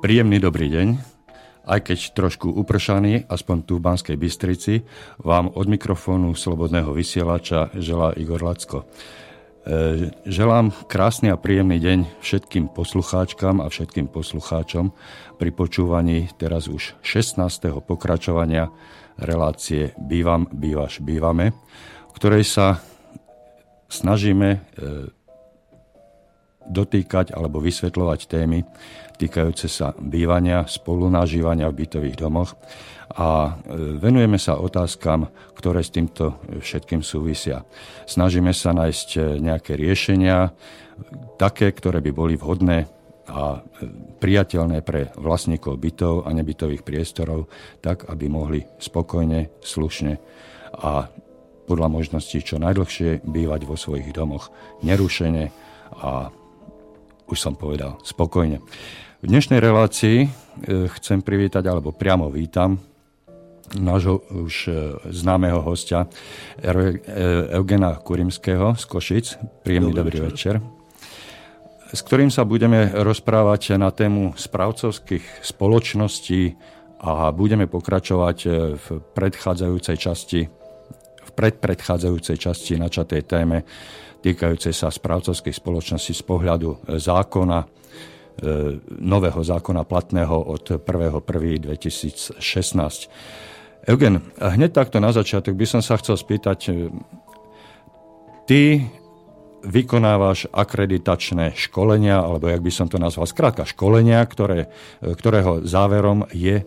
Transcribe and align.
Príjemný 0.00 0.40
dobrý 0.40 0.72
deň, 0.72 0.88
aj 1.68 1.92
keď 1.92 1.98
trošku 2.16 2.48
upršaný, 2.48 3.28
aspoň 3.28 3.56
tu 3.68 3.76
v 3.76 3.84
Banskej 3.84 4.16
Bystrici, 4.16 4.80
vám 5.20 5.52
od 5.52 5.68
mikrofónu 5.68 6.32
Slobodného 6.32 6.88
vysielača 6.96 7.68
želá 7.76 8.16
Igor 8.16 8.40
Lacko. 8.40 8.88
E, 8.88 10.08
želám 10.24 10.72
krásny 10.88 11.28
a 11.28 11.36
príjemný 11.36 11.76
deň 11.76 12.16
všetkým 12.24 12.72
poslucháčkam 12.72 13.60
a 13.60 13.68
všetkým 13.68 14.08
poslucháčom 14.08 14.88
pri 15.36 15.50
počúvaní 15.52 16.32
teraz 16.40 16.72
už 16.72 16.96
16. 17.04 17.68
pokračovania 17.84 18.72
relácie 19.20 19.92
Bývam, 20.00 20.48
bývaš, 20.48 21.04
bývame, 21.04 21.52
v 22.08 22.12
ktorej 22.16 22.48
sa 22.48 22.80
snažíme 23.92 24.48
e, 24.48 24.58
dotýkať 26.72 27.36
alebo 27.36 27.60
vysvetľovať 27.60 28.20
témy 28.32 28.64
týkajúce 29.20 29.68
sa 29.68 29.92
bývania, 30.00 30.64
spolunažívania 30.64 31.68
v 31.68 31.84
bytových 31.84 32.16
domoch 32.16 32.56
a 33.12 33.60
e, 33.60 33.98
venujeme 34.00 34.40
sa 34.40 34.56
otázkam, 34.56 35.28
ktoré 35.52 35.84
s 35.84 35.92
týmto 35.92 36.40
všetkým 36.48 37.04
súvisia. 37.04 37.66
Snažíme 38.08 38.56
sa 38.56 38.72
nájsť 38.72 39.08
e, 39.16 39.20
nejaké 39.44 39.76
riešenia, 39.76 40.54
také, 41.36 41.68
ktoré 41.74 42.00
by 42.00 42.10
boli 42.16 42.34
vhodné 42.40 42.88
a 43.28 43.58
e, 43.58 43.86
priateľné 44.22 44.80
pre 44.80 45.12
vlastníkov 45.20 45.76
bytov 45.76 46.14
a 46.24 46.32
nebytových 46.32 46.86
priestorov, 46.86 47.50
tak, 47.84 48.08
aby 48.08 48.30
mohli 48.30 48.64
spokojne, 48.80 49.60
slušne 49.60 50.16
a 50.80 51.10
podľa 51.66 51.88
možností 51.90 52.42
čo 52.42 52.58
najdlhšie 52.58 53.22
bývať 53.22 53.60
vo 53.62 53.78
svojich 53.78 54.10
domoch 54.10 54.50
nerušene 54.82 55.54
a 56.02 56.30
už 57.30 57.38
som 57.38 57.54
povedal, 57.54 57.94
spokojne. 58.02 58.58
V 59.20 59.28
dnešnej 59.28 59.60
relácii 59.60 60.24
e, 60.24 60.28
chcem 60.96 61.20
privítať, 61.20 61.60
alebo 61.68 61.92
priamo 61.92 62.32
vítam 62.32 62.80
nášho 63.76 64.24
už 64.32 64.54
e, 64.64 64.72
známeho 65.12 65.60
hostia 65.60 66.08
e, 66.56 66.96
Eugena 67.52 68.00
Kurimského 68.00 68.72
z 68.80 68.84
Košic. 68.88 69.26
Príjemný 69.60 69.92
dobrý, 69.92 70.24
dobrý 70.24 70.32
večer. 70.32 70.56
večer. 70.56 71.92
S 71.92 72.00
ktorým 72.00 72.32
sa 72.32 72.48
budeme 72.48 72.88
rozprávať 72.96 73.76
na 73.76 73.92
tému 73.92 74.40
správcovských 74.40 75.44
spoločností 75.44 76.56
a 77.04 77.28
budeme 77.28 77.68
pokračovať 77.68 78.38
v 78.80 78.86
predchádzajúcej 79.12 79.96
časti 80.00 80.40
v 81.20 81.30
predpredchádzajúcej 81.36 82.36
časti 82.40 82.80
načatej 82.80 83.28
téme 83.28 83.68
týkajúcej 84.24 84.72
sa 84.72 84.88
správcovských 84.88 85.60
spoločností 85.60 86.16
z 86.16 86.24
pohľadu 86.24 86.88
zákona 86.96 87.80
nového 89.00 89.44
zákona 89.44 89.84
platného 89.84 90.32
od 90.32 90.70
1.1.2016. 90.80 93.10
Eugen, 93.88 94.20
hneď 94.36 94.72
takto 94.72 95.00
na 95.00 95.12
začiatok 95.12 95.56
by 95.56 95.66
som 95.66 95.80
sa 95.80 95.96
chcel 95.96 96.16
spýtať, 96.16 96.68
e, 96.68 96.72
ty 98.44 98.84
vykonávaš 99.64 100.46
akreditačné 100.52 101.52
školenia, 101.56 102.20
alebo 102.20 102.48
jak 102.48 102.60
by 102.60 102.70
som 102.72 102.88
to 102.88 102.98
nazval, 103.00 103.26
skrátka 103.28 103.64
školenia, 103.64 104.26
ktoré, 104.28 104.68
e, 105.00 105.14
ktorého 105.16 105.64
záverom 105.64 106.26
je 106.32 106.64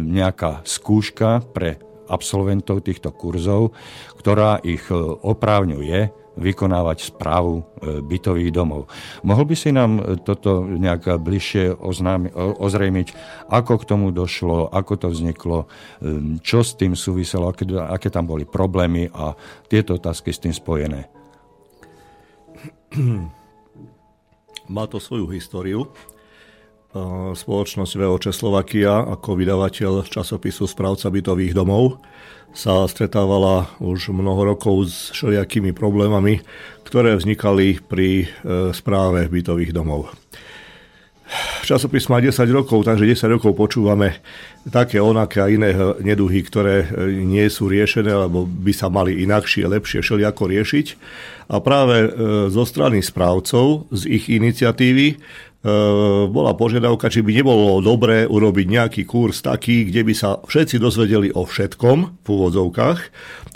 nejaká 0.00 0.64
skúška 0.64 1.44
pre 1.52 1.76
absolventov 2.08 2.80
týchto 2.80 3.12
kurzov, 3.12 3.76
ktorá 4.16 4.56
ich 4.64 4.88
oprávňuje 4.88 6.23
vykonávať 6.34 7.14
správu 7.14 7.62
e, 7.62 8.02
bytových 8.02 8.50
domov. 8.50 8.90
Mohol 9.22 9.44
by 9.50 9.56
si 9.56 9.70
nám 9.70 9.98
e, 9.98 10.02
toto 10.18 10.66
nejak 10.66 11.18
bližšie 11.22 11.78
oznámi, 11.78 12.34
ozrejmiť, 12.34 13.08
ako 13.50 13.72
k 13.82 13.88
tomu 13.88 14.10
došlo, 14.10 14.70
ako 14.70 14.92
to 14.98 15.08
vzniklo, 15.10 15.58
e, 15.64 15.66
čo 16.42 16.66
s 16.66 16.74
tým 16.74 16.98
súviselo, 16.98 17.50
aké, 17.50 17.66
aké 17.70 18.08
tam 18.10 18.26
boli 18.26 18.46
problémy 18.46 19.10
a 19.14 19.34
tieto 19.70 19.94
otázky 19.98 20.34
s 20.34 20.42
tým 20.42 20.54
spojené? 20.54 21.06
Má 24.74 24.86
to 24.86 25.02
svoju 25.02 25.28
históriu. 25.28 25.90
Spoločnosť 27.34 27.98
VOČ 27.98 28.30
Slovakia 28.30 29.02
ako 29.02 29.34
vydavateľ 29.34 30.06
časopisu 30.06 30.70
Správca 30.70 31.10
bytových 31.10 31.50
domov 31.50 31.98
sa 32.54 32.86
stretávala 32.86 33.66
už 33.82 34.14
mnoho 34.14 34.54
rokov 34.54 34.86
s 34.86 35.10
všelijakými 35.10 35.74
problémami, 35.74 36.38
ktoré 36.86 37.18
vznikali 37.18 37.82
pri 37.82 38.10
e, 38.22 38.26
správe 38.70 39.26
bytových 39.26 39.74
domov. 39.74 40.14
Časopis 41.66 42.06
má 42.06 42.22
10 42.22 42.30
rokov, 42.54 42.86
takže 42.86 43.10
10 43.10 43.26
rokov 43.42 43.58
počúvame 43.58 44.22
také, 44.70 45.02
onaké 45.02 45.42
a 45.42 45.50
iné 45.50 45.74
neduhy, 45.98 46.46
ktoré 46.46 46.86
e, 46.86 47.10
nie 47.26 47.42
sú 47.50 47.66
riešené, 47.66 48.14
alebo 48.14 48.46
by 48.46 48.70
sa 48.70 48.86
mali 48.86 49.18
inakšie, 49.26 49.66
lepšie 49.66 49.98
všelijako 49.98 50.46
riešiť. 50.46 50.86
A 51.50 51.58
práve 51.58 52.06
e, 52.06 52.08
zo 52.54 52.62
strany 52.62 53.02
správcov, 53.02 53.90
z 53.90 54.14
ich 54.14 54.30
iniciatívy, 54.30 55.18
E, 55.18 55.53
bola 56.28 56.52
požiadavka, 56.52 57.08
či 57.08 57.24
by 57.24 57.40
nebolo 57.40 57.80
dobré 57.80 58.28
urobiť 58.28 58.66
nejaký 58.68 59.02
kurz 59.08 59.40
taký, 59.40 59.88
kde 59.88 60.04
by 60.04 60.12
sa 60.12 60.36
všetci 60.44 60.76
dozvedeli 60.76 61.32
o 61.32 61.48
všetkom 61.48 62.20
v 62.20 62.26
úvodzovkách. 62.28 62.98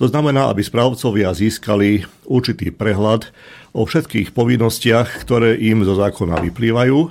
To 0.01 0.07
znamená, 0.09 0.49
aby 0.49 0.65
správcovia 0.65 1.37
získali 1.37 2.09
určitý 2.25 2.73
prehľad 2.73 3.29
o 3.77 3.85
všetkých 3.85 4.33
povinnostiach, 4.33 5.21
ktoré 5.21 5.61
im 5.61 5.85
zo 5.85 5.93
zákona 6.01 6.41
vyplývajú. 6.49 6.99
E, 7.05 7.11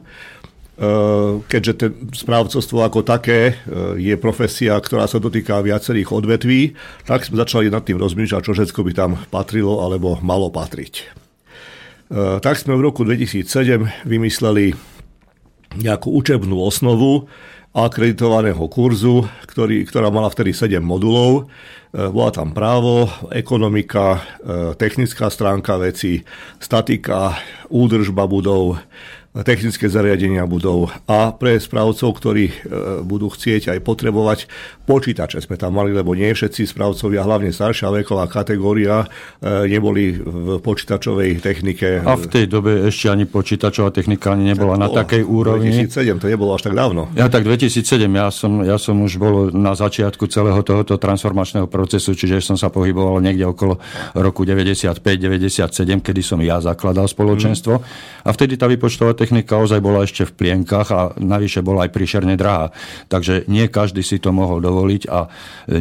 keďže 1.46 1.74
ten 1.78 1.92
správcovstvo 2.10 2.82
ako 2.82 3.06
také 3.06 3.54
e, 3.54 4.02
je 4.02 4.16
profesia, 4.18 4.82
ktorá 4.82 5.06
sa 5.06 5.22
dotýka 5.22 5.62
viacerých 5.62 6.10
odvetví, 6.10 6.74
tak 7.06 7.22
sme 7.22 7.38
začali 7.38 7.70
nad 7.70 7.86
tým 7.86 8.02
rozmýšľať, 8.02 8.42
čo 8.42 8.54
všetko 8.58 8.82
by 8.82 8.92
tam 8.98 9.12
patrilo 9.30 9.86
alebo 9.86 10.18
malo 10.26 10.50
patriť. 10.50 11.27
Eh, 12.08 12.40
tak 12.40 12.56
sme 12.56 12.80
v 12.80 12.88
roku 12.88 13.04
2007 13.04 14.08
vymysleli 14.08 14.72
nejakú 15.76 16.08
učebnú 16.08 16.56
osnovu 16.56 17.28
akreditovaného 17.76 18.64
kurzu, 18.72 19.28
ktorý, 19.44 19.84
ktorá 19.84 20.08
mala 20.08 20.32
vtedy 20.32 20.56
7 20.56 20.80
modulov. 20.80 21.52
Eh, 21.92 22.08
bola 22.08 22.32
tam 22.32 22.56
právo, 22.56 23.12
ekonomika, 23.36 24.24
eh, 24.40 24.72
technická 24.80 25.28
stránka 25.28 25.76
veci, 25.76 26.24
statika, 26.64 27.36
údržba 27.68 28.24
budov, 28.24 28.80
technické 29.44 29.92
zariadenia 29.92 30.46
budov 30.48 30.90
a 31.06 31.34
pre 31.36 31.60
správcov, 31.60 32.10
ktorí 32.18 32.46
e, 32.50 32.54
budú 33.04 33.30
chcieť 33.30 33.76
aj 33.76 33.80
potrebovať 33.84 34.40
počítače 34.88 35.44
sme 35.44 35.60
tam 35.60 35.76
mali, 35.76 35.92
lebo 35.92 36.16
nie 36.16 36.32
všetci 36.32 36.64
správcovia, 36.64 37.28
hlavne 37.28 37.52
staršia 37.52 37.92
veková 37.92 38.32
kategória, 38.32 39.04
e, 39.44 39.68
neboli 39.68 40.16
v 40.16 40.64
počítačovej 40.64 41.44
technike. 41.44 42.00
A 42.08 42.16
v 42.16 42.26
tej 42.32 42.48
dobe 42.48 42.88
ešte 42.88 43.12
ani 43.12 43.28
počítačová 43.28 43.92
technika 43.92 44.32
ani 44.32 44.56
nebola 44.56 44.80
na 44.80 44.88
takej 44.88 45.28
úrovni. 45.28 45.76
2007, 45.76 46.24
to 46.24 46.32
nebolo 46.32 46.56
až 46.56 46.72
tak 46.72 46.80
dávno. 46.80 47.12
Ja 47.20 47.28
tak 47.28 47.44
2007, 47.44 48.08
ja 48.08 48.32
som, 48.32 48.64
ja 48.64 48.80
som 48.80 48.96
už 49.04 49.20
bol 49.20 49.52
na 49.52 49.76
začiatku 49.76 50.32
celého 50.32 50.64
tohoto 50.64 50.96
transformačného 50.96 51.68
procesu, 51.68 52.16
čiže 52.16 52.40
som 52.40 52.56
sa 52.56 52.72
pohyboval 52.72 53.20
niekde 53.20 53.44
okolo 53.44 53.84
roku 54.16 54.48
95-97, 54.48 56.00
kedy 56.00 56.22
som 56.24 56.40
ja 56.40 56.64
zakladal 56.64 57.12
spoločenstvo. 57.12 57.84
Mm. 57.84 57.84
A 58.24 58.30
vtedy 58.32 58.56
tá 58.56 58.72
vypočtová 58.72 59.12
technika 59.12 59.27
technika 59.28 59.60
ozaj 59.60 59.84
bola 59.84 60.08
ešte 60.08 60.24
v 60.24 60.36
plienkach 60.40 60.88
a 60.96 61.12
navyše 61.20 61.60
bola 61.60 61.84
aj 61.84 61.92
príšerne 61.92 62.40
drahá. 62.40 62.72
Takže 63.12 63.44
nie 63.52 63.68
každý 63.68 64.00
si 64.00 64.24
to 64.24 64.32
mohol 64.32 64.64
dovoliť 64.64 65.04
a 65.12 65.28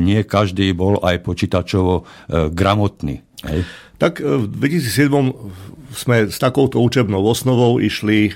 nie 0.03 0.27
každý 0.27 0.75
bol 0.75 0.99
aj 0.99 1.23
počítačovo 1.23 2.03
e, 2.03 2.51
gramotný. 2.51 3.23
Hej. 3.47 3.63
Tak 4.03 4.19
e, 4.19 4.43
v 4.43 4.51
2007 4.51 5.95
sme 5.95 6.27
s 6.27 6.43
takouto 6.43 6.83
učebnou 6.83 7.23
osnovou 7.23 7.79
išli 7.79 8.29
e, 8.29 8.33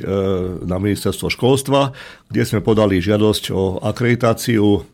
na 0.62 0.78
ministerstvo 0.78 1.26
školstva, 1.34 1.90
kde 2.30 2.42
sme 2.46 2.62
podali 2.62 3.02
žiadosť 3.02 3.44
o 3.50 3.82
akreditáciu 3.82 4.86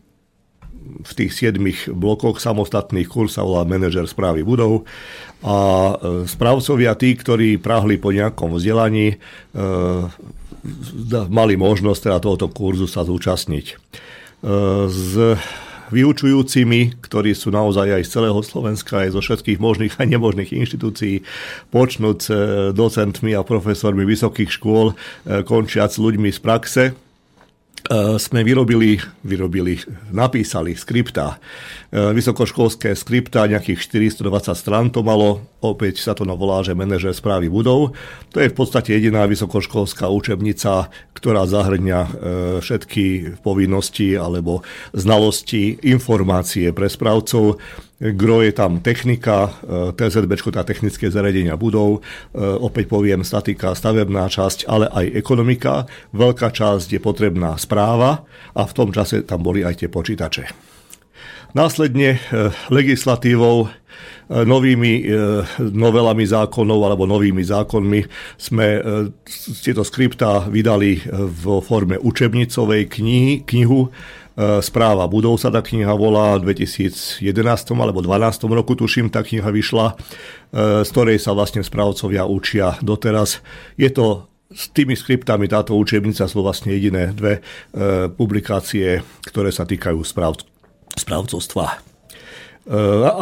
v 1.03 1.11
tých 1.13 1.31
siedmých 1.35 1.91
blokoch 1.91 2.39
samostatných 2.39 3.07
kurz 3.07 3.35
sa 3.37 3.45
volá 3.45 3.67
manažer 3.67 4.07
správy 4.07 4.41
budov 4.41 4.87
a 5.45 5.55
e, 5.55 5.93
správcovia 6.25 6.97
tí, 6.97 7.13
ktorí 7.13 7.61
prahli 7.61 8.01
po 8.01 8.09
nejakom 8.09 8.57
vzdelaní, 8.57 9.15
e, 9.15 9.17
mali 11.29 11.53
možnosť 11.55 12.01
teda 12.09 12.17
tohoto 12.19 12.47
kurzu 12.49 12.89
sa 12.89 13.05
zúčastniť. 13.05 13.65
E, 13.71 13.75
s 14.89 15.13
vyučujúcimi, 15.87 16.99
ktorí 16.99 17.31
sú 17.31 17.47
naozaj 17.47 18.01
aj 18.01 18.03
z 18.03 18.09
celého 18.11 18.39
Slovenska, 18.43 19.07
aj 19.07 19.15
zo 19.15 19.21
všetkých 19.23 19.55
možných 19.55 19.95
a 19.95 20.03
nemožných 20.03 20.51
inštitúcií, 20.51 21.23
počnúť 21.71 22.27
docentmi 22.75 23.31
a 23.31 23.47
profesormi 23.47 24.03
vysokých 24.03 24.51
škôl, 24.51 24.99
končiac 25.47 25.95
ľuďmi 25.95 26.27
z 26.27 26.39
praxe, 26.43 26.83
sme 28.19 28.43
vyrobili, 28.43 28.99
vyrobili, 29.23 29.79
napísali 30.11 30.75
skripta, 30.75 31.39
vysokoškolské 31.91 32.91
skripta, 32.99 33.47
nejakých 33.47 33.79
420 33.79 34.59
strán 34.59 34.91
to 34.91 35.07
malo, 35.07 35.47
opäť 35.63 36.03
sa 36.03 36.11
to 36.11 36.27
volá, 36.27 36.59
že 36.67 36.75
manažer 36.75 37.15
správy 37.15 37.47
budov. 37.47 37.95
To 38.35 38.43
je 38.43 38.51
v 38.51 38.57
podstate 38.59 38.91
jediná 38.91 39.23
vysokoškolská 39.23 40.11
učebnica, 40.11 40.91
ktorá 41.15 41.47
zahrňa 41.47 41.99
všetky 42.59 43.39
povinnosti 43.39 44.19
alebo 44.19 44.67
znalosti, 44.91 45.79
informácie 45.87 46.75
pre 46.75 46.91
správcov 46.91 47.63
Gro 47.97 48.45
je 48.45 48.53
tam 48.53 48.77
technika, 48.77 49.49
e, 49.65 49.89
TZB, 49.97 50.53
tá 50.53 50.61
technické 50.61 51.09
zariadenia 51.09 51.57
budov, 51.57 52.05
e, 52.29 52.37
opäť 52.37 52.93
poviem 52.93 53.25
statika, 53.25 53.73
stavebná 53.73 54.29
časť, 54.29 54.69
ale 54.69 54.85
aj 54.85 55.17
ekonomika. 55.17 55.89
Veľká 56.13 56.53
časť 56.53 56.93
je 56.93 57.01
potrebná 57.01 57.57
správa 57.57 58.21
a 58.53 58.61
v 58.69 58.75
tom 58.77 58.93
čase 58.93 59.25
tam 59.25 59.41
boli 59.41 59.65
aj 59.65 59.81
tie 59.81 59.89
počítače. 59.89 60.45
Následne 61.57 62.21
e, 62.21 62.53
legislatívou 62.69 63.73
novými 64.27 65.07
novelami 65.71 66.27
zákonov 66.27 66.83
alebo 66.83 67.07
novými 67.07 67.39
zákonmi 67.47 68.03
sme 68.35 68.67
tieto 69.63 69.87
skripta 69.87 70.51
vydali 70.51 70.99
vo 71.31 71.63
forme 71.63 71.95
učebnicovej 71.95 72.91
knihy, 72.91 73.47
knihu 73.47 73.87
správa 74.37 75.09
budov 75.09 75.41
sa 75.41 75.49
tá 75.49 75.65
kniha 75.65 75.97
volá, 75.97 76.37
v 76.37 76.53
2011 76.53 77.25
alebo 77.73 78.05
2012 78.05 78.53
roku 78.53 78.77
tuším, 78.77 79.09
tá 79.09 79.25
kniha 79.25 79.49
vyšla, 79.49 79.87
e, 79.91 79.95
z 80.85 80.89
ktorej 80.93 81.17
sa 81.17 81.33
vlastne 81.33 81.65
správcovia 81.65 82.29
učia 82.29 82.77
doteraz. 82.85 83.41
Je 83.81 83.89
to 83.89 84.29
s 84.53 84.69
tými 84.71 84.95
skriptami 84.95 85.49
táto 85.49 85.75
učebnica 85.75 86.29
sú 86.29 86.39
vlastne 86.45 86.71
jediné 86.71 87.11
dve 87.11 87.41
e, 87.41 87.41
publikácie, 88.13 89.01
ktoré 89.25 89.49
sa 89.49 89.65
týkajú 89.65 90.05
správ, 90.05 90.39
správcovstva. 90.93 91.97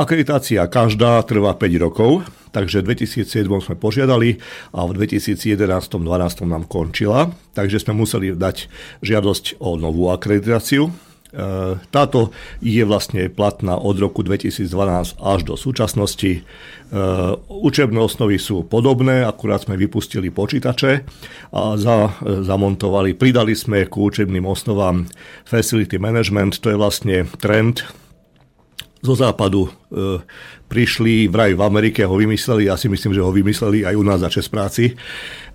Akreditácia 0.02 0.66
každá 0.66 1.22
trvá 1.22 1.54
5 1.54 1.86
rokov, 1.86 2.26
takže 2.50 2.82
v 2.82 2.98
2007 2.98 3.46
sme 3.46 3.78
požiadali 3.78 4.42
a 4.74 4.90
v 4.90 4.98
2011-2012 5.06 6.50
nám 6.50 6.66
končila, 6.66 7.30
takže 7.54 7.78
sme 7.78 7.94
museli 7.94 8.34
dať 8.34 8.66
žiadosť 9.06 9.62
o 9.62 9.78
novú 9.78 10.10
akreditáciu. 10.10 10.90
E, 11.36 11.76
táto 11.92 12.32
je 12.64 12.80
vlastne 12.88 13.28
platná 13.28 13.76
od 13.76 14.00
roku 14.00 14.24
2012 14.24 15.20
až 15.20 15.40
do 15.44 15.60
súčasnosti. 15.60 16.32
E, 16.32 16.42
učebné 17.52 18.00
osnovy 18.00 18.40
sú 18.40 18.64
podobné, 18.64 19.28
akurát 19.28 19.68
sme 19.68 19.76
vypustili 19.76 20.32
počítače 20.32 21.04
a 21.52 21.76
za, 21.76 22.16
zamontovali, 22.24 23.20
pridali 23.20 23.52
sme 23.52 23.84
ku 23.92 24.08
učebným 24.08 24.48
osnovám 24.48 25.04
Facility 25.44 26.00
Management, 26.00 26.64
to 26.64 26.72
je 26.72 26.80
vlastne 26.80 27.28
trend 27.44 27.84
zo 29.06 29.14
západu 29.14 29.68
e, 29.68 29.72
prišli 30.66 31.30
vraj 31.30 31.54
v 31.54 31.62
Amerike, 31.62 32.06
ho 32.06 32.16
vymysleli, 32.18 32.68
ja 32.68 32.76
si 32.76 32.90
myslím, 32.90 33.14
že 33.14 33.22
ho 33.22 33.32
vymysleli 33.32 33.86
aj 33.86 33.96
u 33.96 34.04
nás 34.04 34.20
za 34.20 34.30
čes 34.30 34.50
práci. 34.50 34.98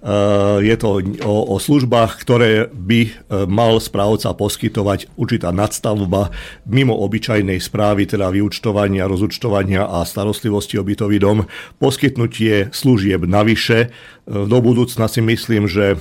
Eh, 0.01 0.65
je 0.65 0.77
to 0.81 1.05
o, 1.29 1.37
o 1.53 1.57
službách, 1.61 2.25
ktoré 2.25 2.73
by 2.73 3.01
eh, 3.05 3.13
mal 3.45 3.77
správca 3.77 4.33
poskytovať 4.33 5.13
určitá 5.21 5.53
nadstavba 5.53 6.33
mimo 6.65 6.97
obyčajnej 7.05 7.61
správy, 7.61 8.09
teda 8.09 8.33
vyučtovania, 8.33 9.05
rozúčtovania 9.05 9.85
a 9.85 10.01
starostlivosti 10.09 10.81
o 10.81 10.89
bytový 10.89 11.21
dom, 11.21 11.45
poskytnutie 11.77 12.73
služieb 12.73 13.29
navyše. 13.29 13.93
Eh, 13.93 14.49
do 14.49 14.59
budúcna 14.65 15.05
si 15.05 15.21
myslím, 15.21 15.69
že 15.69 16.01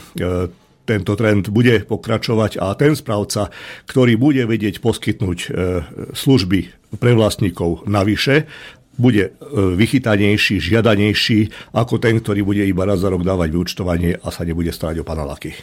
tento 0.87 1.13
trend 1.13 1.51
bude 1.53 1.85
pokračovať 1.85 2.57
a 2.57 2.73
ten 2.73 2.95
správca, 2.95 3.51
ktorý 3.85 4.17
bude 4.17 4.41
vedieť 4.49 4.81
poskytnúť 4.81 5.53
služby 6.17 6.59
pre 6.97 7.13
vlastníkov 7.13 7.85
navyše, 7.85 8.49
bude 8.99 9.31
e, 9.31 9.31
vychytanejší, 9.79 10.59
žiadanejší 10.59 11.71
ako 11.71 12.03
ten, 12.03 12.19
ktorý 12.19 12.43
bude 12.43 12.67
iba 12.67 12.83
raz 12.83 12.99
za 12.99 13.07
rok 13.07 13.23
dávať 13.23 13.55
vyučtovanie 13.55 14.19
a 14.19 14.27
sa 14.27 14.43
nebude 14.43 14.75
starať 14.75 14.99
o 14.99 15.07
panalaky. 15.07 15.55
E, 15.55 15.59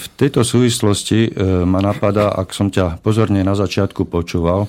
v 0.00 0.06
tejto 0.16 0.40
súvislosti 0.40 1.28
e, 1.28 1.30
ma 1.68 1.84
napadá, 1.84 2.32
ak 2.32 2.56
som 2.56 2.72
ťa 2.72 3.04
pozorne 3.04 3.44
na 3.44 3.52
začiatku 3.52 4.08
počúval, 4.08 4.66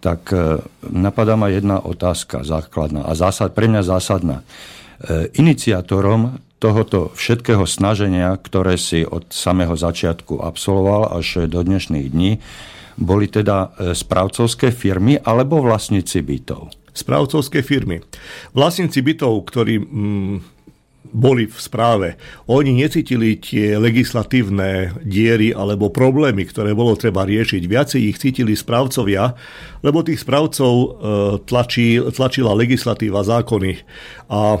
tak 0.00 0.32
napadá 0.80 1.36
ma 1.36 1.52
jedna 1.52 1.76
otázka 1.76 2.40
základná 2.40 3.04
a 3.04 3.12
zásad, 3.12 3.52
pre 3.52 3.68
mňa 3.68 3.84
zásadná. 3.84 4.40
Iniciátorom 5.36 6.40
tohoto 6.56 7.12
všetkého 7.12 7.68
snaženia, 7.68 8.32
ktoré 8.40 8.80
si 8.80 9.04
od 9.04 9.28
samého 9.28 9.76
začiatku 9.76 10.40
absolvoval 10.40 11.20
až 11.20 11.44
do 11.52 11.60
dnešných 11.60 12.06
dní, 12.16 12.40
boli 13.00 13.32
teda 13.32 13.72
e, 13.74 13.96
správcovské 13.96 14.70
firmy 14.70 15.16
alebo 15.16 15.64
vlastníci 15.64 16.20
bytov? 16.20 16.68
Správcovské 16.92 17.64
firmy. 17.64 18.04
Vlastníci 18.52 19.00
bytov, 19.00 19.48
ktorí 19.48 19.80
mm, 19.80 20.36
boli 21.10 21.48
v 21.48 21.58
správe, 21.58 22.20
oni 22.44 22.76
necítili 22.76 23.40
tie 23.40 23.80
legislatívne 23.80 25.00
diery 25.00 25.50
alebo 25.56 25.88
problémy, 25.88 26.44
ktoré 26.44 26.76
bolo 26.76 26.94
treba 26.94 27.24
riešiť. 27.24 27.62
Viacej 27.64 28.00
ich 28.04 28.20
cítili 28.20 28.52
správcovia, 28.52 29.32
lebo 29.80 30.04
tých 30.04 30.20
správcov 30.20 30.72
e, 30.76 30.86
tlačí, 31.48 31.98
tlačila 32.12 32.52
legislatíva 32.52 33.24
zákony. 33.24 33.80
A 34.28 34.60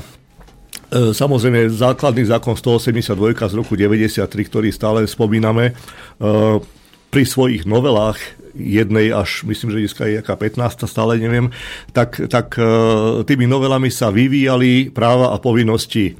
Samozrejme, 1.12 1.70
základný 1.70 2.26
zákon 2.26 2.56
182 2.56 3.14
z 3.36 3.54
roku 3.54 3.76
93, 3.76 4.26
ktorý 4.26 4.74
stále 4.74 5.06
spomíname, 5.06 5.76
pri 7.10 7.26
svojich 7.26 7.66
novelách 7.66 8.18
jednej 8.54 9.14
až, 9.14 9.46
myslím, 9.46 9.74
že 9.74 9.80
dneska 9.86 10.06
je 10.06 10.18
jaká 10.22 10.34
15, 10.34 10.86
stále 10.86 11.18
neviem, 11.18 11.54
tak, 11.94 12.18
tak 12.26 12.58
e, 12.58 12.62
tými 13.26 13.46
novelami 13.46 13.90
sa 13.90 14.10
vyvíjali 14.10 14.90
práva 14.90 15.34
a 15.34 15.38
povinnosti 15.38 16.18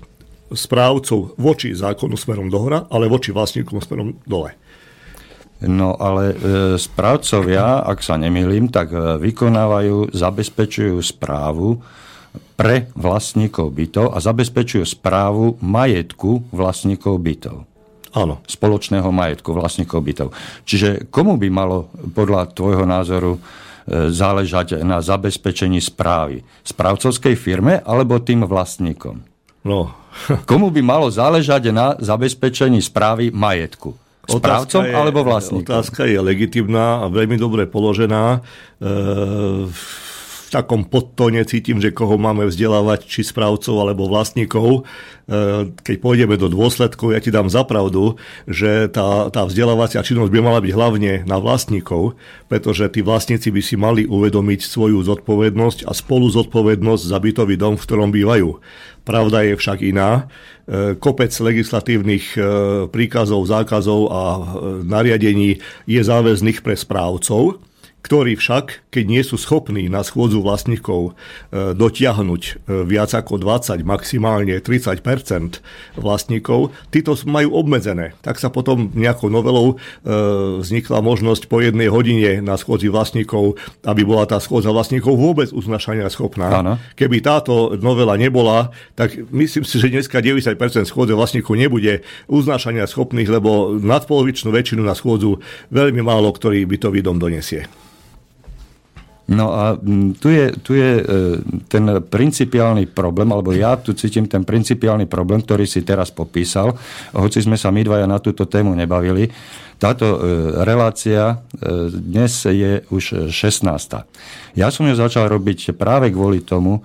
správcov 0.50 1.38
voči 1.38 1.74
zákonu 1.74 2.18
smerom 2.18 2.50
dohora, 2.50 2.86
ale 2.90 3.10
voči 3.10 3.30
vlastníkom 3.30 3.78
smerom 3.82 4.18
dole. 4.26 4.54
No 5.60 5.94
ale 6.00 6.32
e, 6.32 6.36
správcovia, 6.80 7.84
ak 7.84 8.00
sa 8.00 8.16
nemýlim, 8.16 8.72
tak 8.72 8.94
e, 8.94 9.20
vykonávajú, 9.20 10.14
zabezpečujú 10.16 10.96
správu 11.04 11.78
pre 12.56 12.88
vlastníkov 12.96 13.72
bytov 13.74 14.06
a 14.14 14.18
zabezpečujú 14.22 14.84
správu 14.86 15.60
majetku 15.60 16.48
vlastníkov 16.54 17.20
bytov. 17.20 17.69
Áno. 18.10 18.42
spoločného 18.46 19.06
majetku, 19.10 19.54
vlastníkov 19.54 20.00
bytov. 20.02 20.28
Čiže 20.66 21.10
komu 21.14 21.38
by 21.38 21.48
malo 21.50 21.90
podľa 22.10 22.50
tvojho 22.50 22.82
názoru 22.82 23.38
e, 23.38 24.10
záležať 24.10 24.82
na 24.82 24.98
zabezpečení 24.98 25.78
správy? 25.78 26.42
Správcovskej 26.66 27.34
firme 27.38 27.78
alebo 27.86 28.18
tým 28.18 28.42
vlastníkom? 28.46 29.22
No. 29.62 29.94
Komu 30.50 30.74
by 30.74 30.82
malo 30.82 31.06
záležať 31.06 31.70
na 31.70 31.94
zabezpečení 32.00 32.82
správy 32.82 33.30
majetku? 33.30 33.94
Správcom 34.26 34.86
je, 34.86 34.94
alebo 34.94 35.26
vlastníkom? 35.26 35.70
Otázka 35.70 36.06
je 36.06 36.18
legitimná 36.22 37.02
a 37.02 37.10
veľmi 37.10 37.34
dobre 37.34 37.66
položená. 37.66 38.38
E, 38.78 38.90
takom 40.50 40.82
podtone 40.82 41.46
cítim, 41.46 41.78
že 41.78 41.94
koho 41.94 42.18
máme 42.18 42.50
vzdelávať, 42.50 43.06
či 43.06 43.22
správcov 43.22 43.78
alebo 43.78 44.10
vlastníkov. 44.10 44.82
E, 45.30 45.70
keď 45.70 45.96
pôjdeme 46.02 46.34
do 46.34 46.50
dôsledkov, 46.50 47.14
ja 47.14 47.22
ti 47.22 47.30
dám 47.30 47.46
zapravdu, 47.46 48.18
že 48.50 48.90
tá, 48.90 49.30
tá 49.30 49.46
vzdelávacia 49.46 50.02
činnosť 50.02 50.34
by 50.34 50.40
mala 50.42 50.58
byť 50.58 50.72
hlavne 50.74 51.12
na 51.24 51.38
vlastníkov, 51.38 52.18
pretože 52.50 52.90
tí 52.90 53.00
vlastníci 53.00 53.54
by 53.54 53.62
si 53.62 53.78
mali 53.78 54.02
uvedomiť 54.10 54.60
svoju 54.66 55.06
zodpovednosť 55.06 55.86
a 55.86 55.94
spolu 55.94 56.26
zodpovednosť 56.34 57.02
za 57.06 57.18
bytový 57.22 57.54
dom, 57.54 57.78
v 57.78 57.86
ktorom 57.86 58.10
bývajú. 58.10 58.58
Pravda 59.06 59.46
je 59.46 59.54
však 59.54 59.86
iná. 59.86 60.26
E, 60.66 60.98
kopec 60.98 61.30
legislatívnych 61.30 62.34
e, 62.34 62.40
príkazov, 62.90 63.46
zákazov 63.46 64.00
a 64.10 64.22
nariadení 64.82 65.62
je 65.86 66.00
záväzných 66.02 66.60
pre 66.60 66.74
správcov, 66.74 67.69
ktorí 68.00 68.34
však, 68.34 68.90
keď 68.90 69.04
nie 69.06 69.22
sú 69.22 69.38
schopní 69.38 69.86
na 69.86 70.02
schôdzu 70.02 70.42
vlastníkov 70.42 71.12
e, 71.52 71.76
dotiahnuť 71.78 72.42
e, 72.42 72.52
viac 72.82 73.14
ako 73.14 73.38
20, 73.38 73.86
maximálne 73.86 74.58
30 74.58 74.98
vlastníkov, 75.94 76.74
títo 76.90 77.14
majú 77.28 77.54
obmedzené. 77.54 78.18
Tak 78.24 78.42
sa 78.42 78.50
potom 78.50 78.90
nejakou 78.96 79.30
novelou 79.30 79.76
e, 79.76 80.14
vznikla 80.58 81.04
možnosť 81.04 81.46
po 81.46 81.62
jednej 81.62 81.86
hodine 81.86 82.42
na 82.42 82.58
schôdzi 82.58 82.90
vlastníkov, 82.90 83.60
aby 83.86 84.02
bola 84.02 84.26
tá 84.26 84.42
schôdza 84.42 84.72
vlastníkov 84.74 85.14
vôbec 85.14 85.52
uznašania 85.54 86.10
schopná. 86.10 86.48
Ano. 86.50 86.74
Keby 86.98 87.22
táto 87.22 87.78
novela 87.78 88.18
nebola, 88.18 88.74
tak 88.98 89.14
myslím 89.30 89.62
si, 89.62 89.78
že 89.78 89.92
dneska 89.92 90.18
90% 90.18 90.56
schôdze 90.88 91.14
vlastníkov 91.14 91.54
nebude 91.54 92.02
uznášania 92.26 92.88
schopných, 92.90 93.28
lebo 93.28 93.76
nadpolovičnú 93.78 94.50
väčšinu 94.50 94.82
na 94.82 94.96
schôdzu 94.96 95.38
veľmi 95.70 96.02
málo 96.02 96.32
ktorý 96.40 96.64
bytový 96.64 97.04
dom 97.04 97.20
donesie. 97.20 97.68
No 99.30 99.54
a 99.54 99.78
tu 100.18 100.26
je, 100.26 100.50
tu 100.58 100.74
je 100.74 100.98
e, 100.98 101.04
ten 101.70 101.86
principiálny 102.02 102.90
problém, 102.90 103.30
alebo 103.30 103.54
ja 103.54 103.78
tu 103.78 103.94
cítim 103.94 104.26
ten 104.26 104.42
principiálny 104.42 105.06
problém, 105.06 105.38
ktorý 105.38 105.70
si 105.70 105.86
teraz 105.86 106.10
popísal, 106.10 106.74
hoci 107.14 107.38
sme 107.38 107.54
sa 107.54 107.70
my 107.70 107.86
dvaja 107.86 108.10
na 108.10 108.18
túto 108.18 108.50
tému 108.50 108.74
nebavili. 108.74 109.30
Táto 109.78 110.18
e, 110.18 110.18
relácia 110.66 111.38
e, 111.38 111.94
dnes 111.94 112.42
je 112.42 112.82
už 112.90 113.30
16. 113.30 113.70
Ja 114.58 114.66
som 114.74 114.90
ju 114.90 114.98
začal 114.98 115.30
robiť 115.30 115.78
práve 115.78 116.10
kvôli 116.10 116.42
tomu, 116.42 116.82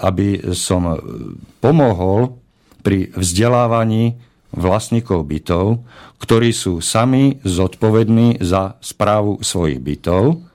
aby 0.00 0.54
som 0.54 0.96
pomohol 1.58 2.38
pri 2.80 3.10
vzdelávaní 3.12 4.16
vlastníkov 4.54 5.26
bytov, 5.28 5.84
ktorí 6.22 6.54
sú 6.54 6.80
sami 6.80 7.36
zodpovední 7.44 8.40
za 8.40 8.80
správu 8.80 9.44
svojich 9.44 9.82
bytov 9.82 10.47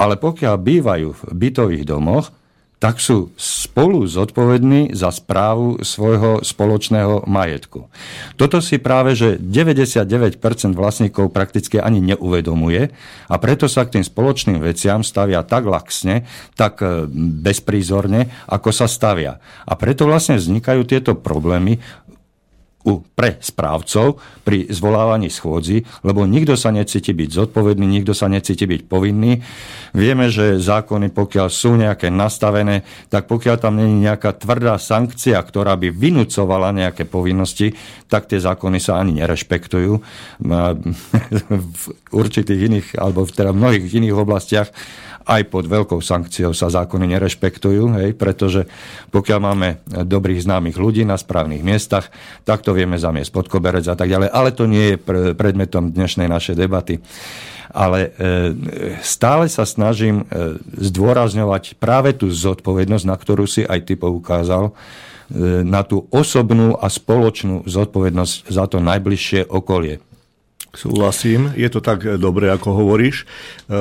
ale 0.00 0.16
pokiaľ 0.16 0.54
bývajú 0.56 1.08
v 1.12 1.22
bytových 1.36 1.84
domoch, 1.84 2.32
tak 2.80 2.96
sú 2.96 3.28
spolu 3.36 4.08
zodpovední 4.08 4.96
za 4.96 5.12
správu 5.12 5.84
svojho 5.84 6.40
spoločného 6.40 7.28
majetku. 7.28 7.92
Toto 8.40 8.64
si 8.64 8.80
práve, 8.80 9.12
že 9.12 9.36
99% 9.36 10.40
vlastníkov 10.72 11.28
prakticky 11.28 11.76
ani 11.76 12.00
neuvedomuje 12.00 12.88
a 13.28 13.34
preto 13.36 13.68
sa 13.68 13.84
k 13.84 14.00
tým 14.00 14.04
spoločným 14.08 14.64
veciam 14.64 15.04
stavia 15.04 15.44
tak 15.44 15.68
laxne, 15.68 16.24
tak 16.56 16.80
e, 16.80 17.04
bezprízorne, 17.44 18.32
ako 18.48 18.72
sa 18.72 18.88
stavia. 18.88 19.36
A 19.68 19.76
preto 19.76 20.08
vlastne 20.08 20.40
vznikajú 20.40 20.80
tieto 20.88 21.12
problémy 21.12 21.84
u, 22.80 23.04
pre 23.04 23.36
správcov 23.44 24.16
pri 24.40 24.64
zvolávaní 24.72 25.28
schôdzi, 25.28 25.84
lebo 26.00 26.24
nikto 26.24 26.56
sa 26.56 26.72
necíti 26.72 27.12
byť 27.12 27.28
zodpovedný, 27.28 27.84
nikto 27.84 28.16
sa 28.16 28.24
necíti 28.32 28.64
byť 28.64 28.88
povinný. 28.88 29.44
Vieme, 29.92 30.32
že 30.32 30.56
zákony, 30.56 31.12
pokiaľ 31.12 31.48
sú 31.52 31.76
nejaké 31.76 32.08
nastavené, 32.08 32.88
tak 33.12 33.28
pokiaľ 33.28 33.56
tam 33.60 33.76
není 33.76 34.08
nejaká 34.08 34.32
tvrdá 34.32 34.80
sankcia, 34.80 35.36
ktorá 35.44 35.76
by 35.76 35.92
vynúcovala 35.92 36.72
nejaké 36.72 37.04
povinnosti, 37.04 37.76
tak 38.08 38.32
tie 38.32 38.40
zákony 38.40 38.80
sa 38.80 38.96
ani 38.96 39.20
nerešpektujú. 39.20 39.92
V 41.50 41.84
určitých 42.10 42.60
iných, 42.66 42.86
alebo 42.98 43.22
v 43.22 43.32
teda 43.34 43.54
mnohých 43.54 43.86
iných 43.86 44.16
oblastiach 44.16 44.68
aj 45.26 45.42
pod 45.52 45.68
veľkou 45.68 46.00
sankciou 46.00 46.56
sa 46.56 46.72
zákony 46.72 47.16
nerešpektujú, 47.16 47.82
hej, 48.00 48.10
pretože 48.16 48.64
pokiaľ 49.12 49.38
máme 49.40 49.68
dobrých 49.86 50.44
známych 50.44 50.80
ľudí 50.80 51.04
na 51.04 51.20
správnych 51.20 51.60
miestach, 51.60 52.08
tak 52.48 52.64
to 52.64 52.72
vieme 52.72 52.96
zamiesť 52.96 53.30
pod 53.30 53.46
koberec 53.52 53.84
a 53.86 53.96
tak 53.96 54.08
ďalej. 54.08 54.28
Ale 54.32 54.50
to 54.56 54.64
nie 54.64 54.94
je 54.94 55.02
predmetom 55.36 55.92
dnešnej 55.92 56.26
našej 56.26 56.56
debaty. 56.56 56.98
Ale 57.70 58.10
e, 58.10 58.50
stále 58.98 59.46
sa 59.46 59.62
snažím 59.62 60.26
e, 60.26 60.58
zdôrazňovať 60.90 61.78
práve 61.78 62.10
tú 62.18 62.26
zodpovednosť, 62.26 63.06
na 63.06 63.14
ktorú 63.14 63.46
si 63.46 63.62
aj 63.62 63.86
ty 63.86 63.94
poukázal, 63.94 64.70
e, 64.70 65.62
na 65.62 65.86
tú 65.86 66.10
osobnú 66.10 66.74
a 66.74 66.90
spoločnú 66.90 67.62
zodpovednosť 67.70 68.50
za 68.50 68.66
to 68.66 68.82
najbližšie 68.82 69.46
okolie. 69.46 70.02
Súhlasím, 70.70 71.50
je 71.58 71.66
to 71.66 71.82
tak 71.82 72.06
dobre, 72.22 72.46
ako 72.46 72.78
hovoríš. 72.78 73.26
E, 73.26 73.74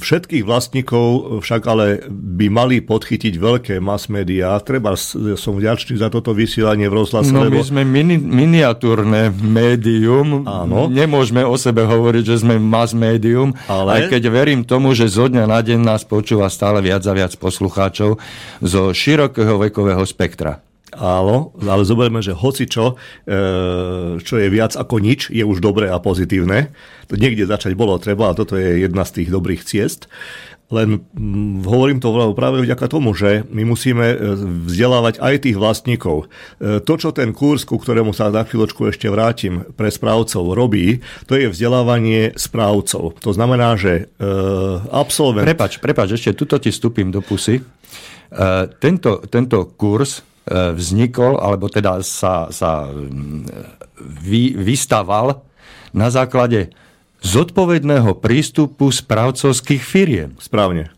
všetkých 0.00 0.48
vlastníkov 0.48 1.36
však 1.44 1.62
ale 1.68 2.00
by 2.08 2.48
mali 2.48 2.80
podchytiť 2.80 3.36
veľké 3.36 3.74
mass 3.76 4.08
media. 4.08 4.56
Treba 4.64 4.96
som 5.36 5.52
vďačný 5.52 6.00
za 6.00 6.08
toto 6.08 6.32
vysielanie 6.32 6.88
v 6.88 6.96
rozhlase. 7.04 7.28
No 7.28 7.44
lebo... 7.44 7.60
my 7.60 7.68
sme 7.68 7.82
mini, 7.84 8.16
miniatúrne 8.16 9.36
médium. 9.36 10.48
Áno. 10.48 10.88
Nemôžeme 10.88 11.44
o 11.44 11.60
sebe 11.60 11.84
hovoriť, 11.84 12.24
že 12.24 12.40
sme 12.40 12.56
mass 12.56 12.96
médium. 12.96 13.52
Ale... 13.68 13.92
Aj 13.92 14.02
keď 14.08 14.24
verím 14.32 14.64
tomu, 14.64 14.96
že 14.96 15.12
zo 15.12 15.28
dňa 15.28 15.44
na 15.44 15.60
deň 15.60 15.84
nás 15.84 16.08
počúva 16.08 16.48
stále 16.48 16.80
viac 16.80 17.04
a 17.04 17.12
viac 17.12 17.36
poslucháčov 17.36 18.16
zo 18.64 18.82
širokého 18.96 19.60
vekového 19.60 20.00
spektra. 20.08 20.64
Áno, 20.92 21.50
ale 21.58 21.82
zoberme, 21.82 22.22
že 22.22 22.36
hoci 22.36 22.70
čo, 22.70 22.94
e, 23.26 23.34
čo 24.20 24.34
je 24.38 24.48
viac 24.52 24.78
ako 24.78 25.02
nič, 25.02 25.32
je 25.32 25.42
už 25.42 25.58
dobré 25.58 25.90
a 25.90 25.98
pozitívne. 25.98 26.70
To 27.10 27.18
niekde 27.18 27.48
začať 27.50 27.74
bolo 27.74 27.98
treba 27.98 28.30
a 28.30 28.36
toto 28.36 28.54
je 28.54 28.84
jedna 28.86 29.02
z 29.02 29.22
tých 29.22 29.28
dobrých 29.32 29.66
ciest. 29.66 30.06
Len 30.70 31.02
hm, 31.02 31.66
hovorím 31.66 31.98
to 31.98 32.14
práve 32.32 32.62
vďaka 32.62 32.86
tomu, 32.86 33.10
že 33.16 33.42
my 33.50 33.66
musíme 33.66 34.06
e, 34.06 34.16
vzdelávať 34.70 35.18
aj 35.18 35.34
tých 35.50 35.56
vlastníkov. 35.58 36.30
E, 36.62 36.78
to, 36.78 36.94
čo 36.94 37.10
ten 37.10 37.34
kurz, 37.34 37.66
ku 37.66 37.80
ktorému 37.80 38.14
sa 38.14 38.30
za 38.30 38.46
chvíľočku 38.46 38.86
ešte 38.86 39.10
vrátim, 39.10 39.66
pre 39.74 39.90
správcov 39.90 40.54
robí, 40.54 41.02
to 41.26 41.34
je 41.34 41.50
vzdelávanie 41.50 42.38
správcov. 42.38 43.18
To 43.18 43.30
znamená, 43.34 43.74
že 43.74 44.14
absolvent... 44.94 45.48
Prepač, 45.48 45.82
prepač, 45.82 46.14
ešte 46.14 46.38
tuto 46.38 46.60
ti 46.62 46.70
vstúpim 46.70 47.10
do 47.10 47.18
pusy. 47.18 47.64
Tento, 48.80 49.22
tento 49.30 49.58
kurz 49.78 50.26
E, 50.44 50.76
vznikol, 50.76 51.40
alebo 51.40 51.72
teda 51.72 52.04
sa, 52.04 52.52
sa 52.52 52.92
vy, 53.96 54.52
vystaval 54.52 55.40
na 55.96 56.12
základe 56.12 56.68
zodpovedného 57.24 58.20
prístupu 58.20 58.92
správcovských 58.92 59.80
firiem. 59.80 60.36
Správne. 60.36 60.92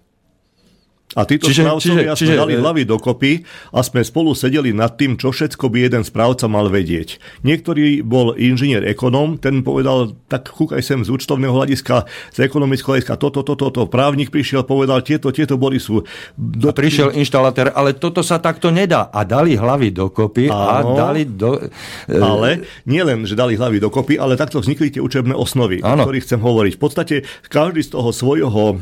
A 1.17 1.25
títo 1.25 1.49
čiže, 1.49 1.65
správcovia 1.65 2.13
čiže, 2.13 2.21
čiže, 2.21 2.29
sme 2.37 2.43
dali 2.45 2.55
hlavy 2.61 2.83
dokopy 2.85 3.33
a 3.73 3.81
sme 3.81 4.05
spolu 4.05 4.37
sedeli 4.37 4.77
nad 4.77 5.01
tým, 5.01 5.17
čo 5.17 5.33
všetko 5.33 5.73
by 5.73 5.89
jeden 5.89 6.03
správca 6.05 6.45
mal 6.45 6.69
vedieť. 6.69 7.17
Niektorý 7.41 8.05
bol 8.05 8.37
inžinier 8.37 8.85
ekonóm, 8.85 9.41
ten 9.41 9.65
povedal, 9.65 10.13
tak 10.29 10.53
kúkaj 10.53 10.85
sem 10.85 11.01
z 11.01 11.09
účtovného 11.09 11.57
hľadiska, 11.57 12.05
z 12.37 12.39
ekonomického 12.45 12.93
hľadiska, 12.93 13.17
toto, 13.17 13.41
toto, 13.41 13.73
toto. 13.73 13.89
Právnik 13.89 14.29
prišiel, 14.29 14.69
povedal, 14.69 15.01
tieto, 15.01 15.33
tieto 15.33 15.57
body 15.57 15.81
sú... 15.81 16.05
Do... 16.37 16.69
A 16.69 16.77
prišiel 16.77 17.17
inštalatér, 17.17 17.73
ale 17.73 17.97
toto 17.97 18.21
sa 18.21 18.37
takto 18.37 18.69
nedá. 18.69 19.09
A 19.09 19.25
dali 19.25 19.57
hlavy 19.57 19.97
dokopy 19.97 20.53
Áno, 20.53 20.69
a 20.69 20.77
dali 20.93 21.25
do... 21.25 21.57
E- 21.57 22.21
ale 22.21 22.69
nielen, 22.85 23.25
že 23.25 23.33
dali 23.33 23.57
hlavy 23.57 23.81
dokopy, 23.81 24.21
ale 24.21 24.37
takto 24.37 24.61
vznikli 24.61 24.93
tie 24.93 25.01
učebné 25.01 25.33
osnovy, 25.33 25.81
Áno. 25.81 26.05
o 26.05 26.13
ktorých 26.13 26.25
chcem 26.29 26.41
hovoriť. 26.45 26.73
V 26.77 26.81
podstate 26.83 27.15
každý 27.49 27.81
z 27.81 27.97
toho 27.97 28.13
svojho 28.13 28.65
e, 28.69 28.77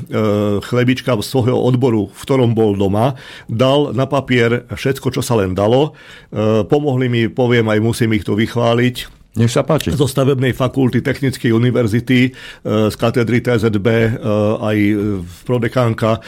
chlebička, 0.66 1.14
svojho 1.22 1.54
odboru, 1.54 2.10
v 2.10 2.23
ktorom 2.24 2.56
bol 2.56 2.74
doma, 2.74 3.14
dal 3.46 3.92
na 3.92 4.08
papier 4.08 4.64
všetko, 4.72 5.12
čo 5.12 5.20
sa 5.20 5.36
len 5.36 5.52
dalo. 5.52 5.92
E, 6.32 6.64
pomohli 6.64 7.06
mi, 7.12 7.22
poviem, 7.28 7.68
aj 7.68 7.78
musím 7.84 8.16
ich 8.16 8.24
tu 8.24 8.32
vychváliť, 8.32 9.22
nech 9.34 9.50
sa 9.50 9.66
páči. 9.66 9.90
Zo 9.90 10.06
stavebnej 10.06 10.54
fakulty 10.54 11.02
Technickej 11.02 11.50
univerzity, 11.50 12.20
e, 12.26 12.30
z 12.64 12.94
katedry 12.94 13.42
TZB, 13.42 13.86
e, 13.86 14.08
aj 14.62 14.76
prodekánka 15.42 16.22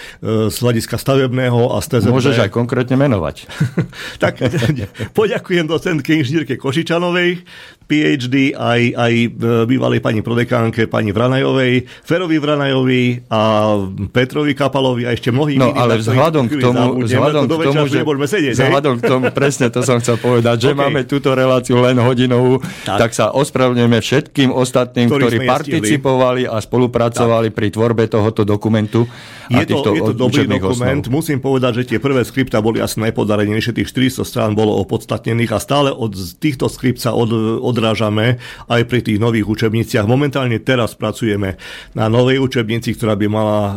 z 0.50 0.56
hľadiska 0.58 0.98
stavebného 0.98 1.70
a 1.70 1.78
z 1.78 1.86
TZB. 1.96 2.10
Môžeš 2.10 2.38
aj 2.44 2.50
konkrétne 2.50 2.98
menovať. 2.98 3.46
tak 4.22 4.42
poďakujem 5.18 5.70
docentke 5.70 6.18
inžinierke 6.18 6.58
Košičanovej, 6.58 7.46
PhD 7.86 8.50
aj, 8.52 8.80
aj 8.98 9.12
e, 9.14 9.28
bývalej 9.70 10.02
pani 10.02 10.20
prodekánke, 10.20 10.90
pani 10.90 11.14
Vranajovej, 11.14 11.86
Ferovi 12.02 12.36
Vranajovi 12.42 13.30
a 13.30 13.74
Petrovi 14.10 14.58
Kapalovi 14.58 15.06
a 15.06 15.14
ešte 15.14 15.30
mnohých 15.30 15.58
No 15.62 15.70
ale 15.70 16.02
vzhľadom 16.02 16.50
k 16.50 16.58
tomu, 16.58 17.06
vzhľadom 17.06 17.42
k 17.46 17.50
tomu, 17.62 17.84
že, 17.86 18.02
sedieť, 18.02 18.54
vzhľadom 18.58 18.94
k 18.98 19.02
tomu, 19.06 19.24
presne 19.30 19.70
to 19.70 19.86
som 19.86 20.02
chcel 20.02 20.18
povedať, 20.18 20.66
že 20.66 20.70
okay. 20.74 20.82
máme 20.82 21.06
túto 21.06 21.30
reláciu 21.30 21.78
len 21.78 21.94
hodinovú, 22.02 22.58
tak, 22.82 23.06
tak 23.06 23.10
sa 23.14 23.30
ospravedlňujeme 23.30 23.98
všetkým 24.02 24.50
ostatným, 24.50 25.06
ktorí, 25.06 25.22
ktorí 25.22 25.36
participovali 25.46 26.42
a 26.50 26.58
spolupracovali 26.58 27.48
tak. 27.50 27.56
pri 27.56 27.66
tvorbe 27.70 28.04
tohoto 28.10 28.42
dokumentu. 28.42 29.06
Je 29.46 29.62
to, 29.62 29.78
je 29.94 30.02
to 30.02 30.14
dobrý 30.14 30.42
dokument. 30.50 31.06
Osnov. 31.06 31.14
Musím 31.14 31.38
povedať, 31.38 31.82
že 31.82 31.94
tie 31.94 31.98
prvé 32.02 32.26
skripta 32.26 32.58
boli 32.58 32.82
asi 32.82 32.98
najpodarenejšie. 32.98 33.78
Tých 33.78 33.94
400 33.94 34.26
strán 34.26 34.50
bolo 34.58 34.74
opodstatnených 34.82 35.54
a 35.54 35.58
stále 35.62 35.94
od 35.94 36.10
týchto 36.42 36.66
skript 36.66 36.98
sa 36.98 37.14
od, 37.14 37.30
odrážame 37.76 38.40
aj 38.72 38.88
pri 38.88 39.04
tých 39.04 39.20
nových 39.20 39.44
učebniciach. 39.44 40.08
Momentálne 40.08 40.56
teraz 40.64 40.96
pracujeme 40.96 41.60
na 41.92 42.08
novej 42.08 42.40
učebnici, 42.40 42.96
ktorá 42.96 43.12
by 43.20 43.26
mala 43.28 43.60
e, 43.60 43.74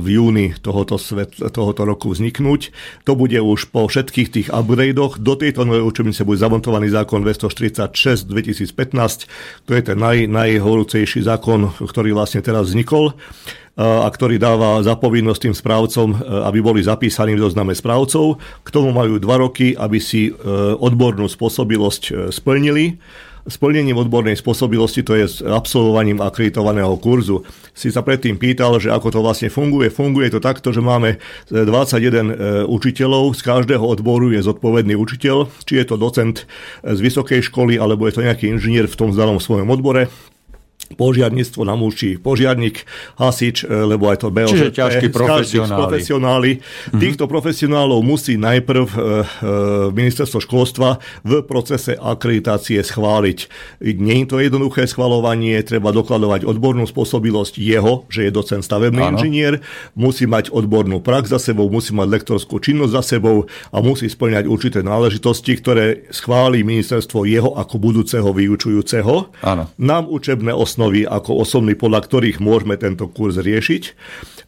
v 0.00 0.06
júni 0.16 0.46
tohoto, 0.56 0.96
svet, 0.96 1.36
tohoto 1.36 1.84
roku 1.84 2.16
vzniknúť. 2.16 2.72
To 3.04 3.12
bude 3.12 3.36
už 3.36 3.68
po 3.68 3.84
všetkých 3.84 4.28
tých 4.32 4.48
upgradeoch. 4.48 5.20
Do 5.20 5.36
tejto 5.36 5.68
novej 5.68 5.84
učebnice 5.84 6.24
bude 6.24 6.40
zamontovaný 6.40 6.88
zákon 6.88 7.20
246 7.20 8.24
2015. 8.24 9.68
To 9.68 9.70
je 9.76 9.82
ten 9.84 10.00
naj, 10.00 10.24
najhorúcejší 10.32 11.20
zákon, 11.20 11.76
ktorý 11.76 12.16
vlastne 12.16 12.40
teraz 12.40 12.72
vznikol 12.72 13.12
a 13.76 14.04
ktorý 14.04 14.36
dáva 14.36 14.84
zapovinnosť 14.84 15.48
tým 15.48 15.54
správcom, 15.56 16.08
e, 16.12 16.16
aby 16.44 16.60
boli 16.60 16.84
zapísaní 16.84 17.32
v 17.40 17.48
zozname 17.48 17.72
správcov. 17.72 18.36
K 18.60 18.68
tomu 18.68 18.92
majú 18.92 19.16
dva 19.16 19.40
roky, 19.40 19.72
aby 19.72 19.96
si 19.96 20.28
e, 20.28 20.32
odbornú 20.76 21.24
spôsobilosť 21.24 22.02
e, 22.04 22.12
splnili. 22.28 23.00
Splnením 23.42 23.98
odbornej 23.98 24.38
spôsobilosti, 24.38 25.02
to 25.02 25.18
je 25.18 25.26
s 25.26 25.36
absolvovaním 25.42 26.22
akreditovaného 26.22 26.94
kurzu. 27.02 27.42
Si 27.74 27.90
sa 27.90 28.04
predtým 28.06 28.38
pýtal, 28.38 28.78
že 28.78 28.92
ako 28.92 29.08
to 29.08 29.18
vlastne 29.18 29.50
funguje. 29.50 29.90
Funguje 29.90 30.30
to 30.30 30.38
takto, 30.38 30.70
že 30.70 30.78
máme 30.78 31.18
21 31.50 32.70
učiteľov, 32.70 33.34
z 33.34 33.42
každého 33.42 33.82
odboru 33.82 34.30
je 34.30 34.46
zodpovedný 34.46 34.94
učiteľ, 34.94 35.50
či 35.66 35.82
je 35.82 35.90
to 35.90 35.98
docent 35.98 36.46
z 36.86 36.98
vysokej 37.02 37.42
školy, 37.42 37.82
alebo 37.82 38.06
je 38.06 38.14
to 38.14 38.22
nejaký 38.22 38.46
inžinier 38.46 38.86
v 38.86 38.94
tom 38.94 39.10
zdanom 39.10 39.42
svojom 39.42 39.66
odbore 39.74 40.06
požiarníctvo 40.94 41.60
nám 41.64 41.80
učí 41.82 42.20
požiarník, 42.20 42.84
hasič, 43.16 43.64
e, 43.64 43.66
lebo 43.68 44.12
aj 44.12 44.24
to 44.24 44.28
BOŽP. 44.30 44.52
Čiže 44.52 44.68
ťažkí 44.76 45.06
profesionáli. 45.10 45.78
profesionáli. 45.80 46.50
Mm-hmm. 46.60 47.00
Týchto 47.00 47.24
profesionálov 47.26 48.00
musí 48.04 48.36
najprv 48.36 48.86
e, 48.86 48.92
e, 48.92 49.02
ministerstvo 49.92 50.38
školstva 50.44 51.00
v 51.24 51.32
procese 51.44 51.96
akreditácie 51.96 52.80
schváliť. 52.80 53.38
Nie 53.98 54.24
je 54.24 54.28
to 54.28 54.36
jednoduché 54.38 54.84
schvalovanie, 54.86 55.56
treba 55.64 55.90
dokladovať 55.90 56.44
odbornú 56.44 56.84
spôsobilosť 56.84 57.58
jeho, 57.58 58.04
že 58.12 58.28
je 58.28 58.30
docent 58.32 58.62
stavebný 58.62 59.02
ano. 59.02 59.18
inžinier, 59.18 59.64
musí 59.96 60.28
mať 60.28 60.52
odbornú 60.52 61.00
prax 61.00 61.32
za 61.32 61.40
sebou, 61.40 61.66
musí 61.72 61.96
mať 61.96 62.08
lektorskú 62.20 62.60
činnosť 62.60 62.92
za 62.92 63.02
sebou 63.16 63.48
a 63.72 63.78
musí 63.80 64.06
splňať 64.06 64.44
určité 64.46 64.84
náležitosti, 64.84 65.56
ktoré 65.58 66.06
schváli 66.12 66.62
ministerstvo 66.62 67.24
jeho 67.24 67.56
ako 67.56 67.74
budúceho 67.80 68.28
vyučujúceho. 68.30 69.32
Ano. 69.42 69.64
Nám 69.80 70.06
učebné 70.10 70.52
osnovy 70.52 70.71
osnovy 70.72 71.04
ako 71.04 71.44
osobný, 71.44 71.76
podľa 71.76 72.08
ktorých 72.08 72.40
môžeme 72.40 72.80
tento 72.80 73.04
kurz 73.12 73.36
riešiť. 73.36 73.82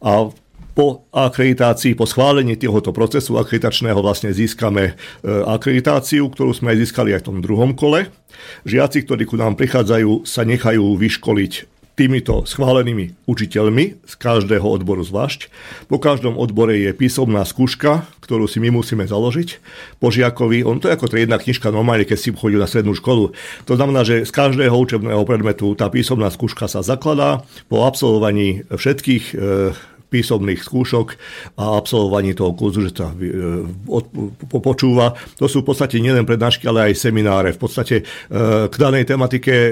A 0.01 0.33
po 0.75 1.07
akreditácii, 1.15 1.95
po 1.95 2.03
schválení 2.03 2.59
tohoto 2.59 2.91
procesu 2.91 3.39
akreditačného 3.39 3.95
vlastne 4.03 4.35
získame 4.35 4.91
e, 4.91 4.93
akreditáciu, 5.23 6.27
ktorú 6.27 6.51
sme 6.51 6.75
aj 6.75 6.83
získali 6.83 7.15
aj 7.15 7.23
v 7.23 7.27
tom 7.31 7.37
druhom 7.39 7.71
kole. 7.77 8.11
Žiaci, 8.67 9.07
ktorí 9.07 9.23
ku 9.23 9.39
nám 9.39 9.55
prichádzajú, 9.55 10.27
sa 10.27 10.43
nechajú 10.43 10.99
vyškoliť 10.99 11.74
týmito 11.95 12.43
schválenými 12.43 13.15
učiteľmi 13.25 14.03
z 14.03 14.13
každého 14.19 14.67
odboru 14.67 15.01
zvlášť. 15.01 15.47
Po 15.87 15.97
každom 15.97 16.35
odbore 16.35 16.75
je 16.75 16.91
písomná 16.91 17.47
skúška, 17.47 18.03
ktorú 18.19 18.51
si 18.51 18.59
my 18.59 18.75
musíme 18.75 19.07
založiť. 19.07 19.63
Po 20.03 20.11
žiakovi, 20.11 20.67
on 20.67 20.83
to 20.83 20.91
je 20.91 20.95
ako 20.99 21.07
triedna 21.07 21.39
knižka 21.39 21.71
normálne, 21.71 22.03
keď 22.03 22.17
si 22.19 22.29
chodí 22.35 22.59
na 22.59 22.67
strednú 22.67 22.93
školu. 22.93 23.31
To 23.65 23.73
znamená, 23.79 24.03
že 24.03 24.27
z 24.27 24.31
každého 24.35 24.75
učebného 24.75 25.23
predmetu 25.23 25.73
tá 25.73 25.87
písomná 25.87 26.27
skúška 26.27 26.67
sa 26.67 26.83
zakladá. 26.83 27.47
Po 27.71 27.87
absolvovaní 27.87 28.67
všetkých 28.67 29.25
e, 29.31 29.35
písomných 30.15 30.63
skúšok 30.63 31.07
a 31.59 31.75
absolvovaní 31.75 32.31
toho 32.31 32.55
kurzu, 32.55 32.87
že 32.87 32.95
sa 32.95 33.11
e, 33.11 33.43
počúva. 34.47 35.11
To 35.35 35.51
sú 35.51 35.67
v 35.67 35.75
podstate 35.75 35.99
nielen 35.99 36.23
prednášky, 36.23 36.63
ale 36.71 36.91
aj 36.91 37.11
semináre. 37.11 37.51
V 37.51 37.59
podstate 37.59 37.95
e, 37.99 38.03
k 38.71 38.75
danej 38.79 39.11
tematike 39.11 39.51
e, 39.51 39.71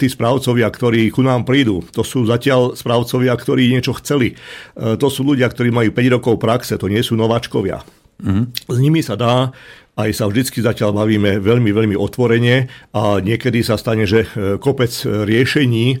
tí 0.00 0.08
správcovia, 0.08 0.72
ktorí 0.72 1.12
ku 1.12 1.20
nám 1.20 1.44
prídu, 1.44 1.84
to 1.92 2.00
sú 2.00 2.24
zatiaľ 2.24 2.72
správcovia, 2.72 3.36
ktorí 3.36 3.68
niečo 3.68 3.92
chceli. 4.00 4.34
To 4.74 5.08
sú 5.10 5.26
ľudia, 5.26 5.50
ktorí 5.50 5.68
majú 5.68 5.90
5 5.92 6.14
rokov 6.16 6.34
praxe, 6.40 6.80
to 6.80 6.88
nie 6.88 7.02
sú 7.04 7.18
nováčkovia. 7.18 7.84
Mm-hmm. 8.22 8.44
S 8.70 8.78
nimi 8.78 9.02
sa 9.02 9.18
dá 9.18 9.50
aj 9.92 10.10
sa 10.16 10.24
vždycky 10.24 10.64
zatiaľ 10.64 10.96
bavíme 10.96 11.36
veľmi, 11.36 11.68
veľmi 11.68 11.96
otvorene 12.00 12.64
a 12.96 13.20
niekedy 13.20 13.60
sa 13.60 13.76
stane, 13.76 14.08
že 14.08 14.24
e, 14.24 14.56
kopec 14.56 14.88
riešení, 15.04 15.86
e, 15.92 15.98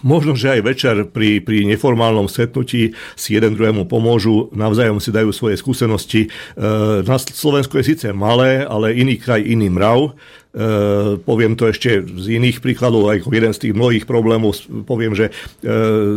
možno, 0.00 0.32
že 0.32 0.56
aj 0.56 0.60
večer 0.64 0.96
pri, 1.12 1.44
pri 1.44 1.68
neformálnom 1.68 2.32
stretnutí 2.32 2.96
si 3.12 3.36
jeden 3.36 3.60
druhému 3.60 3.84
pomôžu, 3.84 4.48
navzájom 4.56 5.04
si 5.04 5.12
dajú 5.12 5.36
svoje 5.36 5.60
skúsenosti. 5.60 6.32
E, 6.56 6.64
na 7.04 7.16
Slovensku 7.20 7.76
je 7.76 7.92
síce 7.92 8.08
malé, 8.16 8.64
ale 8.64 8.96
iný 8.96 9.20
kraj, 9.20 9.44
iný 9.44 9.68
mrav. 9.68 10.16
E, 10.56 11.20
poviem 11.20 11.52
to 11.52 11.68
ešte 11.68 12.00
z 12.00 12.26
iných 12.40 12.64
príkladov, 12.64 13.12
ako 13.12 13.28
jeden 13.28 13.52
z 13.52 13.68
tých 13.68 13.74
mnohých 13.76 14.08
problémov, 14.08 14.56
poviem, 14.88 15.12
že 15.12 15.28
e, 15.28 15.32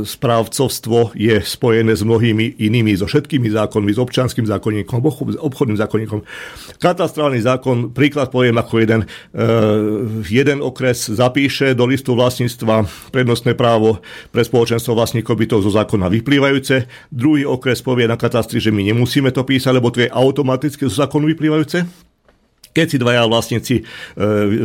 správcovstvo 0.08 1.12
je 1.12 1.44
spojené 1.44 1.92
s 1.92 2.08
mnohými 2.08 2.56
inými, 2.56 2.96
so 2.96 3.04
všetkými 3.04 3.52
zákonmi, 3.52 3.92
s 3.92 4.00
občanským 4.00 4.48
zákonníkom, 4.48 5.04
obchodným 5.44 5.76
zákonníkom. 5.76 6.24
Katastrálny 6.80 7.44
zákon, 7.44 7.92
príklad 7.92 8.32
poviem 8.32 8.56
ako 8.56 8.80
jeden, 8.80 9.02
e, 9.36 9.46
jeden 10.24 10.64
okres 10.64 11.12
zapíše 11.12 11.76
do 11.76 11.84
listu 11.84 12.16
vlastníctva 12.16 12.88
prednostné 13.12 13.60
právo 13.60 14.00
pre 14.32 14.48
spoločenstvo 14.48 14.96
vlastníkov 14.96 15.36
bytov 15.36 15.68
zo 15.68 15.72
zákona 15.76 16.08
vyplývajúce, 16.08 16.88
druhý 17.12 17.44
okres 17.44 17.84
povie 17.84 18.08
na 18.08 18.16
katastri, 18.16 18.64
že 18.64 18.72
my 18.72 18.88
nemusíme 18.88 19.36
to 19.36 19.44
písať, 19.44 19.76
lebo 19.76 19.92
to 19.92 20.08
je 20.08 20.10
automaticky 20.10 20.88
zo 20.88 21.04
zákonu 21.04 21.28
vyplývajúce 21.36 22.09
keď 22.74 22.86
si 22.88 22.98
dvaja 23.02 23.26
vlastníci 23.26 23.76
e, 23.80 23.84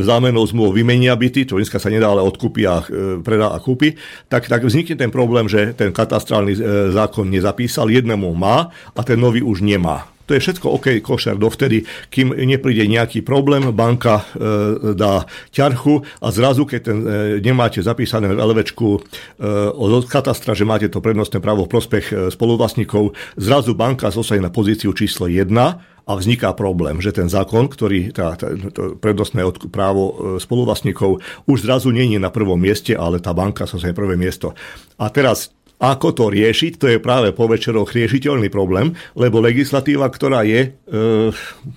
zámenou 0.04 0.44
zmluv 0.44 0.76
vymenia 0.76 1.16
byty, 1.16 1.48
čo 1.48 1.56
dneska 1.56 1.80
sa 1.80 1.88
nedá, 1.88 2.12
ale 2.12 2.24
odkúpi 2.24 2.62
a 2.68 2.84
e, 2.84 3.20
predá 3.24 3.52
a 3.52 3.58
kúpi, 3.58 3.96
tak, 4.28 4.46
tak 4.46 4.64
vznikne 4.64 4.96
ten 4.96 5.10
problém, 5.10 5.48
že 5.48 5.72
ten 5.72 5.90
katastrálny 5.90 6.52
e, 6.54 6.60
zákon 6.92 7.26
nezapísal, 7.28 7.88
jednému 7.88 8.30
má 8.36 8.70
a 8.92 9.00
ten 9.02 9.16
nový 9.16 9.40
už 9.40 9.64
nemá. 9.64 10.14
To 10.24 10.32
je 10.32 10.40
všetko 10.40 10.66
OK, 10.80 10.86
košer 11.04 11.36
dovtedy, 11.36 11.84
kým 12.08 12.32
nepríde 12.32 12.88
nejaký 12.88 13.20
problém, 13.20 13.68
banka 13.76 14.24
e, 14.32 14.96
dá 14.96 15.28
ťarchu 15.52 16.00
a 16.24 16.32
zrazu, 16.32 16.64
keď 16.64 16.80
ten, 16.80 16.98
e, 17.04 17.08
nemáte 17.44 17.84
zapísané 17.84 18.32
v 18.32 18.40
LVčku 18.40 18.88
e, 18.96 19.00
od 19.76 20.08
katastra, 20.08 20.56
že 20.56 20.64
máte 20.64 20.88
to 20.88 21.04
prednostné 21.04 21.44
právo 21.44 21.68
v 21.68 21.72
prospech 21.76 22.06
e, 22.08 22.14
spoluvlastníkov, 22.32 23.12
zrazu 23.36 23.76
banka 23.76 24.08
zostane 24.08 24.40
na 24.40 24.52
pozíciu 24.52 24.96
číslo 24.96 25.28
1 25.28 25.92
a 26.04 26.12
vzniká 26.20 26.52
problém, 26.52 27.00
že 27.00 27.16
ten 27.16 27.32
zákon, 27.32 27.64
ktorý, 27.68 28.12
tá, 28.12 28.36
tá, 28.36 28.52
to 28.52 29.00
prednostné 29.00 29.40
právo 29.72 30.02
e, 30.04 30.12
spoluvlastníkov 30.36 31.24
už 31.48 31.64
zrazu 31.64 31.88
je 31.94 32.20
na 32.20 32.28
prvom 32.28 32.60
mieste, 32.60 32.92
ale 32.92 33.24
tá 33.24 33.32
banka 33.32 33.64
sa 33.64 33.80
je 33.80 33.96
prvé 33.96 34.20
miesto. 34.20 34.52
A 35.00 35.08
teraz 35.08 35.52
ako 35.80 36.14
to 36.14 36.24
riešiť, 36.30 36.72
to 36.78 36.86
je 36.86 37.02
práve 37.02 37.34
po 37.34 37.50
večeroch 37.50 37.90
riešiteľný 37.90 38.46
problém, 38.48 38.94
lebo 39.18 39.42
legislatíva, 39.42 40.06
ktorá 40.06 40.46
je 40.46 40.70
e, 40.70 40.98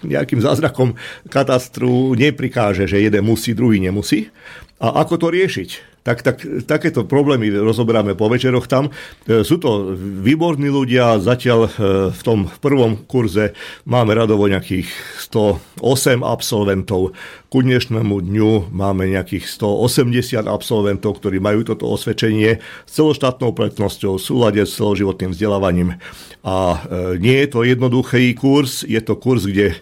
nejakým 0.06 0.40
zázrakom 0.40 0.94
katastru, 1.28 2.14
neprikáže, 2.14 2.86
že 2.86 3.02
jeden 3.02 3.26
musí, 3.26 3.58
druhý 3.58 3.82
nemusí. 3.82 4.30
A 4.78 5.02
ako 5.02 5.18
to 5.18 5.28
riešiť? 5.34 5.97
Tak, 6.08 6.24
tak 6.24 6.38
takéto 6.64 7.04
problémy 7.04 7.52
rozoberáme 7.52 8.16
po 8.16 8.32
večeroch 8.32 8.72
tam. 8.72 8.88
E, 9.28 9.44
sú 9.44 9.60
to 9.60 9.92
výborní 10.00 10.72
ľudia, 10.72 11.20
zatiaľ 11.20 11.68
e, 11.68 11.70
v 12.16 12.22
tom 12.24 12.48
prvom 12.64 13.04
kurze 13.04 13.52
máme 13.84 14.16
radovo 14.16 14.48
nejakých 14.48 14.88
108 15.28 16.24
absolventov. 16.24 17.12
Ku 17.52 17.60
dnešnému 17.60 18.24
dňu 18.24 18.72
máme 18.72 19.12
nejakých 19.12 19.52
180 19.52 20.48
absolventov, 20.48 21.20
ktorí 21.20 21.44
majú 21.44 21.68
toto 21.68 21.92
osvedčenie 21.92 22.64
s 22.88 22.92
celoštátnou 22.96 23.52
pretnosťou, 23.52 24.16
v 24.16 24.24
súlade 24.24 24.64
s 24.64 24.80
celoživotným 24.80 25.36
vzdelávaním. 25.36 26.00
A 26.48 26.56
e, 26.56 27.20
nie 27.20 27.36
je 27.44 27.48
to 27.52 27.68
jednoduchý 27.68 28.32
kurz, 28.32 28.88
je 28.88 29.04
to 29.04 29.20
kurz, 29.20 29.44
kde 29.44 29.76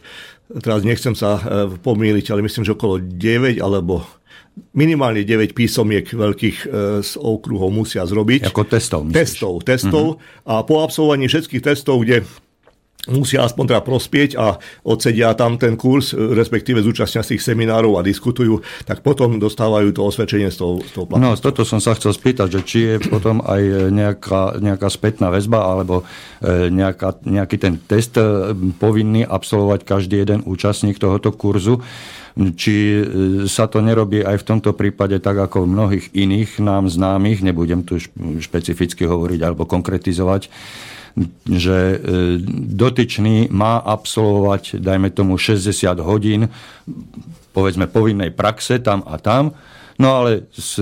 teraz 0.65 0.81
nechcem 0.81 1.13
sa 1.13 1.41
pomýliť, 1.85 2.33
ale 2.33 2.45
myslím, 2.45 2.65
že 2.65 2.73
okolo 2.73 3.01
9 3.01 3.61
alebo 3.61 4.05
minimálne 4.75 5.27
9 5.27 5.51
písomiek 5.51 6.07
veľkých 6.07 6.57
e, 6.63 6.67
z 7.03 7.11
okruhov 7.19 7.71
musia 7.71 8.07
zrobiť. 8.07 8.51
Ako 8.51 8.63
testov, 8.67 9.07
myslíš? 9.07 9.15
Testov, 9.15 9.53
testov. 9.63 10.05
Uh-huh. 10.15 10.47
A 10.47 10.63
po 10.63 10.83
absolvovaní 10.83 11.27
všetkých 11.27 11.63
testov, 11.63 12.03
kde 12.03 12.23
musia 13.09 13.45
aspoň 13.45 13.65
teda 13.69 13.81
prospieť 13.85 14.31
a 14.37 14.57
odsedia 14.85 15.33
tam 15.37 15.61
ten 15.61 15.77
kurz, 15.77 16.13
respektíve 16.13 16.81
zúčastnia 16.81 17.21
z 17.21 17.37
tých 17.37 17.45
seminárov 17.45 18.01
a 18.01 18.05
diskutujú, 18.05 18.61
tak 18.85 19.05
potom 19.05 19.37
dostávajú 19.37 19.93
to 19.93 20.01
osvedčenie 20.01 20.49
z 20.49 20.57
toho, 20.57 20.81
z 20.81 20.91
toho 20.93 21.05
No, 21.21 21.37
toto 21.37 21.61
som 21.61 21.77
sa 21.77 21.93
chcel 21.93 22.17
spýtať, 22.17 22.47
že 22.49 22.61
či 22.65 22.79
je 22.81 22.95
potom 23.05 23.45
aj 23.45 23.93
nejaká, 23.93 24.57
nejaká 24.57 24.87
spätná 24.89 25.29
väzba 25.29 25.61
alebo 25.61 26.01
e, 26.41 26.73
nejaká, 26.73 27.21
nejaký 27.25 27.57
ten 27.61 27.77
test 27.77 28.17
e, 28.17 28.53
povinný 28.81 29.21
absolvovať 29.21 29.85
každý 29.85 30.25
jeden 30.25 30.41
účastník 30.45 30.97
tohoto 30.97 31.29
kurzu 31.29 31.85
či 32.35 32.75
e, 32.75 33.03
sa 33.47 33.71
to 33.71 33.79
nerobí 33.79 34.19
aj 34.19 34.43
v 34.43 34.47
tomto 34.47 34.75
prípade 34.75 35.23
tak 35.23 35.39
ako 35.39 35.63
v 35.63 35.71
mnohých 35.71 36.05
iných 36.11 36.59
nám 36.59 36.91
známych, 36.91 37.39
nebudem 37.39 37.87
tu 37.87 37.95
špecificky 38.43 39.07
hovoriť 39.07 39.39
alebo 39.39 39.63
konkretizovať, 39.63 40.51
že 41.47 41.77
e, 41.95 41.97
dotyčný 42.75 43.47
má 43.55 43.79
absolvovať, 43.79 44.83
dajme 44.83 45.15
tomu, 45.15 45.39
60 45.39 45.71
hodín, 46.03 46.51
povedzme, 47.55 47.87
povinnej 47.87 48.35
praxe 48.35 48.83
tam 48.83 49.07
a 49.07 49.15
tam, 49.15 49.55
No 49.95 50.11
ale 50.11 50.51
s 50.51 50.75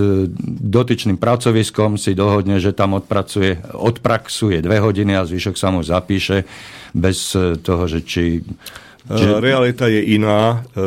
dotyčným 0.58 1.22
pracoviskom 1.22 1.94
si 1.94 2.18
dohodne, 2.18 2.58
že 2.58 2.74
tam 2.74 2.98
odpracuje, 2.98 3.62
odpraxuje 3.70 4.58
dve 4.58 4.82
hodiny 4.82 5.14
a 5.14 5.22
zvyšok 5.22 5.54
sa 5.54 5.70
mu 5.70 5.86
zapíše 5.86 6.42
bez 6.90 7.30
toho, 7.62 7.86
že 7.86 8.02
či 8.02 8.42
že... 9.04 9.36
Realita 9.36 9.84
je 9.84 10.16
iná. 10.16 10.64
E, 10.72 10.80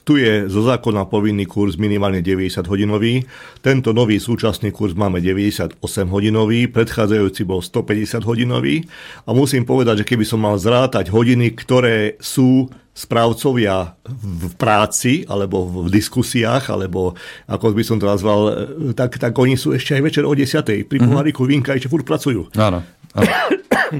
tu 0.00 0.16
je 0.16 0.48
zo 0.48 0.64
zákona 0.64 1.04
povinný 1.12 1.44
kurz 1.44 1.76
minimálne 1.76 2.24
90 2.24 2.64
hodinový. 2.64 3.20
Tento 3.60 3.92
nový 3.92 4.16
súčasný 4.16 4.72
kurz 4.72 4.96
máme 4.96 5.20
98 5.20 5.76
hodinový, 6.08 6.72
predchádzajúci 6.72 7.44
bol 7.44 7.60
150 7.60 8.24
hodinový. 8.24 8.80
A 9.28 9.36
musím 9.36 9.68
povedať, 9.68 10.04
že 10.04 10.08
keby 10.08 10.24
som 10.24 10.40
mal 10.40 10.56
zrátať 10.56 11.12
hodiny, 11.12 11.52
ktoré 11.52 12.16
sú 12.16 12.72
správcovia 12.96 13.94
v 14.08 14.52
práci 14.58 15.22
alebo 15.28 15.86
v 15.86 15.92
diskusiách, 15.92 16.72
alebo 16.72 17.14
ako 17.46 17.76
by 17.76 17.84
som 17.84 18.00
to 18.00 18.08
nazval, 18.08 18.40
e, 18.48 18.96
tak, 18.96 19.20
tak 19.20 19.36
oni 19.36 19.60
sú 19.60 19.76
ešte 19.76 19.92
aj 19.92 20.02
večer 20.02 20.24
o 20.24 20.32
10. 20.32 20.88
Pri 20.88 20.96
mhm. 20.96 21.12
poháriku 21.12 21.44
mm-hmm. 21.44 21.52
vínka 21.60 21.76
ešte 21.76 21.92
furt 21.92 22.08
pracujú. 22.08 22.48
Áno. 22.56 22.80
áno. 23.12 23.28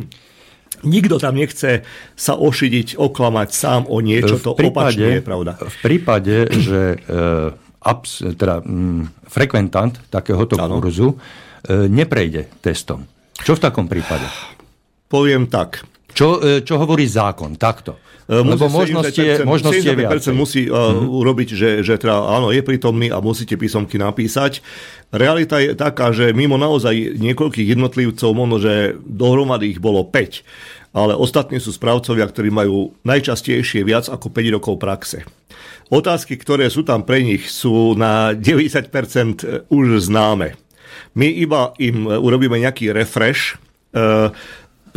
Nikto 0.87 1.19
tam 1.19 1.35
nechce 1.35 1.83
sa 2.15 2.35
ošidiť, 2.39 2.99
oklamať 2.99 3.49
sám 3.51 3.83
o 3.91 3.99
niečo, 3.99 4.39
to 4.39 4.55
prípade, 4.55 4.95
opačne 4.95 5.09
je 5.19 5.23
pravda. 5.25 5.53
V 5.59 5.77
prípade, 5.83 6.35
že 6.67 6.81
e, 6.95 7.17
abs, 7.83 8.23
teda, 8.23 8.63
mm, 8.63 9.27
frekventant 9.27 9.99
takéhoto 10.13 10.55
ano. 10.59 10.79
kurzu 10.79 11.15
e, 11.15 11.17
neprejde 11.91 12.63
testom. 12.63 13.07
Čo 13.39 13.59
v 13.59 13.61
takom 13.63 13.87
prípade? 13.87 14.27
Poviem 15.09 15.47
tak. 15.49 15.83
Čo, 16.19 16.43
e, 16.43 16.67
čo 16.67 16.83
hovorí 16.83 17.07
zákon? 17.07 17.55
Takto. 17.55 18.03
E, 18.27 18.43
Lebo 18.43 18.67
možnosť 18.67 19.15
je, 19.15 19.33
možnosť 19.47 19.83
je 19.87 19.95
viacej. 19.95 20.35
musí 20.35 20.67
uh, 20.67 20.75
uh-huh. 20.75 21.07
urobiť, 21.07 21.49
že, 21.55 21.71
že 21.87 21.95
teda, 21.95 22.27
áno, 22.27 22.51
je 22.51 22.59
prítomný 22.59 23.15
a 23.15 23.23
musíte 23.23 23.55
písomky 23.55 24.03
napísať. 24.03 24.59
Realita 25.15 25.63
je 25.63 25.79
taká, 25.79 26.11
že 26.11 26.35
mimo 26.35 26.59
naozaj 26.59 27.15
niekoľkých 27.23 27.79
jednotlivcov, 27.79 28.35
možno, 28.35 28.59
že 28.59 28.99
dohromady 29.07 29.71
ich 29.71 29.79
bolo 29.79 30.03
5, 30.03 30.43
ale 30.99 31.15
ostatní 31.15 31.63
sú 31.63 31.71
správcovia, 31.71 32.27
ktorí 32.27 32.51
majú 32.51 32.99
najčastejšie 33.07 33.87
viac 33.87 34.11
ako 34.11 34.35
5 34.35 34.57
rokov 34.59 34.75
praxe. 34.83 35.23
Otázky, 35.89 36.35
ktoré 36.35 36.67
sú 36.67 36.83
tam 36.83 37.07
pre 37.07 37.23
nich, 37.23 37.47
sú 37.47 37.95
na 37.95 38.35
90% 38.35 39.71
už 39.71 39.87
známe. 40.03 40.59
My 41.15 41.31
iba 41.31 41.73
im 41.79 42.11
urobíme 42.11 42.59
nejaký 42.59 42.91
refresh, 42.91 43.57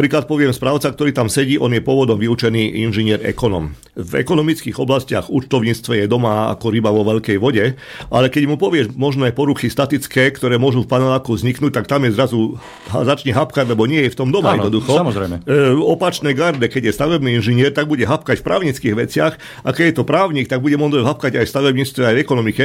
Príklad 0.02 0.26
poviem, 0.26 0.50
správca, 0.50 0.90
ktorý 0.90 1.14
tam 1.14 1.30
sedí, 1.30 1.62
on 1.62 1.78
je 1.78 1.78
pôvodom 1.78 2.18
vyučený 2.18 2.82
inžinier 2.82 3.22
ekonom. 3.22 3.78
V 3.94 4.18
ekonomických 4.18 4.82
oblastiach 4.82 5.30
účtovníctve 5.30 6.02
je 6.02 6.10
doma 6.10 6.50
ako 6.50 6.74
ryba 6.74 6.90
vo 6.90 7.06
veľkej 7.06 7.38
vode, 7.38 7.78
ale 8.10 8.34
keď 8.34 8.50
mu 8.50 8.58
povieš 8.58 8.98
možné 8.98 9.30
poruchy 9.30 9.70
statické, 9.70 10.34
ktoré 10.34 10.58
môžu 10.58 10.82
v 10.82 10.90
paneláku 10.90 11.38
vzniknúť, 11.38 11.78
tak 11.78 11.86
tam 11.86 12.10
je 12.10 12.18
zrazu 12.18 12.58
začne 12.90 13.30
hapkať, 13.30 13.70
lebo 13.70 13.86
nie 13.86 14.02
je 14.10 14.10
v 14.10 14.18
tom 14.18 14.34
doma 14.34 14.58
Áno, 14.58 14.66
jednoducho. 14.66 14.90
Samozrejme. 14.90 15.46
E, 15.46 15.70
opačné 15.78 16.34
garde, 16.34 16.66
keď 16.66 16.90
je 16.90 16.98
stavebný 16.98 17.38
inžinier, 17.38 17.70
tak 17.70 17.86
bude 17.86 18.02
hapkať 18.02 18.42
v 18.42 18.48
právnických 18.50 18.98
veciach 18.98 19.38
a 19.62 19.70
keď 19.70 19.86
je 19.86 19.96
to 20.02 20.10
právnik, 20.10 20.50
tak 20.50 20.66
bude 20.66 20.82
možno 20.82 21.06
hapkať 21.06 21.38
aj 21.38 21.46
v 21.46 21.54
stavebníctve, 21.54 22.02
aj 22.10 22.16
v 22.18 22.24
ekonomike. 22.26 22.64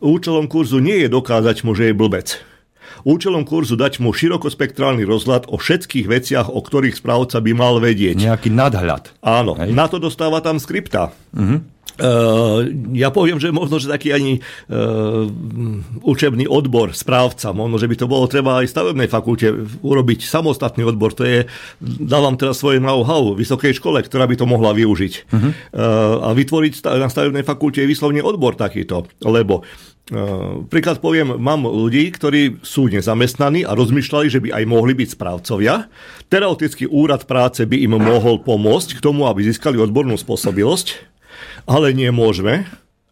Účelom 0.00 0.48
kurzu 0.48 0.80
nie 0.80 1.04
je 1.04 1.12
dokázať 1.12 1.68
mu, 1.68 1.76
že 1.76 1.92
je 1.92 2.00
blbec. 2.00 2.40
Účelom 3.06 3.46
kurzu 3.46 3.78
dať 3.78 4.02
mu 4.02 4.10
širokospektrálny 4.10 5.06
rozhľad 5.06 5.50
o 5.50 5.60
všetkých 5.60 6.06
veciach, 6.08 6.46
o 6.50 6.58
ktorých 6.58 6.98
správca 6.98 7.38
by 7.38 7.52
mal 7.54 7.78
vedieť. 7.78 8.18
Nejaký 8.18 8.50
nadhľad. 8.50 9.14
Áno, 9.22 9.54
Hej. 9.58 9.74
na 9.74 9.86
to 9.86 10.02
dostáva 10.02 10.42
tam 10.42 10.58
skripta. 10.58 11.14
Uh-huh. 11.34 11.62
Uh, 11.98 12.62
ja 12.94 13.10
poviem, 13.10 13.42
že 13.42 13.50
možno, 13.50 13.82
že 13.82 13.90
taký 13.90 14.14
ani 14.14 14.38
uh, 14.38 15.26
učebný 16.06 16.46
odbor 16.46 16.94
správca, 16.94 17.50
možno, 17.50 17.74
že 17.82 17.90
by 17.90 17.96
to 17.98 18.06
bolo 18.06 18.30
treba 18.30 18.62
aj 18.62 18.70
stavebnej 18.70 19.10
fakulte 19.10 19.50
urobiť 19.82 20.22
samostatný 20.22 20.86
odbor. 20.86 21.10
To 21.18 21.26
je, 21.26 21.50
dávam 21.82 22.38
teraz 22.38 22.62
svoje 22.62 22.78
know-how 22.78 23.34
vysokej 23.34 23.74
škole, 23.82 23.98
ktorá 23.98 24.30
by 24.30 24.38
to 24.38 24.46
mohla 24.46 24.70
využiť. 24.78 25.12
Uh-huh. 25.26 25.50
Uh, 25.74 26.30
a 26.30 26.38
vytvoriť 26.38 26.86
na 26.86 27.10
stavebnej 27.10 27.42
fakulte 27.42 27.82
vyslovne 27.82 28.22
odbor 28.22 28.54
takýto, 28.54 29.10
lebo 29.26 29.66
príklad 30.72 31.04
poviem, 31.04 31.36
mám 31.36 31.68
ľudí, 31.68 32.08
ktorí 32.08 32.64
sú 32.64 32.88
nezamestnaní 32.88 33.68
a 33.68 33.76
rozmýšľali, 33.76 34.26
že 34.32 34.40
by 34.40 34.48
aj 34.56 34.64
mohli 34.64 34.96
byť 34.96 35.08
správcovia. 35.12 35.92
Teoretický 36.32 36.88
úrad 36.88 37.28
práce 37.28 37.68
by 37.68 37.76
im 37.84 38.00
mohol 38.00 38.40
pomôcť 38.40 38.96
k 38.96 39.04
tomu, 39.04 39.28
aby 39.28 39.44
získali 39.44 39.76
odbornú 39.76 40.16
spôsobilosť, 40.16 41.17
ale 41.66 41.92
nemôžeme, 41.94 42.68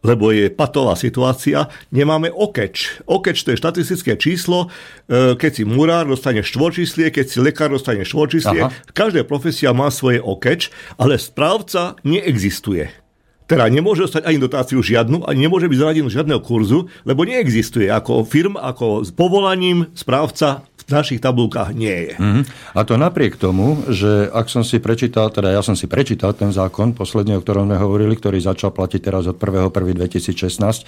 lebo 0.07 0.31
je 0.31 0.47
patová 0.47 0.95
situácia, 0.95 1.67
nemáme 1.91 2.31
okeč. 2.31 3.03
Okeč 3.11 3.43
to 3.43 3.51
je 3.53 3.59
štatistické 3.59 4.15
číslo, 4.15 4.71
uh, 4.71 5.35
keď 5.35 5.51
si 5.51 5.63
murár 5.67 6.07
dostane 6.07 6.47
štvorčíslie, 6.47 7.11
keď 7.11 7.25
si 7.27 7.39
lekár 7.43 7.75
dostane 7.75 8.07
štvorčíslie. 8.07 8.71
Každá 8.95 9.27
profesia 9.27 9.75
má 9.75 9.91
svoje 9.91 10.23
okeč, 10.23 10.71
ale 10.95 11.19
správca 11.19 11.99
neexistuje. 12.07 13.07
Teda 13.47 13.71
nemôže 13.71 14.03
dostať 14.03 14.27
ani 14.27 14.43
dotáciu 14.43 14.83
žiadnu, 14.83 15.23
ani 15.23 15.47
nemôže 15.47 15.71
byť 15.71 15.79
zaradený 15.79 16.11
žiadneho 16.11 16.43
kurzu, 16.43 16.91
lebo 17.07 17.23
neexistuje 17.23 17.87
ako 17.87 18.27
firm, 18.27 18.59
ako 18.59 19.07
s 19.07 19.15
povolaním 19.15 19.87
správca 19.95 20.67
v 20.87 20.95
našich 20.95 21.19
tabulkách 21.19 21.75
nie 21.75 21.91
je. 21.91 22.15
Mm-hmm. 22.15 22.45
A 22.79 22.81
to 22.87 22.95
napriek 22.95 23.35
tomu, 23.35 23.83
že 23.91 24.31
ak 24.31 24.47
som 24.47 24.63
si 24.63 24.79
prečítal, 24.79 25.35
teda 25.35 25.51
ja 25.51 25.59
som 25.59 25.75
si 25.75 25.91
prečítal 25.91 26.31
ten 26.31 26.55
zákon, 26.55 26.95
posledný, 26.95 27.35
o 27.35 27.43
ktorom 27.43 27.67
sme 27.67 27.75
hovorili, 27.75 28.15
ktorý 28.15 28.39
začal 28.39 28.71
platiť 28.71 29.01
teraz 29.03 29.27
od 29.27 29.35
1.1.2016, 29.35 30.87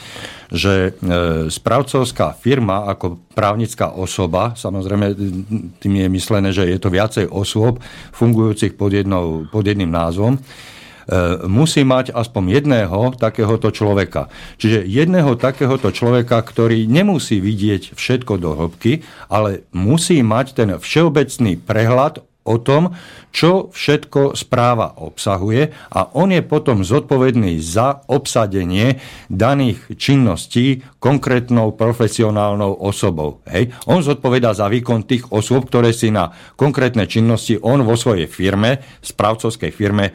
že 0.54 0.94
e, 0.94 1.50
správcovská 1.50 2.38
firma 2.38 2.86
ako 2.86 3.18
právnická 3.34 3.90
osoba, 3.90 4.54
samozrejme 4.54 5.18
tým 5.82 5.94
je 5.98 6.08
myslené, 6.14 6.54
že 6.54 6.70
je 6.70 6.78
to 6.78 6.94
viacej 6.94 7.26
osôb 7.26 7.82
fungujúcich 8.14 8.78
pod, 8.78 8.94
jednou, 8.94 9.50
pod 9.50 9.66
jedným 9.66 9.90
názvom, 9.90 10.38
musí 11.48 11.82
mať 11.88 12.12
aspoň 12.12 12.60
jedného 12.60 13.16
takéhoto 13.16 13.72
človeka. 13.72 14.28
Čiže 14.60 14.84
jedného 14.84 15.40
takéhoto 15.40 15.88
človeka, 15.88 16.36
ktorý 16.44 16.84
nemusí 16.84 17.40
vidieť 17.40 17.96
všetko 17.96 18.36
do 18.36 18.52
hĺbky, 18.52 19.00
ale 19.32 19.64
musí 19.72 20.20
mať 20.20 20.46
ten 20.52 20.70
všeobecný 20.76 21.56
prehľad 21.64 22.20
o 22.48 22.56
tom, 22.56 22.96
čo 23.32 23.70
všetko 23.72 24.34
správa 24.34 24.98
obsahuje 24.98 25.70
a 25.92 26.00
on 26.16 26.32
je 26.32 26.42
potom 26.42 26.82
zodpovedný 26.82 27.60
za 27.60 28.02
obsadenie 28.08 28.98
daných 29.28 29.94
činností 29.94 30.82
konkrétnou 30.98 31.76
profesionálnou 31.78 32.74
osobou. 32.82 33.44
Hej. 33.46 33.70
On 33.86 34.02
zodpovedá 34.02 34.50
za 34.56 34.66
výkon 34.66 35.06
tých 35.06 35.30
osôb, 35.30 35.70
ktoré 35.70 35.94
si 35.94 36.10
na 36.10 36.34
konkrétne 36.58 37.06
činnosti 37.06 37.54
on 37.60 37.86
vo 37.86 37.94
svojej 37.94 38.26
firme, 38.26 38.82
správcovskej 38.98 39.70
firme 39.70 40.10
e, 40.10 40.12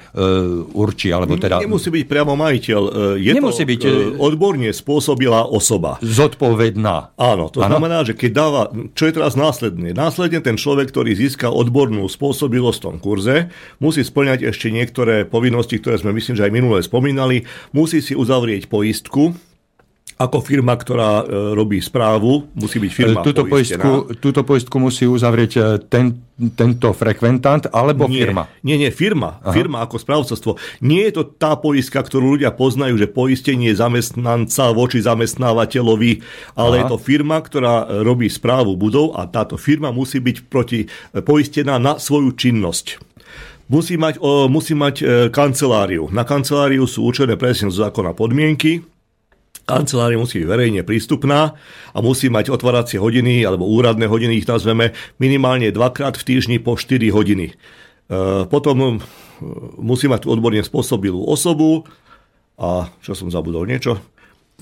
určí. 0.75 1.13
Alebo 1.13 1.39
teda... 1.39 1.63
Nemusí 1.63 1.87
byť 1.87 2.03
priamo 2.03 2.35
majiteľ. 2.35 2.81
E, 2.83 2.91
je 3.23 3.31
Nemusí 3.31 3.63
to 3.63 3.69
byť, 3.71 3.81
e, 3.87 3.91
odborne 4.19 4.69
spôsobila 4.75 5.47
osoba. 5.47 6.01
Zodpovedná. 6.03 7.15
Áno, 7.15 7.47
to 7.47 7.63
ano? 7.63 7.79
znamená, 7.79 8.03
že 8.03 8.13
keď 8.17 8.31
dáva, 8.35 8.61
čo 8.91 9.07
je 9.07 9.13
teraz 9.15 9.39
následne? 9.39 9.95
Následne 9.95 10.43
ten 10.43 10.59
človek, 10.59 10.91
ktorý 10.91 11.15
získa 11.15 11.47
odbornú 11.47 12.05
spôsobilosť 12.11 12.77
v 12.79 12.83
tom 12.83 12.95
kurze, 13.03 13.51
musí 13.83 14.07
splňať 14.07 14.47
ešte 14.47 14.71
niektoré 14.71 15.27
povinnosti, 15.27 15.75
ktoré 15.83 15.99
sme 15.99 16.15
myslím, 16.15 16.39
že 16.39 16.47
aj 16.47 16.55
minule 16.55 16.79
spomínali. 16.79 17.43
Musí 17.75 17.99
si 17.99 18.15
uzavrieť 18.15 18.71
poistku, 18.71 19.35
ako 20.23 20.39
firma, 20.39 20.79
ktorá 20.79 21.21
e, 21.21 21.51
robí 21.51 21.83
správu, 21.83 22.47
musí 22.55 22.79
byť 22.79 22.91
firma 22.95 23.19
túto 23.19 23.43
poistku, 23.43 24.15
túto 24.23 24.41
poistku 24.47 24.79
musí 24.79 25.03
uzavrieť 25.03 25.51
e, 25.59 25.61
ten, 25.91 26.15
tento 26.55 26.95
frekventant 26.95 27.67
alebo 27.75 28.07
nie, 28.07 28.23
firma? 28.23 28.47
Nie, 28.63 28.79
nie, 28.79 28.87
firma. 28.87 29.43
Aha. 29.43 29.51
Firma 29.51 29.83
ako 29.83 29.99
správcovstvo. 29.99 30.51
Nie 30.79 31.11
je 31.11 31.19
to 31.19 31.23
tá 31.27 31.59
poistka, 31.59 31.99
ktorú 31.99 32.39
ľudia 32.39 32.55
poznajú, 32.55 32.95
že 32.95 33.11
poistenie 33.11 33.75
zamestnanca 33.75 34.71
voči 34.71 35.03
zamestnávateľovi, 35.03 36.11
ale 36.55 36.73
Aha. 36.79 36.79
je 36.79 36.85
to 36.95 36.97
firma, 36.97 37.43
ktorá 37.43 37.83
e, 37.83 38.07
robí 38.07 38.31
správu 38.31 38.79
budov 38.79 39.19
a 39.19 39.27
táto 39.27 39.59
firma 39.59 39.91
musí 39.91 40.23
byť 40.23 40.37
proti 40.47 40.87
poistená 41.11 41.75
na 41.75 41.99
svoju 41.99 42.31
činnosť 42.31 43.13
musí 43.71 43.95
mať, 43.97 44.19
o, 44.19 44.51
musí 44.51 44.75
mať 44.75 44.95
e, 45.01 45.03
kanceláriu. 45.33 46.11
Na 46.13 46.27
kanceláriu 46.27 46.85
sú 46.85 47.07
určené 47.07 47.39
presne 47.39 47.73
z 47.73 47.81
zákona 47.81 48.13
podmienky, 48.13 48.83
Kancelária 49.63 50.19
musí 50.19 50.43
byť 50.43 50.47
verejne 50.47 50.81
prístupná 50.83 51.55
a 51.95 51.97
musí 52.03 52.27
mať 52.27 52.51
otváracie 52.51 52.99
hodiny, 52.99 53.47
alebo 53.47 53.63
úradné 53.63 54.11
hodiny 54.11 54.43
ich 54.43 54.47
nazveme, 54.49 54.91
minimálne 55.23 55.71
dvakrát 55.71 56.19
v 56.19 56.27
týždni 56.27 56.57
po 56.59 56.75
4 56.75 56.99
hodiny. 57.15 57.51
E, 57.51 57.53
potom 58.51 58.75
e, 58.83 58.91
musí 59.79 60.11
mať 60.11 60.27
odborne 60.27 60.59
spôsobilú 60.59 61.23
osobu 61.23 61.87
a 62.59 62.91
čo 62.99 63.15
som 63.15 63.31
zabudol 63.31 63.63
niečo. 63.63 64.03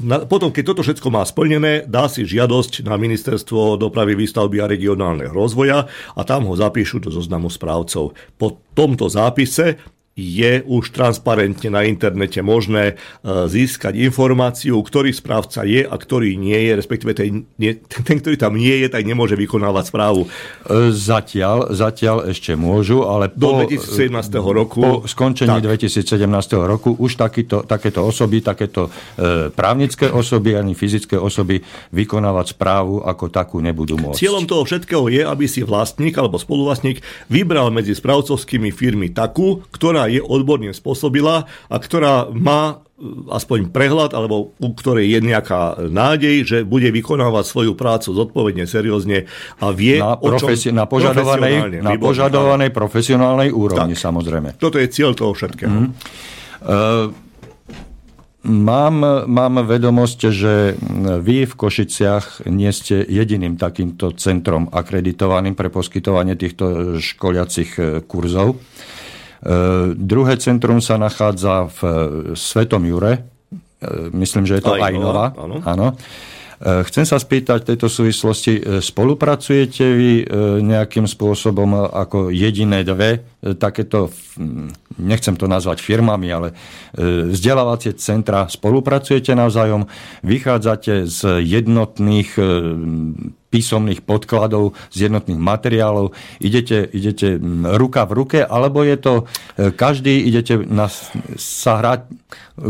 Potom, 0.02 0.56
keď 0.56 0.64
toto 0.72 0.82
všetko 0.88 1.12
má 1.12 1.22
splnené, 1.28 1.84
dá 1.84 2.08
si 2.08 2.24
žiadosť 2.24 2.88
na 2.88 2.96
Ministerstvo 2.96 3.76
dopravy, 3.76 4.16
výstavby 4.16 4.64
a 4.64 4.70
regionálneho 4.70 5.36
rozvoja 5.36 5.86
a 6.16 6.22
tam 6.24 6.48
ho 6.48 6.56
zapíšu 6.56 7.04
do 7.04 7.12
zoznamu 7.12 7.52
správcov. 7.52 8.16
Po 8.40 8.48
tomto 8.72 9.12
zápise 9.12 9.78
je 10.22 10.62
už 10.70 10.94
transparentne 10.94 11.74
na 11.74 11.82
internete 11.90 12.46
možné 12.46 12.94
e, 12.94 13.50
získať 13.50 13.98
informáciu, 13.98 14.78
ktorý 14.78 15.10
správca 15.10 15.66
je 15.66 15.82
a 15.82 15.96
ktorý 15.98 16.38
nie 16.38 16.70
je, 16.70 16.72
respektíve 16.78 17.12
ten, 17.18 17.50
ten, 18.08 18.18
ktorý 18.22 18.38
tam 18.38 18.54
nie 18.54 18.86
je, 18.86 18.88
tak 18.94 19.02
nemôže 19.02 19.34
vykonávať 19.34 19.90
správu. 19.90 20.30
E, 20.30 20.94
zatiaľ, 20.94 21.74
zatiaľ 21.74 22.30
ešte 22.30 22.54
môžu, 22.54 23.10
ale 23.10 23.34
po, 23.34 23.66
do 23.66 23.66
2017 23.66 24.14
roku. 24.38 24.82
Po 24.82 24.94
skončení 25.10 25.58
tak. 25.58 25.66
2017 25.66 26.22
roku 26.70 26.94
už 26.94 27.18
takýto, 27.18 27.66
takéto 27.66 28.06
osoby, 28.06 28.46
takéto 28.46 28.94
e, 29.18 29.50
právnické 29.50 30.06
osoby 30.12 30.54
ani 30.54 30.78
fyzické 30.78 31.18
osoby 31.18 31.66
vykonávať 31.90 32.54
správu 32.54 33.02
ako 33.02 33.32
takú 33.34 33.58
nebudú 33.64 33.98
môcť. 33.98 34.20
Cieľom 34.22 34.46
toho 34.46 34.68
všetkého 34.68 35.08
je, 35.10 35.24
aby 35.26 35.46
si 35.48 35.66
vlastník 35.66 36.14
alebo 36.20 36.38
spoluvlastník 36.38 37.00
vybral 37.32 37.72
medzi 37.72 37.96
správcovskými 37.96 38.70
firmy 38.70 39.10
takú, 39.10 39.64
ktorá 39.72 40.11
je 40.12 40.22
odborne 40.22 40.72
spôsobila 40.76 41.48
a 41.48 41.76
ktorá 41.80 42.28
má 42.32 42.84
e, 43.00 43.06
aspoň 43.32 43.72
prehľad, 43.72 44.12
alebo 44.12 44.52
u 44.60 44.70
ktorej 44.76 45.08
je 45.08 45.20
nejaká 45.24 45.88
nádej, 45.88 46.36
že 46.44 46.58
bude 46.68 46.92
vykonávať 46.92 47.46
svoju 47.48 47.74
prácu 47.80 48.12
zodpovedne, 48.12 48.68
seriózne 48.68 49.32
a 49.64 49.66
vie 49.72 50.04
na, 50.04 50.20
profesi- 50.20 50.76
na 50.76 50.84
požadovanej, 50.86 51.82
na 51.82 51.96
požadovanej 51.96 52.70
profesionálnej 52.76 53.50
úrovni, 53.56 53.96
tak, 53.96 54.06
samozrejme. 54.06 54.60
Toto 54.60 54.78
je 54.78 54.88
cieľ 54.92 55.16
toho 55.16 55.32
všetkého. 55.32 55.72
Mm. 55.72 55.90
Uh, 56.62 57.10
Mám, 58.42 59.06
mám 59.30 59.62
vedomosť, 59.70 60.20
že 60.34 60.74
vy 61.22 61.46
v 61.46 61.54
Košiciach 61.54 62.50
nie 62.50 62.74
ste 62.74 63.06
jediným 63.06 63.54
takýmto 63.54 64.18
centrom 64.18 64.66
akreditovaným 64.74 65.54
pre 65.54 65.70
poskytovanie 65.70 66.34
týchto 66.34 66.98
školiacich 66.98 67.72
e, 67.78 67.82
kurzov. 68.02 68.58
E, 69.42 69.56
druhé 69.98 70.38
centrum 70.38 70.78
sa 70.80 71.02
nachádza 71.02 71.68
v 71.68 71.80
Svetom 72.38 72.86
Jure. 72.86 73.14
E, 73.18 73.22
myslím, 74.14 74.46
že 74.46 74.62
je 74.62 74.64
to 74.64 74.78
Ajnova. 74.78 75.34
Áno. 75.34 75.58
áno. 75.66 75.88
Eh, 76.62 76.86
chcem 76.86 77.10
sa 77.10 77.18
spýtať 77.18 77.66
v 77.66 77.70
tejto 77.74 77.90
súvislosti, 77.90 78.54
eh, 78.54 78.62
spolupracujete 78.86 79.82
vy 79.82 80.12
eh, 80.22 80.26
nejakým 80.62 81.10
spôsobom 81.10 81.90
ako 81.90 82.30
jediné 82.30 82.86
dve 82.86 83.26
takéto, 83.58 84.14
nechcem 85.02 85.34
to 85.34 85.50
nazvať 85.50 85.82
firmami, 85.82 86.30
ale 86.30 86.54
vzdelávacie 87.34 87.98
centra, 87.98 88.46
spolupracujete 88.46 89.34
navzájom, 89.34 89.90
vychádzate 90.22 91.10
z 91.10 91.42
jednotných 91.42 92.38
písomných 93.52 94.02
podkladov, 94.08 94.74
z 94.90 95.12
jednotných 95.12 95.36
materiálov, 95.38 96.16
idete, 96.40 96.88
idete 96.88 97.36
ruka 97.76 98.08
v 98.08 98.12
ruke, 98.16 98.40
alebo 98.40 98.88
je 98.88 98.96
to 98.96 99.14
e, 99.60 99.76
každý, 99.76 100.24
idete 100.24 100.56
na, 100.64 100.88
sa 101.36 101.84
hrať, 101.84 102.08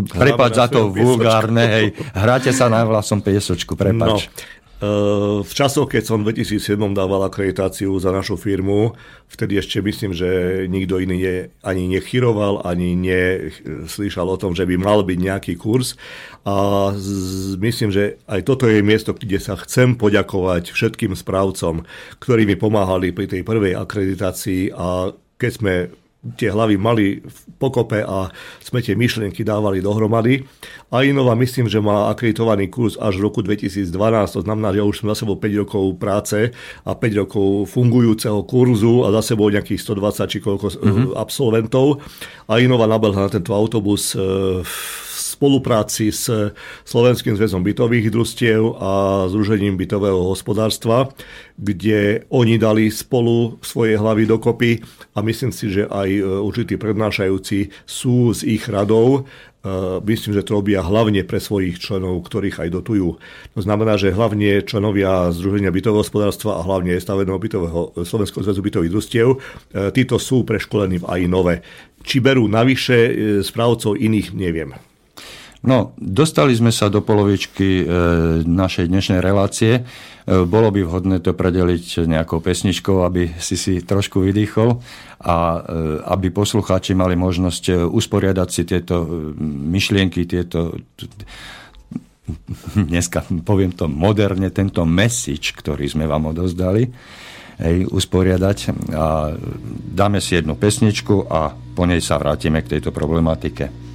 prepať 0.10 0.52
za 0.58 0.66
to 0.74 0.90
vulgárne, 0.90 1.64
hej, 1.70 1.86
hráte 2.18 2.50
sa 2.50 2.66
na 2.68 2.82
vlasom 2.82 3.22
piesočku, 3.22 3.78
prepač. 3.78 4.26
No. 4.26 4.60
Eh, 4.82 5.46
v 5.46 5.54
časoch, 5.54 5.86
keď 5.86 6.04
som 6.10 6.26
v 6.26 6.34
2007 6.34 6.98
dával 6.98 7.22
akreditáciu 7.30 7.94
za 8.02 8.10
našu 8.10 8.34
firmu, 8.34 8.98
vtedy 9.30 9.62
ešte 9.62 9.78
myslím, 9.78 10.10
že 10.10 10.66
nikto 10.66 10.98
iný 10.98 11.22
ne, 11.22 11.38
ani 11.62 11.86
nechyroval, 11.86 12.66
ani 12.66 12.98
neslyšal 12.98 14.26
o 14.26 14.42
tom, 14.42 14.58
že 14.58 14.66
by 14.66 14.82
mal 14.82 15.06
byť 15.06 15.20
nejaký 15.22 15.54
kurz. 15.62 16.02
A 16.50 16.90
z, 16.98 17.62
myslím, 17.62 17.94
že 17.94 18.18
aj 18.26 18.42
toto 18.42 18.66
je 18.66 18.82
miesto, 18.82 19.14
kde 19.14 19.38
sa 19.38 19.54
chcem 19.54 19.94
poďakovať 19.94 20.74
všetkým 20.74 21.14
správcom, 21.14 21.86
ktorí 22.18 22.50
mi 22.50 22.58
pomáhali 22.58 23.14
pri 23.14 23.30
tej 23.30 23.46
prvej 23.46 23.78
akreditácii 23.78 24.74
a 24.74 25.14
keď 25.38 25.52
sme 25.62 25.74
tie 26.38 26.54
hlavy 26.54 26.78
mali 26.78 27.18
v 27.18 27.38
pokope 27.58 28.06
a 28.06 28.30
sme 28.62 28.78
tie 28.86 28.94
myšlienky 28.94 29.42
dávali 29.42 29.82
dohromady. 29.82 30.46
A 30.94 31.02
Inova 31.02 31.34
myslím, 31.34 31.66
že 31.66 31.82
má 31.82 32.14
akreditovaný 32.14 32.70
kurz 32.70 32.94
až 33.02 33.18
v 33.18 33.26
roku 33.26 33.42
2012, 33.42 33.90
to 34.38 34.42
znamená, 34.46 34.70
že 34.70 34.86
už 34.86 35.02
sme 35.02 35.10
za 35.18 35.26
sebou 35.26 35.42
5 35.42 35.62
rokov 35.66 35.84
práce 35.98 36.54
a 36.86 36.92
5 36.94 37.22
rokov 37.26 37.74
fungujúceho 37.74 38.46
kurzu 38.46 39.02
a 39.06 39.10
za 39.18 39.34
sebou 39.34 39.50
nejakých 39.50 39.82
120 39.82 40.30
či 40.30 40.38
koľko 40.46 40.68
mm-hmm. 40.78 41.18
absolventov. 41.18 42.06
A 42.46 42.62
Inova 42.62 42.86
nabehla 42.86 43.26
na 43.26 43.32
tento 43.34 43.58
autobus 43.58 44.14
e, 44.14 44.22
v 44.62 44.74
spolupráci 45.42 46.14
s 46.14 46.30
Slovenským 46.86 47.34
zväzom 47.34 47.66
bytových 47.66 48.14
družstiev 48.14 48.78
a 48.78 49.26
Združením 49.26 49.74
bytového 49.74 50.30
hospodárstva, 50.30 51.10
kde 51.58 52.30
oni 52.30 52.62
dali 52.62 52.94
spolu 52.94 53.58
svoje 53.66 53.98
hlavy 53.98 54.30
dokopy 54.30 54.86
a 55.18 55.26
myslím 55.26 55.50
si, 55.50 55.74
že 55.74 55.90
aj 55.90 56.10
e, 56.14 56.22
určití 56.22 56.78
prednášajúci 56.78 57.74
sú 57.90 58.38
z 58.38 58.54
ich 58.54 58.70
radov 58.70 59.26
Uh, 59.62 60.02
myslím, 60.10 60.34
že 60.34 60.42
to 60.42 60.58
robia 60.58 60.82
hlavne 60.82 61.22
pre 61.22 61.38
svojich 61.38 61.78
členov, 61.78 62.26
ktorých 62.26 62.66
aj 62.66 62.82
dotujú. 62.82 63.22
To 63.54 63.62
znamená, 63.62 63.94
že 63.94 64.10
hlavne 64.10 64.66
členovia 64.66 65.30
Združenia 65.30 65.70
bytového 65.70 66.02
hospodárstva 66.02 66.58
a 66.58 66.66
hlavne 66.66 66.98
staveného 66.98 67.38
bytového 67.38 67.94
Slovenského 68.02 68.42
zväzu 68.42 68.58
bytových 68.58 68.90
družstiev, 68.90 69.28
uh, 69.30 69.94
títo 69.94 70.18
sú 70.18 70.50
preškolení 70.50 71.06
v 71.06 71.10
aj 71.14 71.22
nové. 71.30 71.56
Či 72.02 72.26
berú 72.26 72.50
navyše 72.50 73.14
správcov 73.46 74.02
iných, 74.02 74.34
neviem. 74.34 74.74
No, 75.62 75.94
dostali 76.02 76.58
sme 76.58 76.74
sa 76.74 76.90
do 76.90 77.06
polovičky 77.06 77.86
e, 77.86 77.86
našej 78.50 78.90
dnešnej 78.90 79.22
relácie. 79.22 79.74
E, 79.78 79.82
bolo 80.42 80.74
by 80.74 80.82
vhodné 80.82 81.22
to 81.22 81.38
predeliť 81.38 82.10
nejakou 82.10 82.42
pesničkou, 82.42 83.06
aby 83.06 83.38
si 83.38 83.54
si 83.62 83.78
trošku 83.78 84.26
vydýchol 84.26 84.82
a 85.22 85.38
e, 85.38 85.60
aby 86.02 86.34
poslucháči 86.34 86.98
mali 86.98 87.14
možnosť 87.14 87.64
e, 87.70 87.74
usporiadať 87.78 88.50
si 88.50 88.62
tieto 88.66 89.06
e, 89.06 89.38
myšlienky, 89.46 90.26
tieto 90.26 90.74
dneska 92.74 93.30
poviem 93.46 93.78
to 93.78 93.86
moderne, 93.86 94.50
tento 94.50 94.82
message, 94.82 95.54
ktorý 95.54 95.86
sme 95.86 96.10
vám 96.10 96.34
odozdali, 96.34 96.90
hej, 97.62 97.86
usporiadať 97.86 98.58
a 98.98 99.38
dáme 99.94 100.18
si 100.18 100.42
jednu 100.42 100.58
pesničku 100.58 101.30
a 101.30 101.54
po 101.54 101.86
nej 101.86 102.02
sa 102.02 102.18
vrátime 102.18 102.66
k 102.66 102.78
tejto 102.78 102.90
problematike. 102.90 103.91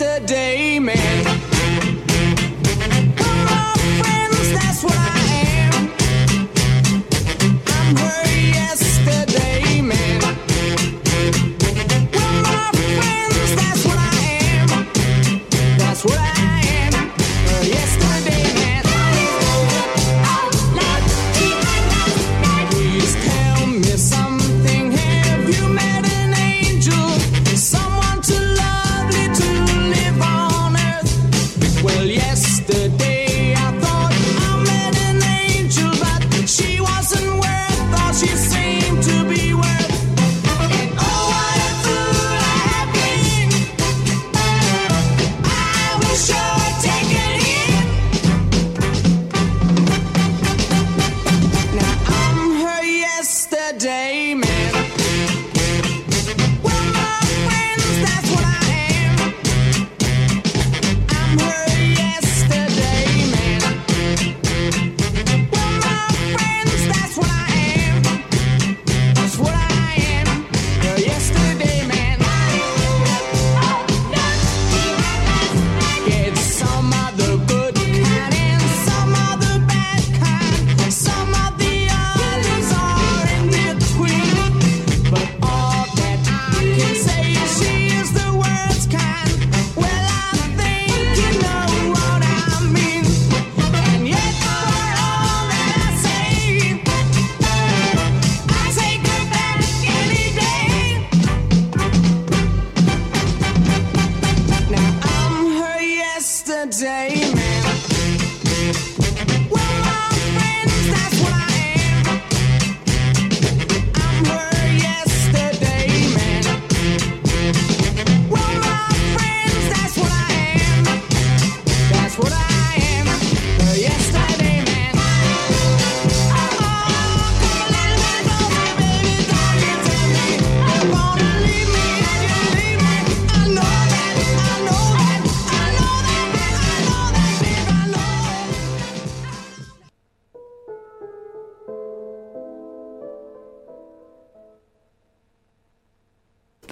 yesterday, 0.00 0.78
man. 0.78 1.24
We're 3.16 3.48
all 3.50 3.78
friends, 4.00 4.52
that's 4.52 4.84
why. 4.84 5.27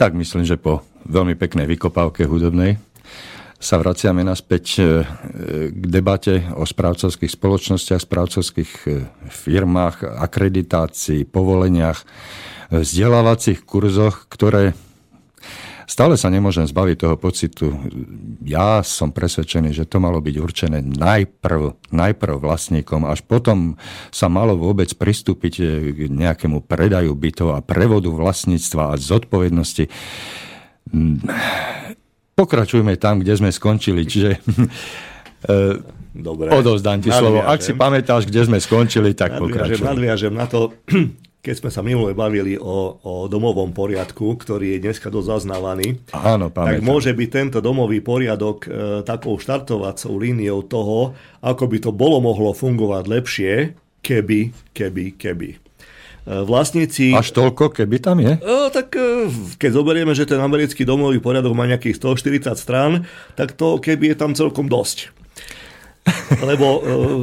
Tak 0.07 0.15
myslím, 0.15 0.47
že 0.47 0.55
po 0.55 0.87
veľmi 1.11 1.35
peknej 1.35 1.67
vykopávke 1.67 2.31
hudobnej 2.31 2.79
sa 3.59 3.75
vraciame 3.75 4.23
naspäť 4.23 4.65
e, 4.79 5.03
k 5.75 5.85
debate 5.91 6.47
o 6.55 6.63
správcovských 6.63 7.27
spoločnostiach, 7.27 8.07
správcovských 8.07 8.71
e, 8.87 9.03
firmách, 9.27 10.07
akreditácii, 10.07 11.27
povoleniach, 11.27 12.07
vzdelávacích 12.71 13.67
kurzoch, 13.67 14.31
ktoré 14.31 14.79
stále 15.87 16.19
sa 16.19 16.29
nemôžem 16.29 16.67
zbaviť 16.67 16.97
toho 16.99 17.17
pocitu. 17.17 17.73
Ja 18.43 18.83
som 18.83 19.15
presvedčený, 19.15 19.73
že 19.73 19.89
to 19.89 20.03
malo 20.03 20.19
byť 20.19 20.37
určené 20.37 20.79
najprv, 20.83 21.91
najprv 21.95 22.35
vlastníkom, 22.43 23.07
až 23.07 23.23
potom 23.23 23.79
sa 24.11 24.27
malo 24.27 24.59
vôbec 24.59 24.91
pristúpiť 24.93 25.55
eh, 25.63 25.67
k 25.95 25.99
nejakému 26.11 26.67
predaju 26.67 27.15
bytov 27.15 27.57
a 27.57 27.65
prevodu 27.65 28.11
vlastníctva 28.11 28.93
a 28.93 29.01
zodpovednosti. 29.01 29.87
Mm, 30.91 31.23
pokračujme 32.35 32.99
tam, 32.99 33.23
kde 33.23 33.33
sme 33.39 33.51
skončili, 33.55 34.03
čiže 34.05 34.31
eh, 35.51 35.95
Dobre. 36.17 36.49
Odovzdám 36.49 37.05
ti 37.05 37.13
slovo. 37.13 37.45
Ak 37.45 37.61
si 37.61 37.77
pamätáš, 37.77 38.25
kde 38.25 38.49
sme 38.49 38.57
skončili, 38.57 39.13
tak 39.13 39.37
pokračujem. 39.37 39.85
Nadviažem 39.85 40.33
na 40.33 40.49
to, 40.49 40.73
keď 41.47 41.63
sme 41.63 41.71
sa 41.71 41.79
minule 41.87 42.11
bavili 42.11 42.59
o, 42.59 42.99
o 42.99 43.15
domovom 43.31 43.71
poriadku, 43.71 44.35
ktorý 44.35 44.75
je 44.75 44.91
dneska 44.91 45.15
dosť 45.15 45.39
zaznávaný, 45.39 46.03
Áno, 46.11 46.51
tak 46.51 46.83
môže 46.83 47.15
byť 47.15 47.29
tento 47.31 47.59
domový 47.63 48.03
poriadok 48.03 48.67
e, 48.67 48.69
takou 49.07 49.39
štartovacou 49.39 50.19
líniou 50.19 50.67
toho, 50.67 51.15
ako 51.39 51.71
by 51.71 51.79
to 51.79 51.95
bolo 51.95 52.19
mohlo 52.19 52.51
fungovať 52.51 53.05
lepšie, 53.07 53.55
keby, 54.03 54.51
keby, 54.75 55.15
keby. 55.15 55.51
E, 56.27 56.43
vlastníci... 56.43 57.15
Až 57.15 57.31
toľko, 57.31 57.71
keby 57.71 58.03
tam 58.03 58.19
je? 58.19 58.35
E, 58.35 58.59
tak 58.75 58.99
e, 58.99 59.31
keď 59.55 59.71
zoberieme, 59.71 60.11
že 60.19 60.27
ten 60.27 60.43
americký 60.43 60.83
domový 60.83 61.23
poriadok 61.23 61.55
má 61.55 61.71
nejakých 61.71 62.03
140 62.03 62.59
strán, 62.59 62.93
tak 63.39 63.55
to 63.55 63.79
keby 63.79 64.11
je 64.11 64.17
tam 64.19 64.35
celkom 64.35 64.67
dosť. 64.67 65.15
Lebo 66.43 66.67
e, 66.67 66.81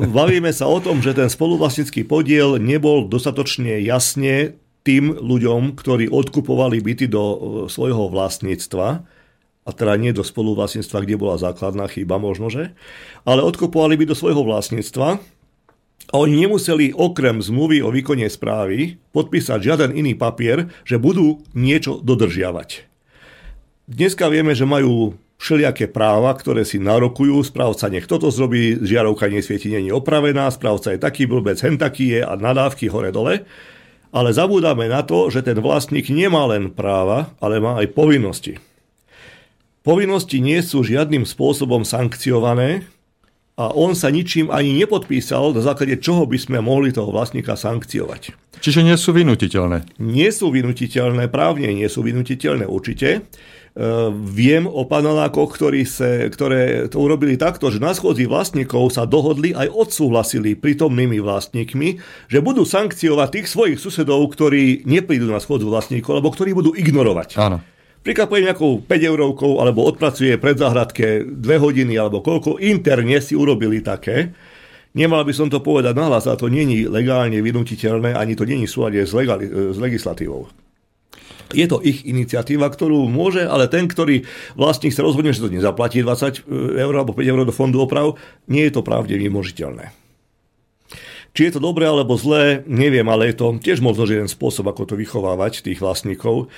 bavíme 0.10 0.52
sa 0.52 0.68
o 0.68 0.80
tom, 0.80 1.00
že 1.00 1.16
ten 1.16 1.28
spoluvlastnický 1.32 2.04
podiel 2.04 2.60
nebol 2.60 3.08
dostatočne 3.08 3.80
jasne 3.84 4.60
tým 4.84 5.16
ľuďom, 5.16 5.80
ktorí 5.80 6.12
odkupovali 6.12 6.84
byty 6.84 7.06
do 7.08 7.24
e, 7.24 7.38
svojho 7.72 8.12
vlastníctva, 8.12 8.88
a 9.64 9.70
teda 9.72 9.96
nie 9.96 10.12
do 10.12 10.28
spoluvlastníctva, 10.28 11.08
kde 11.08 11.16
bola 11.16 11.40
základná 11.40 11.88
chyba 11.88 12.20
možno, 12.20 12.52
že, 12.52 12.76
ale 13.24 13.40
odkupovali 13.48 13.96
by 13.96 14.12
do 14.12 14.16
svojho 14.16 14.44
vlastníctva 14.44 15.24
a 16.12 16.16
oni 16.20 16.44
nemuseli 16.44 16.92
okrem 16.92 17.40
zmluvy 17.40 17.80
o 17.80 17.90
výkone 17.90 18.28
správy 18.28 19.00
podpísať 19.16 19.60
žiaden 19.64 19.92
iný 19.96 20.20
papier, 20.20 20.68
že 20.84 21.00
budú 21.00 21.40
niečo 21.56 22.04
dodržiavať. 22.04 22.92
Dneska 23.88 24.28
vieme, 24.28 24.52
že 24.52 24.68
majú 24.68 25.16
všelijaké 25.44 25.92
práva, 25.92 26.32
ktoré 26.32 26.64
si 26.64 26.80
narokujú, 26.80 27.44
správca 27.44 27.92
nech 27.92 28.08
toto 28.08 28.32
zrobí, 28.32 28.80
žiarovka 28.80 29.28
nesvieti, 29.28 29.68
není 29.68 29.92
opravená, 29.92 30.48
správca 30.48 30.96
je 30.96 31.04
taký 31.04 31.28
blbec, 31.28 31.60
hen 31.60 31.76
taký 31.76 32.16
je 32.16 32.22
a 32.24 32.40
nadávky 32.40 32.88
hore-dole. 32.88 33.44
Ale 34.16 34.30
zabúdame 34.32 34.88
na 34.88 35.04
to, 35.04 35.28
že 35.28 35.44
ten 35.44 35.60
vlastník 35.60 36.08
nemá 36.08 36.48
len 36.48 36.72
práva, 36.72 37.36
ale 37.44 37.60
má 37.60 37.82
aj 37.84 37.92
povinnosti. 37.92 38.62
Povinnosti 39.84 40.40
nie 40.40 40.64
sú 40.64 40.80
žiadnym 40.80 41.28
spôsobom 41.28 41.84
sankciované 41.84 42.88
a 43.60 43.68
on 43.70 44.00
sa 44.00 44.08
ničím 44.10 44.48
ani 44.48 44.72
nepodpísal, 44.80 45.52
na 45.52 45.60
základe 45.60 46.00
čoho 46.00 46.24
by 46.24 46.40
sme 46.40 46.64
mohli 46.64 46.96
toho 46.96 47.12
vlastníka 47.12 47.60
sankciovať. 47.60 48.32
Čiže 48.64 48.80
nie 48.80 48.96
sú 48.96 49.12
vynutiteľné? 49.12 50.00
Nie 50.00 50.32
sú 50.32 50.56
vynutiteľné, 50.56 51.28
právne 51.28 51.68
nie 51.76 51.90
sú 51.92 52.00
vynutiteľné 52.00 52.64
určite. 52.64 53.28
Viem 54.14 54.70
o 54.70 54.86
panelákoch, 54.86 55.58
ktorí 55.58 55.82
se, 55.90 56.30
ktoré 56.30 56.86
to 56.94 57.02
urobili 57.02 57.42
takto, 57.42 57.74
že 57.74 57.82
na 57.82 57.90
schodzi 57.98 58.30
vlastníkov 58.30 58.94
sa 58.94 59.10
dohodli 59.10 59.50
aj 59.58 59.66
odsúhlasili 59.74 60.54
prítomnými 60.54 61.18
vlastníkmi, 61.18 61.98
že 62.30 62.40
budú 62.46 62.70
sankciovať 62.70 63.30
tých 63.34 63.48
svojich 63.50 63.82
susedov, 63.82 64.30
ktorí 64.30 64.86
neprídu 64.86 65.26
na 65.26 65.42
schodzu 65.42 65.74
vlastníkov, 65.74 66.22
alebo 66.22 66.30
ktorí 66.30 66.54
budú 66.54 66.78
ignorovať. 66.78 67.42
Áno. 67.42 67.66
Prikapuje 68.06 68.46
nejakou 68.46 68.86
5 68.86 69.10
eurovkou, 69.10 69.58
alebo 69.58 69.90
odpracuje 69.90 70.38
pred 70.38 70.54
zahradke 70.54 71.26
2 71.26 71.42
hodiny, 71.58 71.98
alebo 71.98 72.22
koľko 72.22 72.62
interne 72.62 73.18
si 73.26 73.34
urobili 73.34 73.82
také. 73.82 74.38
Nemal 74.94 75.26
by 75.26 75.34
som 75.34 75.50
to 75.50 75.66
povedať 75.66 75.98
nahlas, 75.98 76.30
a 76.30 76.38
to 76.38 76.46
není 76.46 76.86
legálne 76.86 77.42
vynutiteľné, 77.42 78.14
ani 78.14 78.38
to 78.38 78.46
není 78.46 78.70
súlade 78.70 79.02
s, 79.02 79.18
legali- 79.18 79.50
s 79.50 79.82
legislatívou. 79.82 80.46
Je 81.54 81.70
to 81.70 81.78
ich 81.86 82.02
iniciatíva, 82.04 82.66
ktorú 82.68 83.06
môže, 83.08 83.46
ale 83.46 83.70
ten, 83.70 83.86
ktorý 83.86 84.26
vlastník 84.58 84.92
sa 84.92 85.06
rozhodne, 85.06 85.32
že 85.32 85.46
to 85.46 85.54
nezaplatí 85.54 86.02
20 86.02 86.50
eur 86.82 86.94
alebo 86.94 87.14
5 87.14 87.22
eur 87.22 87.40
do 87.46 87.54
fondu 87.54 87.78
oprav, 87.82 88.18
nie 88.50 88.66
je 88.66 88.74
to 88.74 88.82
pravde 88.82 89.14
vymožiteľné. 89.14 89.94
Či 91.34 91.50
je 91.50 91.54
to 91.58 91.66
dobré 91.66 91.90
alebo 91.90 92.14
zlé, 92.14 92.62
neviem, 92.70 93.06
ale 93.10 93.34
je 93.34 93.42
to 93.42 93.58
tiež 93.58 93.82
možno, 93.82 94.06
jeden 94.06 94.30
spôsob, 94.30 94.70
ako 94.70 94.94
to 94.94 94.96
vychovávať 94.98 95.66
tých 95.66 95.82
vlastníkov. 95.82 96.50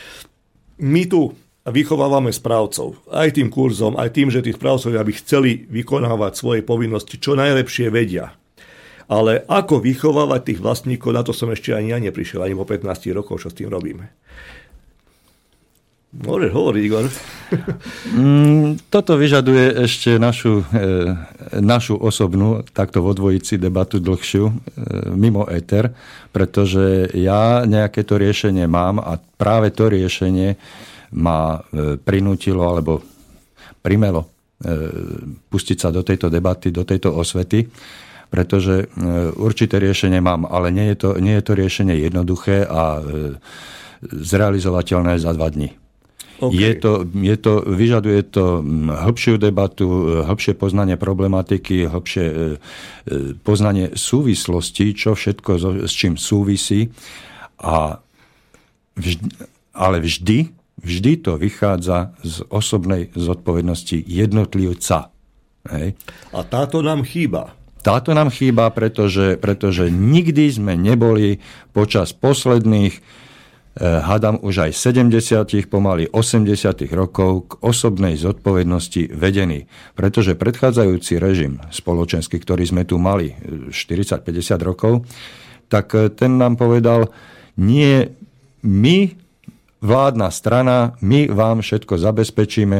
My 0.84 1.08
tu 1.08 1.32
vychovávame 1.64 2.36
správcov. 2.36 3.00
Aj 3.08 3.32
tým 3.32 3.48
kurzom, 3.48 3.96
aj 3.96 4.12
tým, 4.12 4.28
že 4.28 4.44
tí 4.44 4.52
správcovia 4.52 5.02
by 5.02 5.14
chceli 5.24 5.64
vykonávať 5.72 6.34
svoje 6.36 6.62
povinnosti, 6.62 7.16
čo 7.18 7.40
najlepšie 7.40 7.88
vedia. 7.88 8.36
Ale 9.08 9.48
ako 9.48 9.80
vychovávať 9.80 10.42
tých 10.54 10.60
vlastníkov, 10.60 11.10
na 11.14 11.24
to 11.24 11.32
som 11.32 11.50
ešte 11.54 11.72
ani 11.72 11.96
ja 11.96 12.00
neprišiel, 12.02 12.44
ani 12.44 12.58
po 12.58 12.68
15 12.68 13.16
rokov, 13.16 13.42
čo 13.42 13.50
s 13.54 13.58
tým 13.58 13.72
robíme. 13.72 14.12
Môžeš 16.15 16.51
hovoriť, 16.56 16.84
Igor. 16.86 17.06
Mm, 18.15 18.82
toto 18.89 19.21
vyžaduje 19.21 19.86
ešte 19.86 20.17
našu, 20.17 20.65
e, 20.73 21.13
našu 21.62 21.93
osobnú, 21.93 22.65
takto 22.73 23.06
vo 23.06 23.13
dvojici 23.13 23.62
debatu 23.62 24.01
dlhšiu, 24.01 24.49
e, 24.49 24.54
mimo 25.13 25.45
éter, 25.45 25.93
pretože 26.34 27.13
ja 27.13 27.62
nejaké 27.69 28.01
to 28.01 28.17
riešenie 28.17 28.65
mám 28.65 28.97
a 28.97 29.21
práve 29.21 29.69
to 29.78 29.93
riešenie 29.93 30.58
ma 31.13 31.62
e, 31.69 32.01
prinútilo 32.01 32.65
alebo 32.65 33.06
primelo 33.86 34.25
pustiť 35.51 35.78
sa 35.78 35.93
do 35.93 36.01
tejto 36.01 36.32
debaty, 36.32 36.73
do 36.73 36.82
tejto 36.82 37.13
osvety, 37.13 37.67
pretože 38.32 38.88
určité 39.36 39.78
riešenie 39.78 40.23
mám, 40.23 40.47
ale 40.47 40.71
nie 40.71 40.95
je 40.95 40.97
to, 40.97 41.10
nie 41.19 41.36
je 41.38 41.43
to 41.43 41.54
riešenie 41.54 41.93
jednoduché 41.99 42.63
a 42.63 43.04
zrealizovateľné 44.01 45.19
za 45.19 45.36
dva 45.36 45.51
dní. 45.51 45.85
Okay. 46.36 46.60
Je 46.60 46.71
to, 46.84 46.91
je 47.08 47.36
to, 47.39 47.54
vyžaduje 47.63 48.21
to 48.28 48.60
mm, 48.60 48.91
hĺbšiu 48.91 49.39
debatu, 49.39 49.88
hĺbšie 50.28 50.60
poznanie 50.60 51.00
problematiky, 51.00 51.88
hĺbšie 51.88 52.26
e, 52.28 52.34
e, 52.36 52.45
poznanie 53.39 53.95
súvislosti, 53.95 54.91
čo 54.91 55.15
všetko 55.15 55.52
s 55.88 55.93
čím 55.95 56.19
súvisí. 56.19 56.91
A 57.63 58.04
vždy, 59.00 59.28
ale 59.71 60.04
vždy, 60.04 60.52
vždy 60.84 61.12
to 61.24 61.39
vychádza 61.39 62.12
z 62.19 62.43
osobnej 62.52 63.15
zodpovednosti 63.15 64.04
jednotlivca. 64.04 65.15
Hej. 65.71 65.95
A 66.36 66.39
táto 66.43 66.84
nám 66.84 67.08
chýba. 67.08 67.56
Táto 67.80 68.17
nám 68.17 68.34
chýba, 68.34 68.74
pretože, 68.74 69.38
pretože 69.38 69.93
nikdy 69.93 70.50
sme 70.50 70.74
neboli 70.74 71.38
počas 71.69 72.17
posledných 72.17 73.25
hádam 73.76 74.39
už 74.39 74.69
aj 74.69 74.71
70. 74.71 75.67
pomaly 75.67 76.07
80. 76.07 76.88
rokov 76.95 77.32
k 77.51 77.51
osobnej 77.59 78.15
zodpovednosti 78.15 79.11
vedený. 79.11 79.67
Pretože 79.99 80.39
predchádzajúci 80.39 81.19
režim 81.19 81.59
spoločenský, 81.76 82.39
ktorý 82.39 82.63
sme 82.63 82.88
tu 82.88 82.95
mali 82.95 83.36
40-50 83.71 84.23
eh, 84.32 84.55
rokov, 84.63 85.03
tak 85.67 85.91
eh, 85.91 86.07
ten 86.15 86.39
nám 86.39 86.55
povedal, 86.55 87.11
nie 87.59 88.07
my, 88.63 89.11
vládna 89.84 90.28
strana, 90.32 90.95
my 91.03 91.28
vám 91.28 91.59
všetko 91.59 91.99
zabezpečíme, 91.99 92.80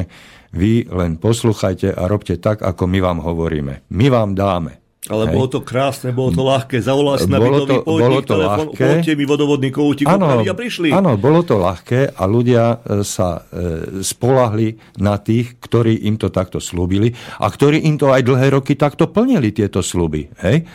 vy 0.56 0.88
len 0.88 1.20
posluchajte 1.20 1.92
a 1.92 2.08
robte 2.08 2.40
tak, 2.40 2.64
ako 2.64 2.88
my 2.88 3.00
vám 3.04 3.20
hovoríme. 3.20 3.84
My 3.92 4.08
vám 4.08 4.32
dáme. 4.32 4.85
Ale 5.06 5.30
Hej. 5.30 5.34
bolo 5.38 5.48
to 5.54 5.60
krásne, 5.62 6.10
bolo 6.10 6.34
to 6.34 6.42
ľahké, 6.42 6.82
zavolal 6.82 7.22
si 7.22 7.30
na 7.30 7.38
bytový 7.38 7.86
podnik, 7.86 8.10
bolo 8.10 8.22
to 8.26 8.34
telefon, 8.34 8.68
ľahké. 8.74 9.14
mi 9.14 9.26
vodovodný 9.30 9.70
koutík, 9.70 10.10
ano, 10.10 10.42
a 10.42 10.56
prišli. 10.58 10.90
Áno, 10.90 11.14
bolo 11.22 11.46
to 11.46 11.62
ľahké 11.62 12.18
a 12.18 12.24
ľudia 12.26 12.82
e, 12.82 13.06
sa 13.06 13.46
e, 13.46 14.02
spolahli 14.02 14.98
na 14.98 15.22
tých, 15.22 15.62
ktorí 15.62 16.10
im 16.10 16.18
to 16.18 16.34
takto 16.34 16.58
slúbili 16.58 17.14
a 17.38 17.46
ktorí 17.46 17.86
im 17.86 18.02
to 18.02 18.10
aj 18.10 18.26
dlhé 18.26 18.58
roky 18.58 18.74
takto 18.74 19.06
plnili, 19.06 19.54
tieto 19.54 19.86
sluby. 19.86 20.26
Hej? 20.42 20.66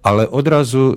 Ale 0.00 0.24
odrazu 0.24 0.96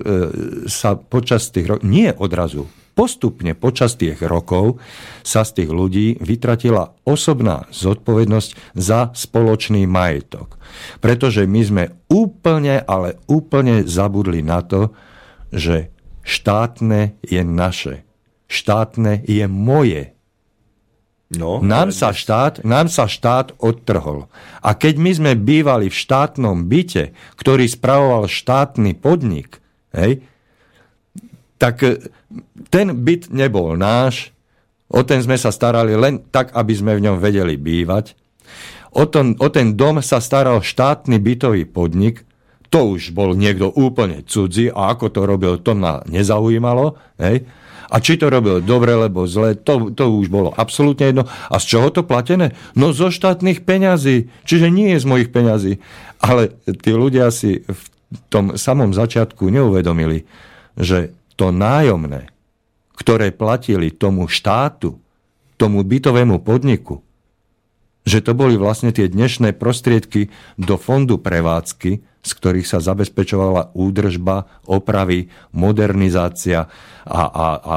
sa 0.64 0.96
počas 0.96 1.52
tých 1.52 1.76
rokov, 1.76 1.84
nie 1.84 2.08
odrazu, 2.16 2.64
postupne 2.92 3.56
počas 3.56 3.96
tých 3.96 4.20
rokov 4.22 4.78
sa 5.22 5.46
z 5.46 5.62
tých 5.62 5.70
ľudí 5.70 6.06
vytratila 6.20 6.92
osobná 7.06 7.70
zodpovednosť 7.72 8.50
za 8.76 9.10
spoločný 9.14 9.88
majetok. 9.88 10.60
Pretože 11.02 11.48
my 11.48 11.60
sme 11.64 11.84
úplne, 12.10 12.82
ale 12.84 13.18
úplne 13.26 13.86
zabudli 13.86 14.44
na 14.44 14.60
to, 14.62 14.94
že 15.50 15.90
štátne 16.22 17.18
je 17.24 17.42
naše. 17.42 18.06
Štátne 18.50 19.22
je 19.26 19.46
moje. 19.46 20.14
No, 21.30 21.62
nám, 21.62 21.94
sa 21.94 22.10
štát, 22.10 22.66
nám 22.66 22.90
sa 22.90 23.06
štát 23.06 23.54
odtrhol. 23.62 24.26
A 24.66 24.74
keď 24.74 24.98
my 24.98 25.10
sme 25.14 25.32
bývali 25.38 25.86
v 25.86 25.94
štátnom 25.94 26.66
byte, 26.66 27.14
ktorý 27.38 27.70
spravoval 27.70 28.26
štátny 28.26 28.98
podnik, 28.98 29.62
hej, 29.94 30.26
tak 31.60 31.84
e, 31.84 32.00
ten 32.72 32.96
byt 33.04 33.28
nebol 33.28 33.76
náš, 33.76 34.32
o 34.88 35.04
ten 35.04 35.20
sme 35.20 35.36
sa 35.36 35.52
starali 35.52 35.92
len 35.92 36.24
tak, 36.32 36.56
aby 36.56 36.72
sme 36.72 36.96
v 36.96 37.04
ňom 37.04 37.16
vedeli 37.20 37.60
bývať. 37.60 38.16
O, 38.90 39.06
ten, 39.06 39.38
o 39.38 39.46
ten 39.52 39.78
dom 39.78 40.02
sa 40.02 40.18
staral 40.18 40.64
štátny 40.64 41.20
bytový 41.20 41.68
podnik, 41.68 42.26
to 42.70 42.96
už 42.96 43.14
bol 43.14 43.34
niekto 43.34 43.70
úplne 43.70 44.22
cudzí 44.26 44.70
a 44.70 44.94
ako 44.94 45.10
to 45.10 45.20
robil, 45.26 45.58
to 45.58 45.74
ma 45.74 46.02
nezaujímalo. 46.06 46.98
Hej. 47.18 47.46
A 47.90 47.98
či 47.98 48.14
to 48.14 48.30
robil 48.30 48.62
dobre, 48.62 48.94
alebo 48.94 49.26
zle, 49.26 49.58
to, 49.58 49.90
to 49.90 50.06
už 50.06 50.30
bolo 50.30 50.54
absolútne 50.54 51.10
jedno. 51.10 51.26
A 51.26 51.58
z 51.58 51.74
čoho 51.74 51.90
to 51.90 52.06
platené? 52.06 52.54
No 52.78 52.94
zo 52.94 53.10
štátnych 53.10 53.66
peňazí. 53.66 54.30
Čiže 54.46 54.70
nie 54.70 54.94
je 54.94 55.02
z 55.02 55.06
mojich 55.10 55.34
peňazí. 55.34 55.82
Ale 56.22 56.54
tí 56.62 56.94
ľudia 56.94 57.34
si 57.34 57.66
v 57.66 57.84
tom 58.30 58.54
samom 58.54 58.94
začiatku 58.94 59.50
neuvedomili, 59.50 60.30
že 60.78 61.10
to 61.40 61.48
nájomné, 61.48 62.28
ktoré 63.00 63.32
platili 63.32 63.88
tomu 63.88 64.28
štátu, 64.28 65.00
tomu 65.56 65.80
bytovému 65.80 66.44
podniku, 66.44 67.00
že 68.04 68.20
to 68.20 68.36
boli 68.36 68.60
vlastne 68.60 68.92
tie 68.92 69.08
dnešné 69.08 69.56
prostriedky 69.56 70.28
do 70.60 70.76
fondu 70.76 71.16
prevádzky, 71.16 72.04
z 72.20 72.30
ktorých 72.36 72.68
sa 72.68 72.84
zabezpečovala 72.84 73.72
údržba, 73.72 74.44
opravy, 74.68 75.32
modernizácia 75.56 76.68
a, 77.08 77.22
a, 77.24 77.46
a 77.56 77.74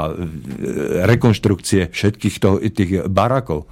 rekonštrukcie 1.07 1.87
všetkých 1.87 2.35
to, 2.43 2.59
tých 2.67 2.91
barakov. 3.07 3.71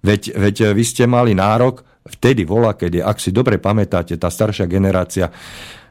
Veď, 0.00 0.32
veď 0.32 0.56
vy 0.72 0.84
ste 0.84 1.04
mali 1.04 1.36
nárok, 1.36 1.84
vtedy 2.08 2.48
vola, 2.48 2.72
kedy, 2.72 3.04
ak 3.04 3.20
si 3.20 3.36
dobre 3.36 3.60
pamätáte, 3.60 4.16
tá 4.16 4.32
staršia 4.32 4.64
generácia, 4.64 5.28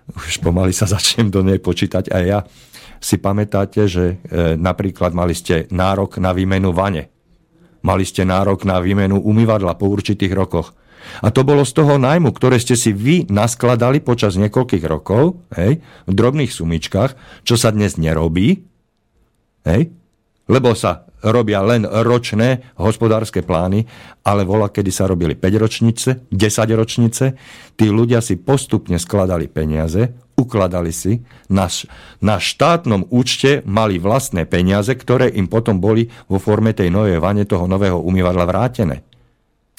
už 0.09 0.41
pomaly 0.41 0.73
sa 0.73 0.89
začnem 0.97 1.29
do 1.29 1.45
nej 1.45 1.61
počítať 1.61 2.09
aj 2.09 2.23
ja, 2.25 2.39
si 2.99 3.21
pamätáte, 3.21 3.85
že 3.85 4.05
e, 4.25 4.55
napríklad 4.59 5.11
mali 5.11 5.35
ste 5.37 5.69
nárok 5.71 6.19
na 6.19 6.31
výmenu 6.31 6.75
vane. 6.75 7.11
Mali 7.85 8.03
ste 8.07 8.25
nárok 8.25 8.65
na 8.65 8.81
výmenu 8.81 9.21
umývadla 9.21 9.77
po 9.77 9.89
určitých 9.89 10.33
rokoch 10.33 10.73
a 11.21 11.31
to 11.31 11.45
bolo 11.45 11.63
z 11.63 11.73
toho 11.75 11.95
najmu, 12.01 12.33
ktoré 12.33 12.57
ste 12.57 12.73
si 12.73 12.91
vy 12.91 13.29
naskladali 13.29 14.01
počas 14.01 14.35
niekoľkých 14.35 14.85
rokov, 14.85 15.45
hej, 15.55 15.79
v 16.05 16.13
drobných 16.13 16.51
sumičkách, 16.51 17.43
čo 17.45 17.55
sa 17.55 17.69
dnes 17.71 17.95
nerobí, 17.95 18.65
hej, 19.69 19.81
lebo 20.45 20.73
sa 20.77 21.09
robia 21.25 21.65
len 21.65 21.89
ročné 21.89 22.77
hospodárske 22.77 23.41
plány, 23.41 23.81
ale 24.21 24.45
vola, 24.45 24.69
kedy 24.69 24.91
sa 24.93 25.09
robili 25.09 25.33
5 25.33 25.63
ročnice, 25.63 26.09
10 26.29 26.37
ročnice, 26.77 27.25
tí 27.73 27.89
ľudia 27.89 28.21
si 28.21 28.37
postupne 28.37 29.01
skladali 29.01 29.49
peniaze, 29.49 30.13
ukladali 30.35 30.91
si, 30.91 31.23
na, 31.47 31.71
na 32.19 32.35
štátnom 32.37 33.07
účte 33.09 33.63
mali 33.63 33.97
vlastné 33.97 34.43
peniaze, 34.45 34.91
ktoré 34.91 35.31
im 35.31 35.47
potom 35.47 35.79
boli 35.79 36.11
vo 36.27 36.37
forme 36.37 36.75
tej 36.75 36.91
novej 36.91 37.23
vane 37.23 37.47
toho 37.47 37.65
nového 37.65 37.97
umývadla 38.03 38.43
vrátené. 38.43 39.01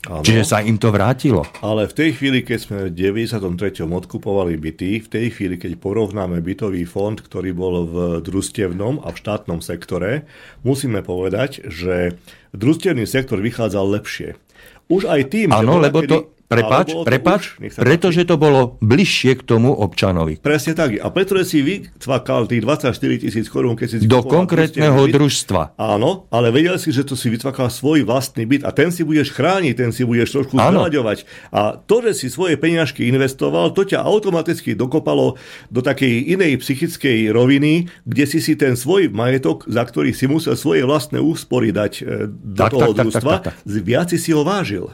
Ano. 0.07 0.23
Čiže 0.23 0.47
sa 0.47 0.63
im 0.63 0.79
to 0.79 0.95
vrátilo. 0.95 1.43
Ale 1.67 1.91
v 1.91 1.95
tej 1.99 2.11
chvíli, 2.15 2.47
keď 2.47 2.59
sme 2.63 2.79
v 2.87 2.95
93. 2.95 3.83
odkupovali 3.83 4.55
byty, 4.55 5.03
v 5.03 5.09
tej 5.11 5.27
chvíli, 5.35 5.59
keď 5.59 5.83
porovnáme 5.83 6.39
bytový 6.39 6.87
fond, 6.87 7.19
ktorý 7.19 7.51
bol 7.51 7.75
v 7.91 7.97
družstevnom 8.23 9.03
a 9.03 9.11
v 9.11 9.17
štátnom 9.19 9.59
sektore, 9.59 10.23
musíme 10.63 11.03
povedať, 11.03 11.67
že 11.67 12.15
družstevný 12.55 13.03
sektor 13.03 13.43
vychádzal 13.43 13.99
lepšie. 13.99 14.39
Už 14.87 15.11
aj 15.11 15.23
tým, 15.35 15.51
Áno, 15.51 15.83
lebo 15.83 15.99
to, 16.07 16.36
Prepač, 16.47 16.94
prepač, 17.03 17.42
pretože 17.74 18.22
to 18.22 18.38
bolo 18.38 18.78
bližšie 18.78 19.34
k 19.34 19.42
tomu 19.42 19.74
občanovi. 19.74 20.38
Presne 20.38 20.78
tak. 20.78 20.94
A 21.03 21.11
preto 21.11 21.34
si 21.42 21.59
vycvakal 21.59 22.47
tých 22.47 22.62
24 22.62 22.94
tisíc 23.18 23.47
korún, 23.51 23.74
keď 23.74 23.86
si 23.90 23.97
Do 24.07 24.22
konkrétneho 24.22 25.11
byt. 25.11 25.14
družstva. 25.18 25.74
Áno, 25.74 26.30
ale 26.30 26.55
vedel 26.55 26.78
si, 26.78 26.94
že 26.94 27.03
to 27.03 27.18
si 27.18 27.34
vycvakal 27.34 27.66
svoj 27.66 28.07
vlastný 28.07 28.47
byt 28.47 28.62
a 28.62 28.70
ten 28.70 28.94
si 28.94 29.03
budeš 29.03 29.34
chrániť, 29.34 29.74
ten 29.74 29.90
si 29.90 30.07
budeš 30.07 30.38
trošku 30.38 30.55
zhľaďovať. 30.55 31.51
A 31.51 31.82
to, 31.82 31.97
že 32.07 32.14
si 32.14 32.26
svoje 32.30 32.55
peniažky 32.55 33.11
investoval, 33.11 33.74
to 33.74 33.82
ťa 33.82 34.07
automaticky 34.07 34.78
dokopalo 34.78 35.34
do 35.74 35.80
takej 35.82 36.30
inej 36.30 36.62
psychickej 36.62 37.34
roviny, 37.34 37.90
kde 38.07 38.24
si 38.30 38.38
si 38.38 38.55
ten 38.55 38.78
svoj 38.78 39.11
majetok, 39.11 39.66
za 39.66 39.82
ktorý 39.82 40.14
si 40.14 40.30
musel 40.30 40.55
svoje 40.55 40.86
vlastné 40.86 41.18
úspory 41.18 41.74
dať 41.74 41.92
e, 42.07 42.30
do 42.30 42.62
tak, 42.62 42.70
toho 42.70 42.92
tak, 42.94 42.99
družstva, 43.03 43.32
tak, 43.42 43.42
tak, 43.42 43.55
tak, 43.59 43.66
tak. 43.66 43.82
viac 43.82 44.09
si 44.14 44.30
ho 44.30 44.47
vážil. 44.47 44.86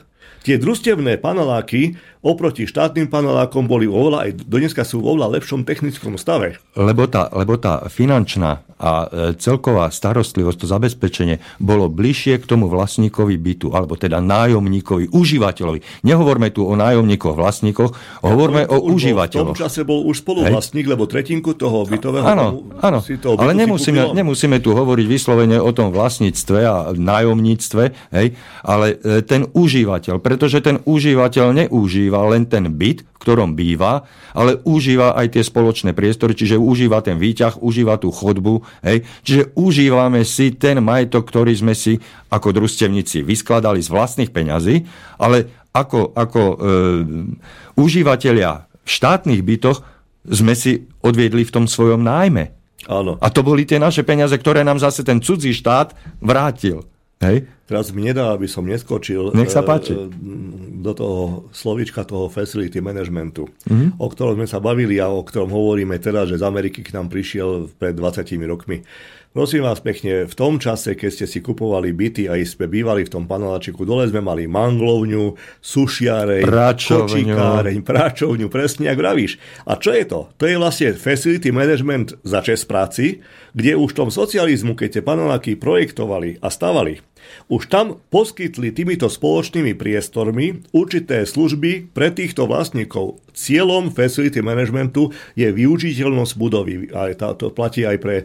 Tie 0.43 0.59
družstevné 0.59 1.23
paneláky 1.23 1.95
oproti 2.23 2.71
štátnym 2.71 3.11
panelákom 3.11 3.67
boli 3.67 3.91
oveľa, 3.91 4.31
aj 4.31 4.31
dneska 4.47 4.83
sú 4.87 5.03
v 5.03 5.15
oveľa 5.15 5.39
lepšom 5.39 5.67
technickom 5.67 6.15
stave. 6.15 6.59
Lebo 6.79 7.11
tá, 7.11 7.27
lebo 7.35 7.59
tá 7.59 7.83
finančná 7.91 8.63
a 8.83 9.07
e, 9.07 9.07
celková 9.39 9.87
starostlivosť, 9.95 10.59
to 10.59 10.67
zabezpečenie 10.67 11.39
bolo 11.63 11.87
bližšie 11.87 12.43
k 12.43 12.45
tomu 12.51 12.67
vlastníkovi 12.67 13.39
bytu, 13.39 13.71
alebo 13.71 13.95
teda 13.95 14.19
nájomníkovi, 14.19 15.15
užívateľovi. 15.15 16.03
Nehovorme 16.03 16.51
tu 16.51 16.67
o 16.67 16.75
nájomníkoch, 16.75 17.39
vlastníkoch, 17.39 17.95
hovorme 18.27 18.67
o 18.67 18.83
užívateľoch. 18.91 19.55
V 19.55 19.59
tom 19.59 19.63
čase 19.71 19.87
bol 19.87 20.03
už 20.11 20.27
spoluvlastník, 20.27 20.91
lebo 20.91 21.07
tretinku 21.07 21.55
toho 21.55 21.87
bytového 21.87 22.27
áno, 22.27 22.75
áno, 22.83 22.99
si 22.99 23.23
toho 23.23 23.39
ale 23.39 23.55
nemusíme, 23.55 24.19
nemusíme 24.19 24.59
tu 24.59 24.75
hovoriť 24.75 25.07
vyslovene 25.07 25.63
o 25.63 25.71
tom 25.71 25.95
vlastníctve 25.95 26.59
a 26.67 26.91
nájomníctve, 26.91 27.83
hej, 28.19 28.35
ale 28.67 28.99
e, 28.99 29.23
ten 29.23 29.47
užívateľ, 29.47 30.19
pretože 30.33 30.65
ten 30.65 30.81
užívateľ 30.89 31.53
neúžíva 31.53 32.25
len 32.33 32.49
ten 32.49 32.65
byt, 32.73 33.05
v 33.05 33.21
ktorom 33.21 33.53
býva, 33.53 34.09
ale 34.33 34.57
užíva 34.65 35.13
aj 35.13 35.37
tie 35.37 35.45
spoločné 35.45 35.93
priestory, 35.93 36.33
čiže 36.33 36.57
užíva 36.57 37.05
ten 37.05 37.21
výťah, 37.21 37.61
užíva 37.61 38.01
tú 38.01 38.09
chodbu, 38.09 38.65
Hej? 38.81 39.05
Čiže 39.29 39.53
užívame 39.53 40.25
si 40.25 40.57
ten 40.57 40.81
majetok, 40.81 41.29
ktorý 41.29 41.53
sme 41.53 41.77
si 41.77 42.01
ako 42.33 42.57
družstevníci 42.57 43.21
vyskladali 43.21 43.85
z 43.85 43.93
vlastných 43.93 44.33
peňazí, 44.33 44.89
ale 45.21 45.69
ako, 45.77 46.17
ako 46.17 46.41
e, 46.41 46.57
užívateľia 47.77 48.65
v 48.65 48.89
štátnych 48.89 49.45
bytoch 49.45 49.85
sme 50.25 50.57
si 50.57 50.89
odviedli 51.05 51.45
v 51.45 51.55
tom 51.61 51.69
svojom 51.69 52.01
nájme. 52.01 52.57
Áno. 52.89 53.21
A 53.21 53.29
to 53.29 53.45
boli 53.45 53.69
tie 53.69 53.77
naše 53.77 54.01
peniaze, 54.01 54.33
ktoré 54.33 54.65
nám 54.65 54.81
zase 54.81 55.05
ten 55.05 55.21
cudzí 55.21 55.53
štát 55.53 55.93
vrátil. 56.25 56.89
Hej? 57.23 57.47
Teraz 57.71 57.95
mi 57.95 58.05
nedá, 58.05 58.35
aby 58.35 58.51
som 58.51 58.67
neskočil 58.67 59.33
Nech 59.33 59.49
sa 59.49 59.63
páči. 59.63 59.95
E, 59.95 60.11
do 60.83 60.93
toho 60.93 61.21
slovička 61.55 62.03
toho 62.03 62.27
facility 62.27 62.83
managementu, 62.83 63.47
mm-hmm. 63.65 64.03
o 64.03 64.07
ktorom 64.11 64.43
sme 64.43 64.51
sa 64.51 64.59
bavili 64.59 64.99
a 64.99 65.07
o 65.07 65.23
ktorom 65.23 65.49
hovoríme 65.55 65.95
teraz, 66.03 66.29
že 66.29 66.43
z 66.43 66.45
Ameriky 66.45 66.83
k 66.83 66.93
nám 66.93 67.07
prišiel 67.07 67.71
pred 67.79 67.95
20 67.95 68.27
rokmi. 68.51 68.83
Prosím 69.33 69.65
vás 69.65 69.81
pekne, 69.81 70.29
v 70.29 70.35
tom 70.37 70.61
čase, 70.61 70.93
keď 70.93 71.09
ste 71.09 71.25
si 71.25 71.41
kupovali 71.41 71.89
byty 71.97 72.29
a 72.29 72.37
sme 72.45 72.69
bývali 72.69 73.09
v 73.09 73.17
tom 73.17 73.25
paneláčiku, 73.25 73.89
dole 73.89 74.05
sme 74.05 74.21
mali 74.21 74.45
manglovňu, 74.45 75.41
sušiareň, 75.65 76.45
kočikáreň, 76.45 77.81
práčovňu, 77.81 78.53
presne 78.53 78.93
ako 78.93 79.01
vravíš. 79.01 79.41
A 79.65 79.81
čo 79.81 79.97
je 79.97 80.05
to? 80.05 80.29
To 80.37 80.45
je 80.45 80.61
vlastne 80.61 80.93
facility 80.93 81.49
management 81.49 82.13
za 82.21 82.45
čes 82.45 82.69
práci, 82.69 83.25
kde 83.57 83.73
už 83.73 83.97
v 83.97 83.99
tom 84.05 84.11
socializmu, 84.13 84.77
keď 84.77 85.01
tie 85.01 85.03
paneláky 85.03 85.57
projektovali 85.57 86.37
a 86.45 86.53
stavali, 86.53 87.01
už 87.49 87.69
tam 87.69 88.01
poskytli 88.09 88.73
týmito 88.73 89.11
spoločnými 89.11 89.75
priestormi 89.77 90.65
určité 90.73 91.25
služby 91.27 91.93
pre 91.93 92.13
týchto 92.13 92.49
vlastníkov. 92.49 93.23
Cieľom 93.33 93.89
facility 93.89 94.45
managementu 94.45 95.09
je 95.33 95.49
využiteľnosť 95.49 96.33
budovy. 96.37 96.93
A 96.93 97.17
to 97.17 97.49
platí 97.49 97.89
aj 97.89 97.97
pre 97.97 98.17
e, 98.21 98.25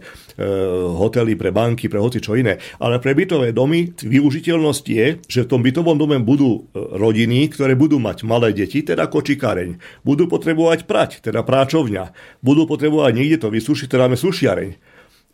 hotely, 1.00 1.40
pre 1.40 1.56
banky, 1.56 1.88
pre 1.88 2.04
hoci 2.04 2.20
čo 2.20 2.36
iné. 2.36 2.60
Ale 2.84 3.00
pre 3.00 3.16
bytové 3.16 3.56
domy 3.56 3.96
využiteľnosť 3.96 4.84
je, 4.84 5.06
že 5.24 5.48
v 5.48 5.50
tom 5.50 5.64
bytovom 5.64 5.96
dome 5.96 6.20
budú 6.20 6.68
e, 6.68 6.76
rodiny, 6.76 7.48
ktoré 7.56 7.80
budú 7.80 8.04
mať 8.04 8.28
malé 8.28 8.52
deti, 8.52 8.84
teda 8.84 9.08
kočikáreň. 9.08 10.04
Budú 10.04 10.28
potrebovať 10.28 10.84
prať, 10.84 11.24
teda 11.24 11.40
práčovňa. 11.48 12.12
Budú 12.44 12.68
potrebovať 12.68 13.12
niekde 13.16 13.48
to 13.48 13.50
vysúšiť, 13.50 13.88
teda 13.88 14.12
máme 14.12 14.20
sušiareň 14.20 14.87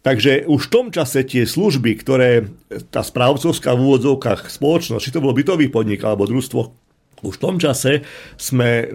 Takže 0.04 0.52
už 0.52 0.68
v 0.68 0.72
tom 0.72 0.88
čase 0.92 1.24
tie 1.24 1.48
služby, 1.48 1.96
ktoré 2.04 2.52
tá 2.92 3.00
správcovská 3.00 3.72
v 3.72 3.88
úvodzovkách 3.88 4.52
spoločnosť, 4.52 5.00
či 5.00 5.14
to 5.16 5.24
bolo 5.24 5.32
bytový 5.32 5.72
podnik 5.72 6.04
alebo 6.04 6.28
družstvo, 6.28 6.62
už 7.24 7.40
v 7.40 7.44
tom 7.44 7.56
čase 7.56 8.04
sme, 8.36 8.92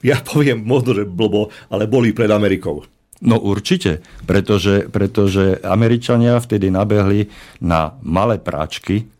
ja 0.00 0.24
poviem 0.24 0.64
možno, 0.64 0.96
že 0.96 1.04
blbo, 1.04 1.52
ale 1.68 1.84
boli 1.84 2.16
pred 2.16 2.32
Amerikou. 2.32 2.80
No 3.20 3.36
určite, 3.42 4.00
pretože, 4.24 4.88
pretože 4.88 5.60
Američania 5.60 6.40
vtedy 6.40 6.72
nabehli 6.72 7.28
na 7.60 7.98
malé 8.00 8.40
práčky 8.40 9.10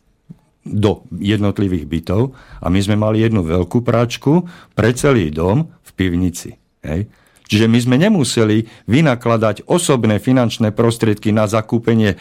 do 0.65 1.05
jednotlivých 1.13 1.85
bytov 1.85 2.33
a 2.63 2.73
my 2.73 2.79
sme 2.81 2.97
mali 2.97 3.21
jednu 3.21 3.45
veľkú 3.45 3.85
práčku 3.85 4.49
pre 4.73 4.95
celý 4.95 5.29
dom 5.35 5.69
v 5.83 5.91
pivnici. 5.93 6.57
Hej? 6.85 7.11
Čiže 7.49 7.67
my 7.67 7.79
sme 7.81 7.97
nemuseli 7.97 8.69
vynakladať 8.85 9.65
osobné 9.65 10.21
finančné 10.21 10.71
prostriedky 10.77 11.33
na 11.33 11.49
zakúpenie 11.49 12.21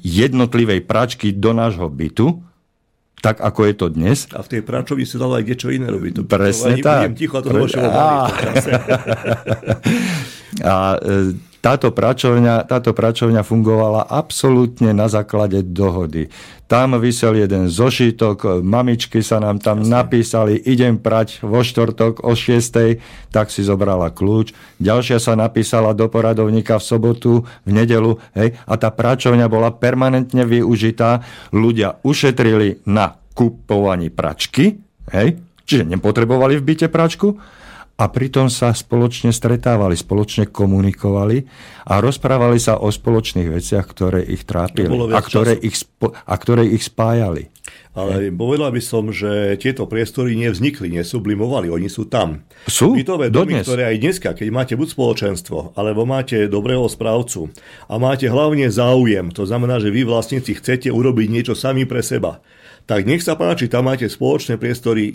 jednotlivej 0.00 0.86
pračky 0.86 1.34
do 1.34 1.50
nášho 1.50 1.90
bytu, 1.90 2.38
tak 3.20 3.42
ako 3.44 3.60
je 3.68 3.74
to 3.76 3.86
dnes. 3.92 4.18
A 4.32 4.40
v 4.40 4.48
tej 4.48 4.62
práčovi 4.64 5.04
si 5.04 5.20
dalo 5.20 5.36
aj 5.36 5.44
niečo 5.44 5.68
iné 5.68 5.92
robiť. 5.92 6.12
To 6.16 6.22
Presne 6.24 6.80
tak. 6.80 7.12
ticho 7.18 7.36
a 7.36 7.42
to 7.44 7.52
Pre... 7.52 7.68
a 10.64 10.76
e, 10.96 11.49
táto 11.60 11.92
pračovňa, 11.92 12.64
táto 12.64 12.96
pračovňa 12.96 13.44
fungovala 13.44 14.08
absolútne 14.08 14.96
na 14.96 15.12
základe 15.12 15.60
dohody. 15.60 16.32
Tam 16.64 16.96
vysel 16.96 17.36
jeden 17.36 17.68
zošitok, 17.68 18.64
mamičky 18.64 19.20
sa 19.20 19.42
nám 19.42 19.60
tam 19.60 19.84
Jasne. 19.84 19.92
napísali, 19.92 20.54
idem 20.56 20.96
prať 20.96 21.44
vo 21.44 21.60
štvrtok 21.60 22.24
o 22.24 22.32
6. 22.32 22.96
tak 23.28 23.52
si 23.52 23.60
zobrala 23.60 24.08
kľúč. 24.08 24.54
Ďalšia 24.80 25.18
sa 25.20 25.36
napísala 25.36 25.92
do 25.92 26.08
poradovníka 26.08 26.80
v 26.80 26.86
sobotu, 26.86 27.32
v 27.66 27.70
nedelu, 27.74 28.16
hej, 28.38 28.56
a 28.64 28.74
tá 28.80 28.88
pračovňa 28.88 29.46
bola 29.50 29.74
permanentne 29.74 30.46
využitá. 30.48 31.26
Ľudia 31.52 32.00
ušetrili 32.06 32.86
na 32.88 33.18
kupovaní 33.34 34.08
pračky, 34.08 34.78
hej, 35.10 35.36
čiže 35.66 35.84
nepotrebovali 35.90 36.56
v 36.56 36.66
byte 36.66 36.88
pračku, 36.88 37.34
a 38.00 38.08
pritom 38.08 38.48
sa 38.48 38.72
spoločne 38.72 39.28
stretávali, 39.28 39.92
spoločne 39.92 40.48
komunikovali 40.48 41.44
a 41.84 42.00
rozprávali 42.00 42.56
sa 42.56 42.80
o 42.80 42.88
spoločných 42.88 43.52
veciach, 43.52 43.84
ktoré 43.84 44.24
ich 44.24 44.48
trápili 44.48 44.88
a 44.88 45.20
ktoré 45.20 45.52
ich, 45.60 45.76
spo- 45.76 46.16
a 46.16 46.34
ktoré 46.40 46.64
ich 46.64 46.88
spájali. 46.88 47.52
Ale 47.90 48.32
povedal 48.32 48.72
by 48.72 48.80
som, 48.80 49.10
že 49.12 49.58
tieto 49.60 49.84
priestory 49.84 50.38
nevznikli, 50.38 50.88
nesublimovali, 50.94 51.68
oni 51.68 51.90
sú 51.90 52.08
tam. 52.08 52.46
Sú, 52.64 52.96
Bytové 52.96 53.28
domy, 53.28 53.60
dodnes. 53.60 53.66
ktoré 53.66 53.82
aj 53.92 53.96
dneska, 53.98 54.30
keď 54.32 54.48
máte 54.48 54.74
buď 54.78 54.88
spoločenstvo, 54.94 55.76
alebo 55.76 56.08
máte 56.08 56.46
dobrého 56.46 56.86
správcu 56.88 57.52
a 57.90 57.98
máte 58.00 58.30
hlavne 58.30 58.70
záujem, 58.72 59.28
to 59.34 59.44
znamená, 59.44 59.82
že 59.82 59.92
vy 59.92 60.06
vlastníci 60.06 60.56
chcete 60.56 60.88
urobiť 60.88 61.28
niečo 61.28 61.54
sami 61.58 61.84
pre 61.84 62.00
seba, 62.00 62.38
tak 62.86 63.06
nech 63.06 63.22
sa 63.22 63.38
páči, 63.38 63.70
tam 63.70 63.86
máte 63.86 64.10
spoločné 64.10 64.58
priestory. 64.58 65.14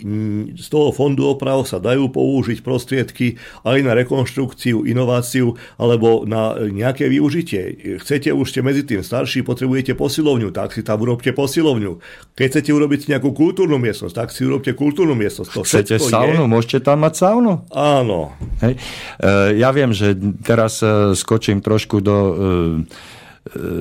Z 0.56 0.66
toho 0.72 0.90
fondu 0.96 1.28
oprav 1.28 1.68
sa 1.68 1.76
dajú 1.76 2.08
použiť 2.08 2.64
prostriedky 2.64 3.36
aj 3.68 3.78
na 3.84 3.92
rekonštrukciu, 3.92 4.88
inováciu 4.88 5.54
alebo 5.76 6.24
na 6.24 6.56
nejaké 6.56 7.06
využitie. 7.12 7.96
Chcete 8.00 8.32
už 8.32 8.46
ste 8.48 8.60
medzi 8.64 8.82
tým 8.82 9.04
starší, 9.04 9.44
potrebujete 9.44 9.92
posilovňu, 9.92 10.50
tak 10.56 10.72
si 10.72 10.80
tam 10.80 11.04
urobte 11.04 11.36
posilovňu. 11.36 12.00
Keď 12.32 12.46
chcete 12.48 12.70
urobiť 12.72 13.12
nejakú 13.12 13.36
kultúrnu 13.36 13.76
miestnosť, 13.76 14.14
tak 14.16 14.28
si 14.32 14.48
urobte 14.48 14.72
kultúrnu 14.72 15.12
miestnosť. 15.12 15.50
To 15.52 15.62
chcete 15.64 16.00
saunu, 16.00 16.48
je... 16.48 16.52
môžete 16.52 16.78
tam 16.80 17.04
mať 17.04 17.14
saunu? 17.20 17.52
Áno. 17.72 18.32
Hej. 18.64 18.80
E, 19.20 19.60
ja 19.60 19.68
viem, 19.76 19.92
že 19.92 20.16
teraz 20.40 20.80
e, 20.80 21.12
skočím 21.12 21.60
trošku 21.60 22.00
do 22.00 22.16
e, 22.16 22.32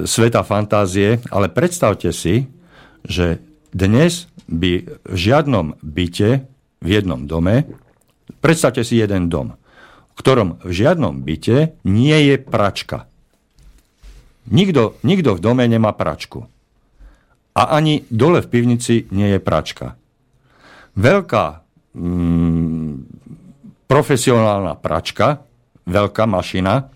sveta 0.05 0.45
fantázie, 0.45 1.23
ale 1.31 1.49
predstavte 1.49 2.13
si, 2.13 2.45
že 3.05 3.54
dnes 3.75 4.31
by 4.47 4.87
v 5.03 5.15
žiadnom 5.19 5.75
byte, 5.83 6.47
v 6.79 6.87
jednom 6.87 7.27
dome, 7.27 7.67
predstavte 8.39 8.87
si 8.87 8.95
jeden 8.95 9.27
dom, 9.27 9.59
v 10.15 10.15
ktorom 10.15 10.63
v 10.63 10.71
žiadnom 10.71 11.19
byte 11.19 11.75
nie 11.83 12.17
je 12.31 12.39
pračka. 12.39 13.11
Nikto, 14.47 14.95
nikto 15.03 15.35
v 15.35 15.43
dome 15.43 15.67
nemá 15.67 15.91
pračku. 15.91 16.47
A 17.55 17.61
ani 17.75 18.07
dole 18.07 18.39
v 18.39 18.51
pivnici 18.51 19.11
nie 19.11 19.35
je 19.35 19.39
pračka. 19.43 19.99
Veľká 20.95 21.45
mm, 21.97 22.91
profesionálna 23.91 24.79
pračka, 24.79 25.43
veľká 25.83 26.23
mašina, 26.29 26.94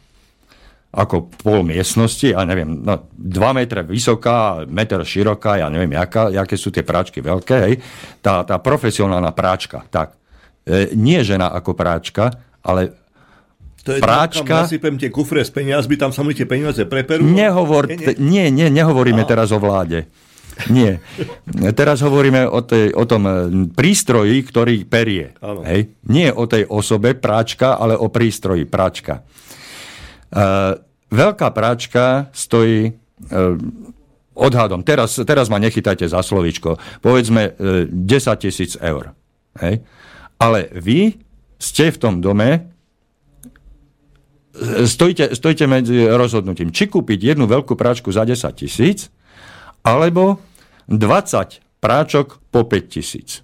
ako 0.89 1.29
pol 1.45 1.61
miestnosti, 1.61 2.33
ja 2.33 2.41
neviem, 2.49 2.81
no, 2.81 3.05
2 3.13 3.53
metre 3.53 3.85
vysoká, 3.85 4.65
meter 4.65 5.05
široká, 5.05 5.61
ja 5.61 5.69
neviem, 5.69 5.93
jaká, 5.93 6.33
jaké 6.33 6.57
sú 6.57 6.73
tie 6.73 6.81
práčky 6.81 7.21
veľké, 7.21 7.55
hej, 7.61 7.75
tá, 8.25 8.41
tá 8.41 8.57
profesionálna 8.57 9.29
práčka, 9.29 9.85
tak, 9.93 10.17
e, 10.65 10.89
nie 10.97 11.21
žena 11.21 11.53
ako 11.53 11.77
práčka, 11.77 12.33
ale 12.65 12.97
to 13.85 13.95
je 13.95 14.01
práčka... 14.01 14.65
Tam 14.65 14.65
nasypem 14.65 14.97
tie 14.97 15.13
kufre 15.13 15.45
s 15.45 15.53
peniazmi, 15.53 15.93
tam 15.95 16.09
sa 16.09 16.25
mi 16.25 16.33
tie 16.33 16.49
peniaze 16.49 16.83
preperú. 16.83 17.21
Nehovor, 17.21 17.85
nie, 17.87 18.17
nie, 18.17 18.45
nie, 18.49 18.67
nehovoríme 18.73 19.23
Aha. 19.23 19.29
teraz 19.29 19.53
o 19.53 19.61
vláde. 19.61 20.09
Nie. 20.67 20.99
Teraz 21.71 22.03
hovoríme 22.03 22.43
o, 22.51 22.59
tej, 22.59 22.91
o 22.91 23.07
tom 23.07 23.23
e, 23.23 23.33
prístroji, 23.71 24.43
ktorý 24.43 24.83
perie. 24.83 25.31
Hej? 25.63 25.95
Nie 26.11 26.35
o 26.35 26.43
tej 26.43 26.67
osobe 26.67 27.15
práčka, 27.15 27.79
ale 27.79 27.95
o 27.95 28.11
prístroji 28.11 28.67
práčka. 28.67 29.23
Uh, 30.29 30.77
veľká 31.09 31.49
práčka 31.49 32.29
stojí 32.31 32.93
uh, 32.93 33.57
odhadom, 34.37 34.85
teraz, 34.85 35.17
teraz 35.25 35.49
ma 35.49 35.57
nechytajte 35.57 36.05
za 36.05 36.21
slovičko, 36.21 36.77
povedzme 37.01 37.53
uh, 37.53 37.89
10 37.89 38.45
tisíc 38.45 38.77
eur. 38.77 39.11
Hej? 39.57 39.81
Ale 40.39 40.69
vy 40.71 41.17
ste 41.59 41.91
v 41.91 41.97
tom 41.97 42.23
dome, 42.23 42.71
stojíte, 44.85 45.35
stojíte 45.35 45.65
medzi 45.67 46.07
rozhodnutím, 46.07 46.71
či 46.71 46.87
kúpiť 46.87 47.35
jednu 47.35 47.45
veľkú 47.49 47.75
práčku 47.75 48.13
za 48.13 48.23
10 48.23 48.39
tisíc, 48.55 49.11
alebo 49.83 50.39
20 50.87 51.83
práčok 51.83 52.39
po 52.51 52.63
5 52.67 52.93
tisíc. 52.93 53.43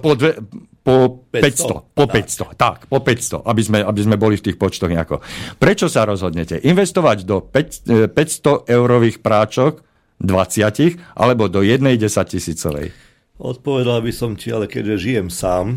Po 0.00 0.10
dve, 0.16 0.40
po 0.88 1.28
500. 1.28 1.92
500 1.92 1.92
po 1.92 2.04
500, 2.08 2.56
tak. 2.56 2.56
tak, 2.56 2.78
po 2.88 2.98
500, 3.04 3.44
aby 3.44 3.60
sme, 3.60 3.78
aby 3.84 4.00
sme 4.00 4.16
boli 4.16 4.40
v 4.40 4.44
tých 4.48 4.56
počtoch 4.56 4.88
nejako. 4.88 5.20
Prečo 5.60 5.92
sa 5.92 6.08
rozhodnete? 6.08 6.56
Investovať 6.64 7.28
do 7.28 7.44
5, 7.44 8.16
500 8.16 8.16
e, 8.16 8.72
eurových 8.72 9.20
práčok 9.20 9.84
20 10.24 10.96
alebo 11.12 11.52
do 11.52 11.60
jednej 11.60 12.00
10 12.00 12.08
tisícovej? 12.32 12.96
Odpovedal 13.36 14.00
by 14.00 14.12
som 14.16 14.32
ti, 14.32 14.48
ale 14.48 14.64
keďže 14.64 15.12
žijem 15.12 15.28
sám 15.28 15.76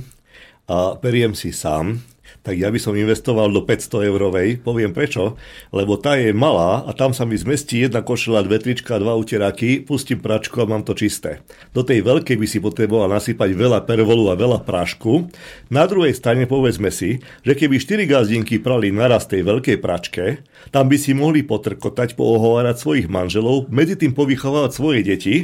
a 0.71 0.95
periem 0.95 1.35
si 1.35 1.51
sám, 1.51 1.99
tak 2.41 2.57
ja 2.57 2.73
by 2.73 2.79
som 2.81 2.97
investoval 2.97 3.53
do 3.53 3.61
500 3.61 4.09
eurovej. 4.09 4.47
Poviem 4.65 4.97
prečo, 4.97 5.37
lebo 5.69 5.97
tá 6.01 6.17
je 6.17 6.33
malá 6.33 6.81
a 6.85 6.91
tam 6.97 7.13
sa 7.13 7.21
mi 7.21 7.37
zmestí 7.37 7.85
jedna 7.85 8.01
košela, 8.01 8.41
dve 8.41 8.57
trička, 8.57 8.97
dva 8.97 9.13
uteraky, 9.13 9.85
pustím 9.85 10.17
pračku 10.17 10.57
a 10.61 10.69
mám 10.69 10.81
to 10.81 10.97
čisté. 10.97 11.45
Do 11.71 11.85
tej 11.85 12.01
veľkej 12.01 12.37
by 12.41 12.47
si 12.49 12.57
potreboval 12.57 13.13
nasypať 13.13 13.53
veľa 13.53 13.85
pervolu 13.85 14.33
a 14.33 14.35
veľa 14.35 14.65
prášku. 14.65 15.29
Na 15.69 15.85
druhej 15.85 16.17
strane 16.17 16.49
povedzme 16.49 16.89
si, 16.89 17.21
že 17.45 17.53
keby 17.53 17.77
4 17.77 18.09
gazdinky 18.09 18.57
prali 18.57 18.89
naraz 18.89 19.29
tej 19.29 19.45
veľkej 19.45 19.77
pračke, 19.77 20.41
tam 20.73 20.89
by 20.89 20.97
si 20.97 21.13
mohli 21.13 21.45
potrkotať, 21.45 22.17
poohovárať 22.17 22.75
svojich 22.81 23.07
manželov, 23.07 23.69
medzi 23.69 23.93
tým 23.93 24.17
povychovávať 24.17 24.71
svoje 24.73 24.99
deti, 25.05 25.35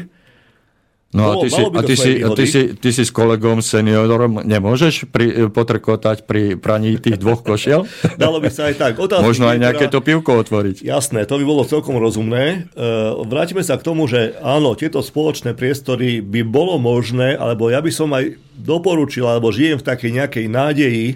No 1.18 1.34
a 1.34 1.36
ty, 1.42 1.50
si, 1.50 1.62
a 1.66 1.82
ty, 1.82 1.96
si, 1.98 2.12
a 2.22 2.30
ty, 2.38 2.46
si, 2.46 2.62
ty 2.78 2.90
si 2.94 3.02
s 3.02 3.10
kolegom 3.10 3.66
seniorom 3.66 4.46
nemôžeš 4.46 5.10
pri, 5.10 5.50
potrkotať 5.50 6.30
pri 6.30 6.54
praní 6.62 7.02
tých 7.02 7.18
dvoch 7.18 7.42
košiel? 7.42 7.90
Dalo 8.22 8.38
by 8.38 8.50
sa 8.54 8.70
aj 8.70 8.76
tak. 8.78 8.94
Otázky, 9.02 9.26
Možno 9.26 9.50
aj 9.50 9.58
nejaké 9.58 9.90
to 9.90 9.98
pivko 10.06 10.38
otvoriť. 10.46 10.86
Jasné, 10.86 11.26
to 11.26 11.42
by 11.42 11.44
bolo 11.50 11.66
celkom 11.66 11.98
rozumné. 11.98 12.70
E, 12.78 12.86
vrátime 13.26 13.66
sa 13.66 13.82
k 13.82 13.86
tomu, 13.90 14.06
že 14.06 14.38
áno, 14.46 14.78
tieto 14.78 15.02
spoločné 15.02 15.58
priestory 15.58 16.22
by 16.22 16.46
bolo 16.46 16.78
možné, 16.78 17.34
alebo 17.34 17.74
ja 17.74 17.82
by 17.82 17.90
som 17.90 18.14
aj 18.14 18.38
doporučil, 18.54 19.26
alebo 19.26 19.50
žijem 19.50 19.82
v 19.82 19.88
takej 19.90 20.12
nejakej 20.22 20.46
nádeji, 20.46 21.08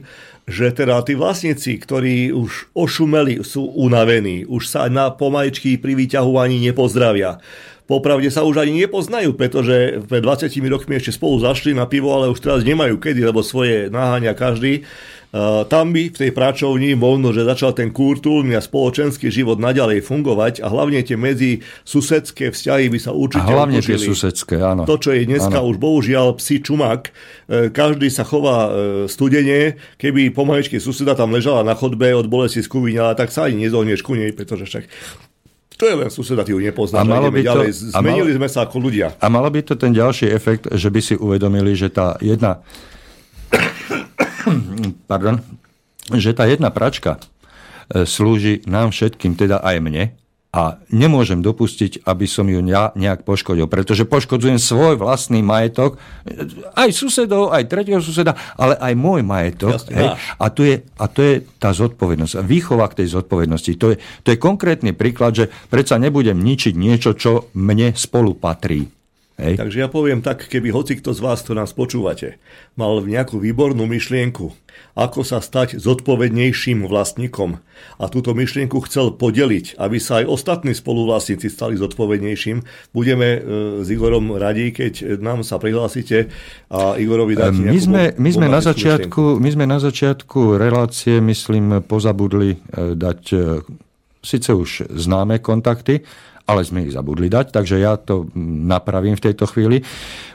že 0.50 0.74
teda 0.74 1.06
tí 1.06 1.14
vlastníci, 1.14 1.78
ktorí 1.78 2.34
už 2.34 2.74
ošumeli, 2.74 3.46
sú 3.46 3.70
unavení, 3.78 4.44
už 4.50 4.66
sa 4.66 4.90
na 4.90 5.14
pomaličky 5.14 5.78
pri 5.78 5.94
vyťahovaní 5.94 6.58
nepozdravia 6.58 7.38
popravde 7.92 8.32
sa 8.32 8.48
už 8.48 8.64
ani 8.64 8.88
nepoznajú, 8.88 9.36
pretože 9.36 10.00
pred 10.08 10.24
20 10.24 10.48
rokmi 10.72 10.96
ešte 10.96 11.12
spolu 11.12 11.44
zašli 11.44 11.76
na 11.76 11.84
pivo, 11.84 12.16
ale 12.16 12.32
už 12.32 12.40
teraz 12.40 12.64
nemajú 12.64 12.96
kedy, 12.96 13.28
lebo 13.28 13.44
svoje 13.44 13.92
naháňa 13.92 14.32
každý. 14.32 14.88
Uh, 15.32 15.64
tam 15.64 15.96
by 15.96 16.12
v 16.12 16.20
tej 16.28 16.32
práčovni 16.36 16.92
možno, 16.92 17.32
že 17.32 17.48
začal 17.48 17.72
ten 17.72 17.88
kultúrny 17.88 18.52
a 18.52 18.60
spoločenský 18.60 19.32
život 19.32 19.64
naďalej 19.64 20.04
fungovať 20.04 20.60
a 20.60 20.68
hlavne 20.68 21.00
tie 21.08 21.16
medzi 21.16 21.64
susedské 21.88 22.52
vzťahy 22.52 22.92
by 22.92 23.00
sa 23.00 23.16
určite 23.16 23.48
A 23.48 23.56
hlavne 23.64 23.80
tie 23.80 23.96
susedské, 23.96 24.60
áno. 24.60 24.84
To, 24.84 25.00
čo 25.00 25.16
je 25.16 25.24
dneska 25.24 25.64
áno. 25.64 25.72
už 25.72 25.80
bohužiaľ 25.80 26.36
psi 26.36 26.60
čumak, 26.60 27.16
e, 27.48 27.72
každý 27.72 28.12
sa 28.12 28.28
chová 28.28 28.68
e, 28.68 28.72
studene, 29.08 29.80
keby 29.96 30.36
pomaličky 30.36 30.84
suseda 30.84 31.16
tam 31.16 31.32
ležala 31.32 31.64
na 31.64 31.80
chodbe 31.80 32.12
od 32.12 32.28
bolesti 32.28 32.60
skuviňala, 32.60 33.16
tak 33.16 33.32
sa 33.32 33.48
ani 33.48 33.72
nezohneš 33.72 34.04
ku 34.04 34.20
nej, 34.20 34.36
pretože 34.36 34.68
však 34.68 34.84
to 35.82 35.90
je 35.90 35.98
len 35.98 36.14
suseda, 36.14 36.46
ty 36.46 36.54
ju 36.54 36.62
nepoznáš. 36.62 37.02
A 37.02 37.10
malo 37.10 37.34
by 37.34 37.42
to, 37.42 37.50
ďalej. 37.50 37.70
Zmenili 37.74 38.30
malo, 38.30 38.38
sme 38.38 38.50
sa 38.54 38.60
ako 38.70 38.78
ľudia. 38.78 39.18
A 39.18 39.26
malo 39.34 39.50
by 39.50 39.66
to 39.66 39.74
ten 39.74 39.90
ďalší 39.90 40.30
efekt, 40.30 40.70
že 40.70 40.94
by 40.94 41.02
si 41.02 41.18
uvedomili, 41.18 41.74
že 41.74 41.90
tá 41.90 42.22
jedna 42.22 42.62
pardon, 45.10 45.42
že 46.14 46.38
tá 46.38 46.46
jedna 46.46 46.70
pračka 46.70 47.18
e, 47.90 48.06
slúži 48.06 48.62
nám 48.70 48.94
všetkým, 48.94 49.34
teda 49.34 49.58
aj 49.66 49.82
mne, 49.82 50.14
a 50.52 50.84
nemôžem 50.92 51.40
dopustiť, 51.40 52.04
aby 52.04 52.28
som 52.28 52.44
ju 52.52 52.60
ja 52.68 52.92
nejak 52.92 53.24
poškodil, 53.24 53.72
pretože 53.72 54.04
poškodzujem 54.04 54.60
svoj 54.60 55.00
vlastný 55.00 55.40
majetok, 55.40 55.96
aj 56.76 56.92
susedov, 56.92 57.56
aj 57.56 57.72
tretieho 57.72 58.04
suseda, 58.04 58.36
ale 58.60 58.76
aj 58.76 58.94
môj 59.00 59.24
majetok. 59.24 59.80
Jasne, 59.80 59.96
hej? 59.96 60.08
A, 60.36 60.46
to 60.52 60.62
je, 60.68 60.76
a 61.00 61.06
to 61.08 61.20
je 61.24 61.34
tá 61.56 61.72
zodpovednosť, 61.72 62.44
výchova 62.44 62.92
k 62.92 63.04
tej 63.04 63.16
zodpovednosti. 63.16 63.72
To 63.80 63.96
je, 63.96 64.04
to 64.28 64.28
je 64.36 64.38
konkrétny 64.38 64.92
príklad, 64.92 65.40
že 65.40 65.46
predsa 65.72 65.96
nebudem 65.96 66.36
ničiť 66.36 66.76
niečo, 66.76 67.16
čo 67.16 67.48
mne 67.56 67.96
spolu 67.96 68.36
patrí. 68.36 69.01
Hej. 69.42 69.58
Takže 69.58 69.78
ja 69.82 69.90
poviem 69.90 70.22
tak, 70.22 70.46
keby 70.46 70.70
hoci 70.70 71.02
kto 71.02 71.18
z 71.18 71.20
vás, 71.26 71.42
kto 71.42 71.58
nás 71.58 71.74
počúvate, 71.74 72.38
mal 72.78 73.02
nejakú 73.02 73.42
výbornú 73.42 73.90
myšlienku, 73.90 74.54
ako 74.94 75.26
sa 75.26 75.42
stať 75.42 75.82
zodpovednejším 75.82 76.86
vlastníkom 76.86 77.58
a 77.98 78.06
túto 78.08 78.38
myšlienku 78.38 78.78
chcel 78.86 79.18
podeliť, 79.18 79.82
aby 79.82 79.98
sa 79.98 80.22
aj 80.22 80.26
ostatní 80.30 80.78
spoluvlastníci 80.78 81.50
stali 81.50 81.74
zodpovednejším, 81.82 82.62
budeme 82.94 83.28
e, 83.28 83.40
s 83.82 83.88
Igorom 83.90 84.38
radi, 84.38 84.70
keď 84.70 85.18
nám 85.18 85.42
sa 85.42 85.58
prihlásite 85.58 86.30
a 86.70 87.02
Igorovi 87.02 87.34
dáte 87.34 87.66
my 87.66 87.80
sme, 87.82 88.04
my 88.22 88.30
sme, 88.30 88.48
na 88.48 88.62
začiatku, 88.62 89.42
my 89.42 89.50
sme 89.50 89.66
na 89.66 89.82
začiatku 89.82 90.62
relácie, 90.62 91.18
myslím, 91.18 91.82
pozabudli 91.82 92.62
e, 92.62 92.94
dať 92.94 93.22
e, 93.34 93.38
síce 94.22 94.54
už 94.54 94.86
známe 94.94 95.42
kontakty, 95.42 96.06
ale 96.52 96.68
sme 96.68 96.84
ich 96.84 96.92
zabudli 96.92 97.32
dať, 97.32 97.56
takže 97.56 97.80
ja 97.80 97.96
to 97.96 98.28
napravím 98.36 99.16
v 99.16 99.32
tejto 99.32 99.48
chvíli. 99.48 99.88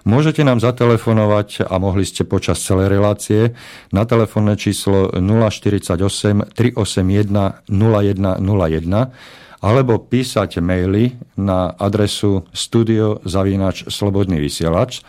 Môžete 0.09 0.41
nám 0.41 0.65
zatelefonovať 0.65 1.69
a 1.69 1.77
mohli 1.77 2.09
ste 2.09 2.25
počas 2.25 2.65
celej 2.65 2.89
relácie 2.89 3.53
na 3.93 4.09
telefónne 4.09 4.57
číslo 4.57 5.13
048 5.13 6.57
381 6.57 7.69
0101 7.69 9.13
alebo 9.61 10.01
písať 10.01 10.65
maily 10.65 11.17
na 11.37 11.73
adresu 11.77 12.45
studiozavinač 12.53 13.89
slobodný 13.89 14.41
vysielač. 14.41 15.05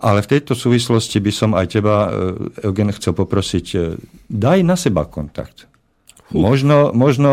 Ale 0.00 0.24
v 0.24 0.30
tejto 0.32 0.56
súvislosti 0.56 1.20
by 1.20 1.32
som 1.34 1.50
aj 1.52 1.66
teba, 1.76 2.08
e, 2.08 2.10
Eugen, 2.64 2.88
chcel 2.96 3.12
poprosiť, 3.12 3.66
e, 3.76 3.78
daj 4.32 4.58
na 4.64 4.72
seba 4.72 5.04
kontakt. 5.04 5.69
Možno, 6.30 6.94
možno 6.94 7.30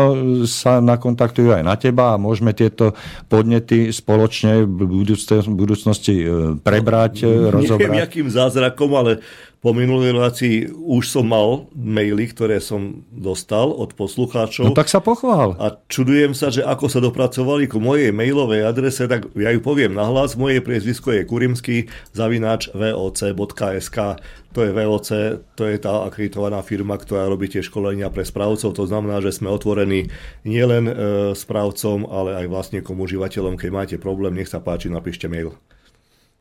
sa 0.50 0.82
nakontaktujú 0.82 1.54
aj 1.54 1.62
na 1.62 1.78
teba 1.78 2.14
a 2.14 2.20
môžeme 2.20 2.50
tieto 2.50 2.98
podnety 3.30 3.94
spoločne 3.94 4.66
v 4.66 5.06
budúcnosti 5.54 6.14
e, 6.18 6.58
prebrať, 6.58 7.22
no, 7.22 7.54
rozobrať. 7.54 7.94
Neviem, 7.94 8.02
akým 8.02 8.28
zázrakom, 8.28 8.90
ale 8.98 9.22
po 9.58 9.74
minulej 9.74 10.14
relácii 10.14 10.70
už 10.70 11.10
som 11.10 11.26
mal 11.26 11.66
maily, 11.74 12.30
ktoré 12.30 12.62
som 12.62 13.02
dostal 13.10 13.74
od 13.74 13.90
poslucháčov. 13.98 14.70
No 14.70 14.78
tak 14.78 14.86
sa 14.86 15.02
pochvál. 15.02 15.58
A 15.58 15.74
čudujem 15.90 16.30
sa, 16.30 16.54
že 16.54 16.62
ako 16.62 16.86
sa 16.86 17.02
dopracovali 17.02 17.66
ku 17.66 17.82
mojej 17.82 18.14
mailovej 18.14 18.62
adrese, 18.62 19.10
tak 19.10 19.26
ja 19.34 19.50
ju 19.50 19.58
poviem 19.58 19.98
nahlas. 19.98 20.38
Moje 20.38 20.62
priezvisko 20.62 21.10
je 21.10 21.26
kurimsky 21.26 21.90
zavináč 22.14 22.70
voc.sk. 22.70 23.98
To 24.56 24.64
je 24.64 24.70
VOC, 24.72 25.08
to 25.58 25.68
je 25.68 25.76
tá 25.76 26.06
akreditovaná 26.06 26.64
firma, 26.64 26.96
ktorá 26.96 27.28
robí 27.28 27.50
tie 27.50 27.60
školenia 27.60 28.08
pre 28.14 28.24
správcov. 28.24 28.72
To 28.72 28.84
znamená, 28.86 29.20
že 29.20 29.34
sme 29.34 29.52
otvorení 29.52 30.08
nielen 30.46 30.88
e, 30.88 30.94
správcom, 31.36 32.08
ale 32.08 32.38
aj 32.42 32.46
vlastníkom, 32.48 32.96
užívateľom. 32.96 33.60
Keď 33.60 33.70
máte 33.74 33.96
problém, 34.00 34.38
nech 34.38 34.48
sa 34.48 34.62
páči, 34.62 34.88
napíšte 34.88 35.28
mail. 35.28 35.52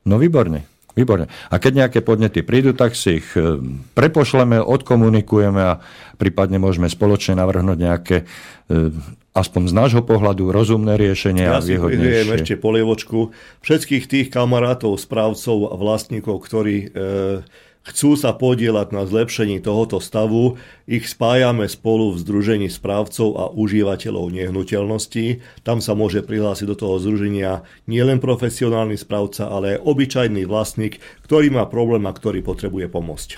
No 0.07 0.15
výborne. 0.15 0.76
Výborne. 0.98 1.30
A 1.54 1.56
keď 1.62 1.86
nejaké 1.86 2.00
podnety 2.02 2.41
prídu, 2.41 2.74
tak 2.74 2.98
si 2.98 3.22
ich 3.22 3.30
e, 3.38 3.62
prepošleme, 3.93 4.58
odkomunikujeme 4.58 5.62
a 5.62 5.78
prípadne 6.18 6.58
môžeme 6.58 6.89
spoločne 6.89 7.38
navrhnúť 7.38 7.78
nejaké 7.78 8.18
e, 8.26 8.89
aspoň 9.38 9.70
z 9.70 9.74
nášho 9.78 10.02
pohľadu 10.02 10.50
rozumné 10.50 10.98
riešenie 10.98 11.45
ja 11.45 11.62
a 11.62 11.62
výhodnejšie. 11.62 12.26
Ja 12.26 12.36
ešte 12.41 12.58
polievočku. 12.58 13.30
Všetkých 13.62 14.10
tých 14.10 14.28
kamarátov, 14.34 14.98
správcov 14.98 15.70
a 15.70 15.76
vlastníkov, 15.78 16.41
ktorí 16.41 16.89
e, 16.89 17.45
chcú 17.88 18.19
sa 18.19 18.35
podielať 18.35 18.91
na 18.91 19.07
zlepšení 19.07 19.63
tohoto 19.63 20.03
stavu, 20.03 20.59
ich 20.83 21.07
spájame 21.07 21.67
spolu 21.71 22.11
v 22.11 22.21
Združení 22.21 22.67
správcov 22.67 23.29
a 23.39 23.45
užívateľov 23.51 24.31
nehnuteľností. 24.35 25.43
Tam 25.63 25.79
sa 25.79 25.95
môže 25.95 26.23
prihlásiť 26.23 26.67
do 26.67 26.75
toho 26.75 26.95
združenia 26.99 27.63
nielen 27.88 28.19
profesionálny 28.19 28.99
správca, 28.99 29.47
ale 29.47 29.79
aj 29.79 29.83
obyčajný 29.88 30.43
vlastník, 30.43 30.99
ktorý 31.23 31.51
má 31.55 31.63
problém 31.67 32.03
a 32.07 32.15
ktorý 32.15 32.43
potrebuje 32.43 32.91
pomôcť. 32.91 33.29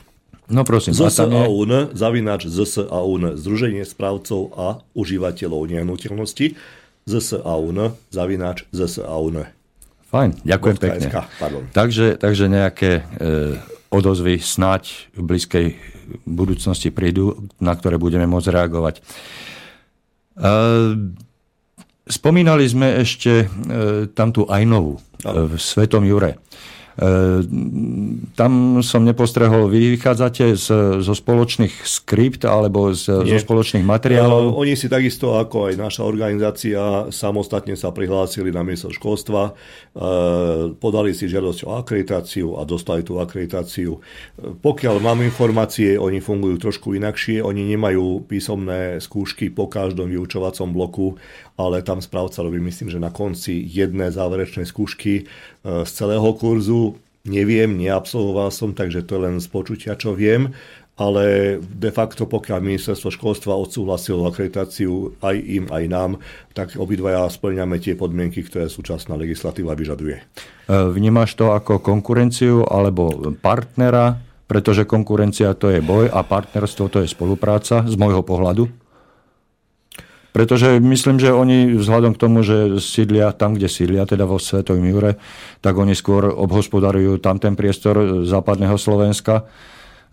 No 0.50 0.66
prosím, 0.66 0.98
ZSAUN, 0.98 1.94
zavinač 1.94 2.50
ZSAUN, 2.50 3.38
Združenie 3.38 3.86
správcov 3.86 4.50
a 4.58 4.68
užívateľov 4.98 5.70
nehnuteľnosti, 5.70 6.58
ZSAUN, 7.06 7.94
zavinač 8.10 8.66
ZSAUN. 8.74 9.46
Fajn, 10.10 10.42
ďakujem 10.42 10.78
pekne. 10.82 11.08
Takže, 11.70 12.18
takže 12.18 12.46
nejaké 12.50 13.06
e, 13.22 13.62
odozvy 13.90 14.38
snať 14.38 15.14
v 15.18 15.22
blízkej 15.26 15.68
budúcnosti 16.26 16.94
prídu, 16.94 17.50
na 17.58 17.74
ktoré 17.74 17.98
budeme 17.98 18.30
môcť 18.30 18.50
reagovať. 18.54 18.96
E, 18.98 19.02
spomínali 22.06 22.66
sme 22.70 23.02
ešte 23.02 23.46
e, 23.46 23.48
tam 24.14 24.30
tú 24.30 24.46
Ajnovu 24.50 25.02
v 25.26 25.54
Svetom 25.58 26.06
Jure. 26.06 26.40
Ehm, 27.00 28.28
tam 28.36 28.84
som 28.84 29.08
nepostrehol, 29.08 29.72
vy 29.72 29.96
vychádzate 29.96 30.52
z, 30.60 30.68
zo 31.00 31.14
spoločných 31.16 31.88
skript 31.88 32.44
alebo 32.44 32.92
z, 32.92 33.24
zo 33.24 33.38
spoločných 33.40 33.88
materiálov? 33.88 34.52
Uh, 34.52 34.60
oni 34.60 34.76
si 34.76 34.92
takisto 34.92 35.40
ako 35.40 35.72
aj 35.72 35.80
naša 35.80 36.04
organizácia 36.04 37.08
samostatne 37.08 37.80
sa 37.80 37.96
prihlásili 37.96 38.52
na 38.52 38.68
miesto 38.68 38.92
školstva, 38.92 39.56
uh, 39.56 40.76
podali 40.76 41.16
si 41.16 41.32
žiadosť 41.32 41.60
o 41.64 41.80
akreditáciu 41.80 42.60
a 42.60 42.68
dostali 42.68 43.08
tú 43.08 43.16
akreditáciu. 43.24 44.04
Pokiaľ 44.60 45.00
mám 45.00 45.24
informácie, 45.24 45.96
oni 45.96 46.20
fungujú 46.20 46.60
trošku 46.60 47.00
inakšie, 47.00 47.40
oni 47.40 47.64
nemajú 47.80 48.28
písomné 48.28 49.00
skúšky 49.00 49.48
po 49.48 49.72
každom 49.72 50.12
vyučovacom 50.12 50.76
bloku, 50.76 51.16
ale 51.60 51.84
tam 51.84 52.00
správca 52.00 52.40
robí, 52.40 52.60
myslím, 52.64 52.88
že 52.88 53.04
na 53.04 53.12
konci 53.12 53.60
jedné 53.68 54.16
záverečné 54.16 54.64
skúšky 54.64 55.14
e, 55.20 55.24
z 55.64 55.92
celého 55.92 56.30
kurzu. 56.36 56.96
Neviem, 57.28 57.76
neabsolvoval 57.76 58.50
som, 58.50 58.72
takže 58.72 59.04
to 59.04 59.20
je 59.20 59.24
len 59.28 59.36
z 59.44 59.48
počutia, 59.52 59.94
čo 60.00 60.16
viem, 60.16 60.56
ale 61.00 61.58
de 61.64 61.92
facto 61.96 62.28
pokiaľ 62.28 62.60
ministerstvo 62.60 63.12
školstva 63.16 63.56
odsúhlasilo 63.56 64.28
akreditáciu 64.28 65.16
aj 65.24 65.36
im, 65.40 65.66
aj 65.72 65.84
nám, 65.88 66.12
tak 66.52 66.76
obidvaja 66.76 67.24
splňame 67.32 67.80
tie 67.80 67.96
podmienky, 67.96 68.44
ktoré 68.44 68.68
súčasná 68.68 69.16
legislatíva 69.16 69.76
vyžaduje. 69.80 70.20
E, 70.20 70.24
vnímaš 70.68 71.40
to 71.40 71.56
ako 71.56 71.80
konkurenciu 71.80 72.68
alebo 72.68 73.32
partnera, 73.40 74.20
pretože 74.48 74.84
konkurencia 74.84 75.56
to 75.56 75.72
je 75.72 75.80
boj 75.80 76.12
a 76.12 76.20
partnerstvo 76.20 76.92
to 76.92 76.98
je 77.04 77.08
spolupráca 77.08 77.88
z 77.88 77.96
môjho 77.96 78.20
pohľadu? 78.20 78.68
Pretože 80.40 80.80
myslím, 80.80 81.20
že 81.20 81.36
oni 81.36 81.76
vzhľadom 81.76 82.16
k 82.16 82.22
tomu, 82.24 82.48
že 82.48 82.80
sídlia 82.80 83.36
tam, 83.36 83.60
kde 83.60 83.68
sídlia, 83.68 84.08
teda 84.08 84.24
vo 84.24 84.40
Svetovom 84.40 84.88
Jure, 84.88 85.20
tak 85.60 85.76
oni 85.76 85.92
skôr 85.92 86.32
obhospodarujú 86.32 87.20
tam 87.20 87.44
ten 87.44 87.60
priestor 87.60 88.24
západného 88.24 88.80
Slovenska. 88.80 89.52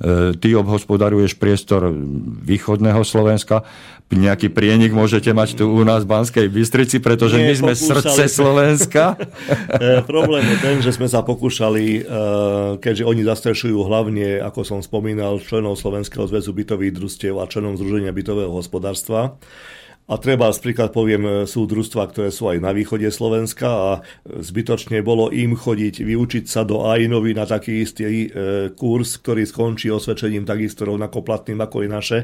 E, 0.03 0.35
ty 0.35 0.51
obhospodaruješ 0.59 1.39
priestor 1.39 1.95
východného 2.43 3.07
Slovenska. 3.07 3.63
Nejaký 4.11 4.51
prienik 4.51 4.91
môžete 4.91 5.31
mať 5.31 5.63
tu 5.63 5.71
u 5.71 5.87
nás 5.87 6.03
v 6.03 6.11
Banskej 6.11 6.51
Bystrici, 6.51 6.99
pretože 6.99 7.39
Nie, 7.39 7.55
my 7.55 7.55
sme 7.55 7.73
srdce 7.79 8.27
Slovenska. 8.27 9.15
e, 9.79 10.03
problém 10.03 10.43
je 10.43 10.57
ten, 10.59 10.77
že 10.83 10.91
sme 10.91 11.07
sa 11.07 11.23
pokúšali, 11.23 11.85
e, 11.87 12.11
keďže 12.83 13.07
oni 13.07 13.23
zastrešujú 13.23 13.79
hlavne, 13.79 14.43
ako 14.43 14.67
som 14.67 14.83
spomínal, 14.83 15.39
členov 15.39 15.79
Slovenského 15.79 16.27
zväzu 16.27 16.51
bytových 16.51 16.99
družstiev 16.99 17.39
a 17.39 17.47
členom 17.47 17.79
Združenia 17.79 18.11
bytového 18.11 18.51
hospodárstva, 18.51 19.39
a 20.07 20.15
treba 20.23 20.55
príklad 20.55 20.95
poviem 20.95 21.23
e, 21.27 21.31
sú 21.51 21.67
družstva, 21.67 22.15
ktoré 22.15 22.31
sú 22.31 22.47
aj 22.47 22.63
na 22.63 22.71
východe 22.71 23.11
Slovenska 23.11 23.67
a 23.67 23.91
zbytočne 24.23 25.03
bolo 25.03 25.35
im 25.35 25.59
chodiť, 25.59 26.07
vyučiť 26.07 26.45
sa 26.47 26.63
do 26.63 26.87
Ajnovy 26.87 27.35
na 27.35 27.43
taký 27.43 27.83
istý 27.83 28.07
e, 28.07 28.29
kurz, 28.71 29.19
ktorý 29.19 29.43
skončí 29.43 29.91
osvedčením 29.91 30.47
takisto 30.47 30.87
rovnako 30.87 31.27
platným 31.27 31.59
ako 31.59 31.83
i 31.83 31.89
naše. 31.91 32.19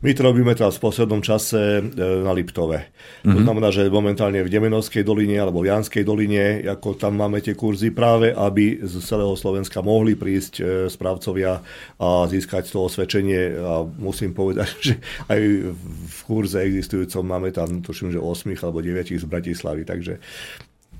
My 0.00 0.16
to 0.16 0.24
robíme 0.24 0.56
teraz 0.56 0.80
v 0.80 0.88
poslednom 0.88 1.20
čase 1.20 1.60
e, 1.60 1.82
na 2.24 2.32
Liptove. 2.32 2.80
Mm-hmm. 2.80 3.28
To 3.28 3.38
mhm. 3.38 3.44
znamená, 3.44 3.68
že 3.68 3.92
momentálne 3.92 4.40
v 4.40 4.48
Demenovskej 4.48 5.04
doline 5.04 5.36
alebo 5.36 5.60
v 5.60 5.68
Janskej 5.68 6.08
doline, 6.08 6.64
ako 6.64 6.96
tam 6.96 7.20
máme 7.20 7.44
tie 7.44 7.52
kurzy 7.52 7.92
práve, 7.92 8.32
aby 8.32 8.80
z 8.80 8.96
celého 9.04 9.36
Slovenska 9.36 9.84
mohli 9.84 10.16
prísť 10.16 10.54
e, 10.56 10.64
správcovia 10.88 11.60
a 12.00 12.08
získať 12.32 12.72
to 12.72 12.88
osvedčenie. 12.88 13.60
A 13.60 13.84
musím 13.84 14.32
povedať, 14.32 14.72
že 14.88 14.94
aj 15.28 15.40
v 15.84 16.20
kurze 16.24 16.64
existujúcom 16.64 17.25
máme 17.26 17.50
tam, 17.50 17.82
tuším, 17.82 18.14
že 18.14 18.22
8 18.22 18.54
alebo 18.62 18.78
9 18.78 19.18
z 19.18 19.26
Bratislavy, 19.26 19.82
takže 19.82 20.22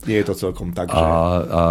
nie 0.05 0.21
je 0.21 0.27
to 0.29 0.35
celkom 0.37 0.77
tak. 0.77 0.93
Že... 0.93 1.01
A, 1.01 1.09
a 1.41 1.63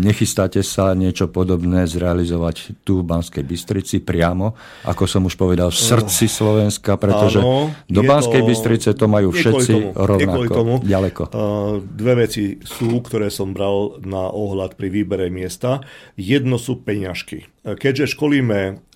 nechystáte 0.00 0.64
sa 0.64 0.96
niečo 0.96 1.28
podobné 1.28 1.84
zrealizovať 1.84 2.82
tu 2.88 3.04
v 3.04 3.06
Banskej 3.06 3.44
Bystrici 3.44 4.00
priamo, 4.00 4.56
ako 4.88 5.04
som 5.04 5.22
už 5.28 5.36
povedal, 5.36 5.68
v 5.68 5.76
srdci 5.76 6.24
Slovenska, 6.24 6.96
pretože 6.96 7.44
Áno, 7.44 7.70
do 7.84 8.00
Banskej 8.00 8.40
to... 8.40 8.48
Bystrice 8.48 8.90
to 8.96 9.06
majú 9.06 9.28
všetci 9.30 9.72
tomu, 9.76 9.88
rovnako 9.92 10.50
tomu. 10.50 10.74
ďaleko. 10.80 11.22
Uh, 11.30 11.84
dve 11.84 12.26
veci 12.26 12.58
sú, 12.64 13.04
ktoré 13.04 13.28
som 13.28 13.52
bral 13.52 14.00
na 14.00 14.32
ohľad 14.32 14.74
pri 14.80 14.88
výbere 14.88 15.28
miesta. 15.28 15.84
Jedno 16.16 16.56
sú 16.56 16.80
peňažky. 16.80 17.44
Keďže 17.66 18.16
školíme 18.16 18.86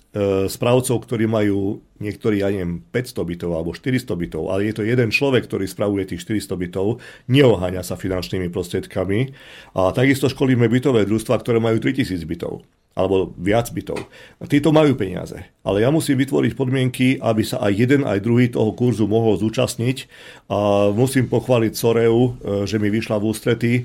správcov, 0.51 1.07
ktorí 1.07 1.23
majú 1.23 1.79
niektorí, 2.03 2.43
ja 2.43 2.51
neviem, 2.51 2.83
500 2.91 3.23
bytov 3.23 3.51
alebo 3.55 3.71
400 3.71 4.11
bytov, 4.11 4.51
ale 4.51 4.67
je 4.67 4.73
to 4.75 4.83
jeden 4.83 5.07
človek, 5.07 5.47
ktorý 5.47 5.63
spravuje 5.63 6.03
tých 6.03 6.27
400 6.27 6.59
bytov, 6.67 6.99
neoháňa 7.31 7.79
sa 7.79 7.95
finančnými 7.95 8.51
prostriedkami. 8.51 9.31
A 9.79 9.95
takisto 9.95 10.27
školíme 10.27 10.67
bytové 10.67 11.07
družstva, 11.07 11.39
ktoré 11.39 11.63
majú 11.63 11.79
3000 11.79 12.27
bytov 12.27 12.67
alebo 13.01 13.33
viac 13.35 13.73
bytov. 13.73 13.97
Títo 14.45 14.69
majú 14.69 14.93
peniaze, 14.93 15.37
ale 15.61 15.85
ja 15.85 15.89
musím 15.93 16.17
vytvoriť 16.21 16.53
podmienky, 16.57 17.07
aby 17.21 17.45
sa 17.45 17.61
aj 17.61 17.71
jeden, 17.73 18.01
aj 18.01 18.21
druhý 18.21 18.49
toho 18.49 18.73
kurzu 18.73 19.05
mohol 19.05 19.37
zúčastniť 19.37 20.09
a 20.49 20.89
musím 20.89 21.29
pochváliť 21.29 21.73
Soreu, 21.77 22.33
e, 22.41 22.65
že 22.65 22.81
mi 22.81 22.89
vyšla 22.89 23.21
v 23.21 23.27
ústrety, 23.29 23.73
e, 23.77 23.83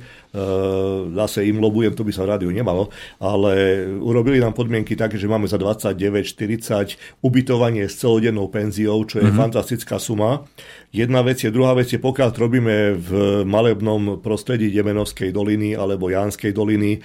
zase 1.12 1.45
im 1.45 1.61
lobujem, 1.61 1.93
to 1.93 2.05
by 2.05 2.12
sa 2.17 2.25
v 2.25 2.31
rádiu 2.33 2.51
nemalo, 2.53 2.89
ale 3.21 3.85
urobili 4.01 4.41
nám 4.41 4.57
podmienky 4.57 4.97
také, 4.97 5.21
že 5.21 5.29
máme 5.29 5.45
za 5.49 5.61
29-40 5.61 6.97
ubytovanie 7.21 7.85
s 7.85 8.01
celodennou 8.01 8.49
penziou, 8.49 9.05
čo 9.05 9.21
je 9.21 9.29
mm-hmm. 9.29 9.41
fantastická 9.41 10.01
suma. 10.01 10.49
Jedna 10.97 11.21
vec 11.21 11.45
je, 11.45 11.53
druhá 11.53 11.77
vec 11.77 11.93
je, 11.93 12.01
pokiaľ 12.01 12.29
to 12.33 12.39
robíme 12.41 12.77
v 12.97 13.11
malebnom 13.45 14.25
prostredí 14.25 14.73
Demenovskej 14.73 15.29
doliny 15.29 15.77
alebo 15.77 16.09
Jánskej 16.09 16.57
doliny, 16.57 16.97
e, 16.97 17.01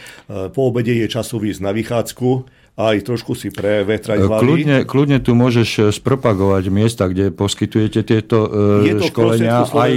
po 0.47 0.71
obede 0.71 0.95
je 0.95 1.11
času 1.11 1.43
výsť 1.43 1.59
na 1.59 1.75
That's 2.01 2.13
cool. 2.13 2.47
Aj 2.79 3.03
trošku 3.03 3.35
si 3.35 3.51
prevetrať 3.51 4.23
hlavy. 4.25 4.41
Kľudne, 4.41 4.77
kľudne 4.87 5.19
tu 5.19 5.35
môžeš 5.35 5.69
e, 5.75 5.81
spropagovať 5.91 6.71
miesta, 6.71 7.11
kde 7.11 7.29
poskytujete 7.29 7.99
tieto 8.01 8.47
uh, 8.47 8.87
je 8.87 8.95
to 8.95 9.11
školenia. 9.11 9.67
Aj... 9.67 9.91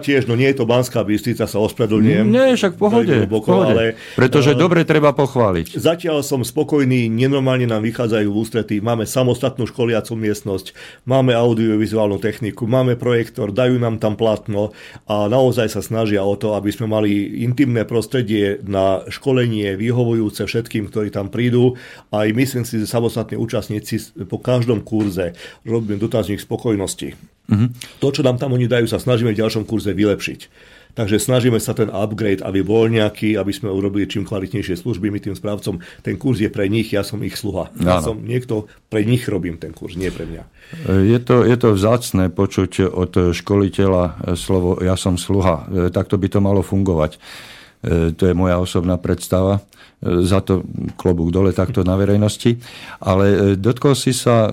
tiež, 0.00 0.30
no 0.30 0.38
nie 0.38 0.48
je 0.54 0.62
to 0.62 0.64
Banská 0.64 1.02
Bystrica, 1.02 1.50
sa 1.50 1.58
ospravedlňujem. 1.58 2.26
Nie, 2.30 2.54
však 2.54 2.74
v 2.74 2.80
pohode. 2.80 3.16
Hlboko, 3.26 3.50
pohode. 3.50 3.74
Ale, 3.74 3.84
Pretože 4.14 4.54
uh, 4.54 4.58
dobre 4.58 4.86
treba 4.86 5.10
pochváliť. 5.10 5.74
Zatiaľ 5.74 6.22
som 6.22 6.46
spokojný, 6.46 7.10
nenormálne 7.10 7.66
nám 7.66 7.82
vychádzajú 7.82 8.28
v 8.30 8.38
ústretí. 8.38 8.76
Máme 8.78 9.04
samostatnú 9.04 9.66
školiacu 9.66 10.14
miestnosť, 10.14 10.72
máme 11.10 11.34
audiovizuálnu 11.34 12.22
techniku, 12.22 12.70
máme 12.70 12.94
projektor, 12.94 13.50
dajú 13.50 13.76
nám 13.76 13.98
tam 13.98 14.14
platno 14.14 14.72
a 15.10 15.26
naozaj 15.26 15.66
sa 15.66 15.82
snažia 15.84 16.22
o 16.22 16.38
to, 16.38 16.54
aby 16.54 16.70
sme 16.70 16.86
mali 16.88 17.42
intimné 17.42 17.82
prostredie 17.84 18.62
na 18.62 19.02
školenie 19.10 19.74
vyhovujúce 19.74 20.46
všetkým, 20.46 20.88
ktorí 20.88 21.10
tam 21.12 21.28
prídu. 21.28 21.74
Aj 22.14 22.19
aj 22.22 22.30
myslím 22.36 22.64
si, 22.68 22.80
že 22.82 22.90
samostatní 22.90 23.40
účastníci 23.40 24.24
po 24.28 24.38
každom 24.40 24.84
kurze 24.84 25.32
robíme 25.64 25.96
dotazník 25.96 26.40
spokojnosti. 26.40 27.16
Mm-hmm. 27.50 27.68
To, 27.98 28.08
čo 28.14 28.22
nám 28.22 28.38
tam 28.38 28.54
oni 28.54 28.70
dajú, 28.70 28.86
sa 28.86 29.02
snažíme 29.02 29.34
v 29.34 29.40
ďalšom 29.40 29.66
kurze 29.66 29.90
vylepšiť. 29.90 30.40
Takže 30.90 31.22
snažíme 31.22 31.62
sa 31.62 31.70
ten 31.70 31.86
upgrade, 31.86 32.42
aby 32.42 32.66
bol 32.66 32.90
nejaký, 32.90 33.38
aby 33.38 33.54
sme 33.54 33.70
urobili 33.70 34.10
čím 34.10 34.26
kvalitnejšie 34.26 34.74
služby 34.74 35.06
my 35.14 35.22
tým 35.22 35.36
správcom. 35.38 35.78
Ten 36.02 36.18
kurz 36.18 36.42
je 36.42 36.50
pre 36.50 36.66
nich, 36.66 36.90
ja 36.90 37.06
som 37.06 37.22
ich 37.22 37.38
sluha. 37.38 37.70
Ja 37.78 38.02
som 38.02 38.26
niekto, 38.26 38.66
pre 38.90 39.06
nich 39.06 39.22
robím 39.30 39.54
ten 39.62 39.70
kurz, 39.70 39.94
nie 39.94 40.10
pre 40.10 40.26
mňa. 40.26 40.42
Je 41.06 41.18
to, 41.22 41.46
je 41.46 41.56
to 41.58 41.78
vzácne 41.78 42.26
počuť 42.34 42.90
od 42.90 43.12
školiteľa 43.30 44.34
slovo 44.34 44.82
ja 44.82 44.98
som 44.98 45.14
sluha. 45.14 45.70
Takto 45.94 46.18
by 46.18 46.26
to 46.26 46.40
malo 46.42 46.66
fungovať. 46.66 47.16
E, 47.16 47.18
to 48.14 48.26
je 48.26 48.34
moja 48.34 48.58
osobná 48.58 48.98
predstava 48.98 49.62
za 50.00 50.40
to 50.40 50.64
klobúk 50.96 51.28
dole 51.28 51.52
takto 51.52 51.84
na 51.84 51.96
verejnosti. 52.00 52.56
Ale 53.04 53.24
e, 53.28 53.36
dotkol 53.56 53.92
si 53.92 54.16
sa 54.16 54.48
e, 54.48 54.50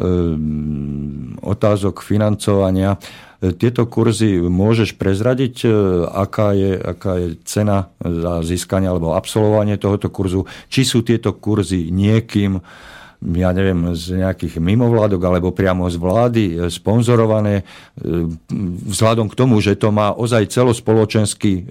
otázok 1.39 2.03
financovania. 2.03 2.99
E, 3.39 3.55
tieto 3.55 3.87
kurzy 3.87 4.43
môžeš 4.43 4.99
prezradiť, 4.99 5.63
aká 6.11 6.51
je, 6.51 6.71
aká 6.75 7.13
je 7.23 7.27
cena 7.47 7.87
za 8.03 8.43
získanie 8.43 8.91
alebo 8.91 9.15
absolvovanie 9.15 9.79
tohoto 9.79 10.11
kurzu? 10.11 10.43
Či 10.67 10.81
sú 10.83 10.99
tieto 11.07 11.31
kurzy 11.39 11.95
niekým 11.95 12.59
ja 13.17 13.49
neviem, 13.49 13.97
z 13.97 14.21
nejakých 14.21 14.61
mimovládok 14.61 15.21
alebo 15.25 15.49
priamo 15.49 15.89
z 15.89 15.97
vlády 15.97 16.43
e, 16.45 16.55
sponzorované 16.69 17.61
e, 17.61 17.63
vzhľadom 18.93 19.25
k 19.33 19.37
tomu, 19.37 19.57
že 19.57 19.73
to 19.73 19.89
má 19.89 20.13
ozaj 20.13 20.53
celospoločenský 20.53 21.53
e, 21.57 21.63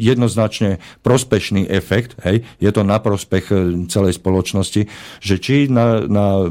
jednoznačne 0.00 0.80
prospešný 1.04 1.68
efekt, 1.68 2.16
hej, 2.24 2.40
je 2.56 2.70
to 2.72 2.88
na 2.88 2.96
prospech 3.04 3.52
celej 3.92 4.16
spoločnosti, 4.16 4.88
že 5.20 5.34
či 5.36 5.68
na, 5.68 6.00
na 6.08 6.48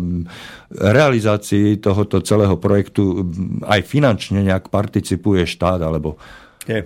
realizácii 0.70 1.82
tohoto 1.82 2.22
celého 2.22 2.62
projektu 2.62 3.26
aj 3.66 3.82
finančne 3.90 4.46
nejak 4.46 4.70
participuje 4.70 5.50
štát 5.50 5.82
alebo 5.82 6.22
nie. 6.68 6.82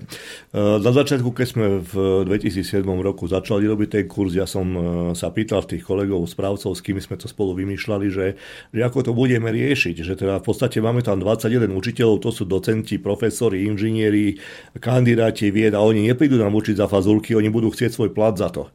Na 0.55 0.91
začiatku, 0.91 1.33
keď 1.33 1.47
sme 1.47 1.65
v 1.81 1.93
2007 2.29 2.85
roku 2.85 3.25
začali 3.25 3.65
robiť 3.65 3.89
ten 3.89 4.05
kurz, 4.05 4.37
ja 4.37 4.45
som 4.45 4.67
e, 4.71 4.79
sa 5.17 5.31
pýtal 5.31 5.63
tých 5.63 5.83
kolegov, 5.83 6.23
správcov, 6.27 6.75
s 6.75 6.81
kými 6.83 6.99
sme 6.99 7.15
to 7.17 7.31
spolu 7.31 7.57
vymýšľali, 7.57 8.07
že, 8.11 8.39
že 8.71 8.81
ako 8.81 9.07
to 9.07 9.11
budeme 9.11 9.47
riešiť. 9.47 9.95
Že 10.03 10.13
teda 10.19 10.33
v 10.39 10.45
podstate 10.45 10.83
máme 10.83 11.01
tam 11.01 11.19
21 11.19 11.71
učiteľov, 11.71 12.23
to 12.23 12.31
sú 12.31 12.43
docenti, 12.47 12.99
profesori, 12.99 13.65
inžinieri, 13.67 14.37
kandidáti 14.77 15.49
vied 15.49 15.73
a 15.75 15.81
oni 15.83 16.07
neprídu 16.11 16.39
nám 16.39 16.55
učiť 16.55 16.79
za 16.79 16.87
fazulky, 16.87 17.35
oni 17.35 17.49
budú 17.51 17.71
chcieť 17.71 17.91
svoj 17.91 18.11
plat 18.11 18.35
za 18.35 18.51
to 18.51 18.71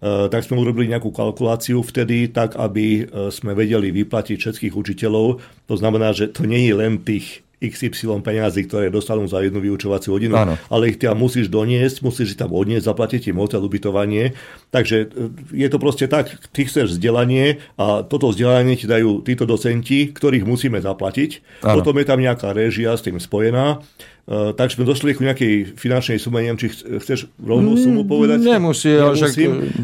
e, 0.00 0.30
tak 0.30 0.44
sme 0.44 0.60
urobili 0.60 0.88
nejakú 0.88 1.10
kalkuláciu 1.10 1.82
vtedy, 1.82 2.30
tak 2.30 2.54
aby 2.56 2.86
e, 3.02 3.32
sme 3.34 3.52
vedeli 3.52 3.90
vyplatiť 3.90 4.36
všetkých 4.38 4.74
učiteľov. 4.74 5.26
To 5.68 5.74
znamená, 5.74 6.14
že 6.14 6.30
to 6.30 6.46
nie 6.46 6.68
je 6.68 6.74
len 6.74 7.02
tých 7.02 7.47
XY 7.58 8.22
peniazy, 8.22 8.70
ktoré 8.70 8.86
dostanú 8.86 9.26
za 9.26 9.42
jednu 9.42 9.58
vyučovaciu 9.58 10.14
hodinu, 10.14 10.38
Áno. 10.38 10.54
ale 10.70 10.94
ich 10.94 10.98
tam 11.02 11.18
musíš 11.18 11.50
doniesť, 11.50 12.06
musíš 12.06 12.34
ich 12.34 12.40
tam 12.40 12.54
odniesť, 12.54 12.86
zaplatiť 12.86 13.34
im 13.34 13.42
hotel, 13.42 13.66
ubytovanie. 13.66 14.38
Takže 14.70 14.96
e, 15.02 15.06
je 15.50 15.68
to 15.68 15.78
proste 15.82 16.06
tak, 16.06 16.30
ty 16.54 16.70
chceš 16.70 16.94
vzdelanie 16.94 17.58
a 17.74 18.06
toto 18.06 18.30
vzdelanie 18.30 18.78
ti 18.78 18.86
dajú 18.86 19.26
títo 19.26 19.42
docenti, 19.42 20.14
ktorých 20.14 20.46
musíme 20.46 20.78
zaplatiť. 20.78 21.62
Áno. 21.66 21.82
Potom 21.82 21.98
je 21.98 22.06
tam 22.06 22.22
nejaká 22.22 22.54
réžia 22.54 22.94
s 22.94 23.02
tým 23.02 23.18
spojená. 23.18 23.82
Uh, 24.28 24.52
tak 24.52 24.68
sme 24.68 24.84
došli 24.84 25.16
k 25.16 25.24
nejakej 25.24 25.54
finančnej 25.80 26.20
sume, 26.20 26.44
neviem, 26.44 26.60
či 26.60 26.68
chceš 26.68 27.32
rovnú 27.40 27.80
sumu 27.80 28.04
povedať? 28.04 28.44
Nemusí, 28.44 28.92
ale 28.92 29.16
však... 29.16 29.32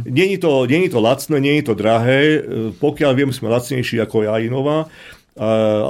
Není 0.05 0.37
to, 0.37 0.69
není 0.69 0.93
to 0.93 1.01
lacné, 1.01 1.41
je 1.41 1.65
to 1.65 1.73
drahé. 1.73 2.45
Pokiaľ 2.77 3.13
viem, 3.17 3.33
sme 3.33 3.49
lacnejší 3.49 4.05
ako 4.05 4.29
Jajinova. 4.29 4.93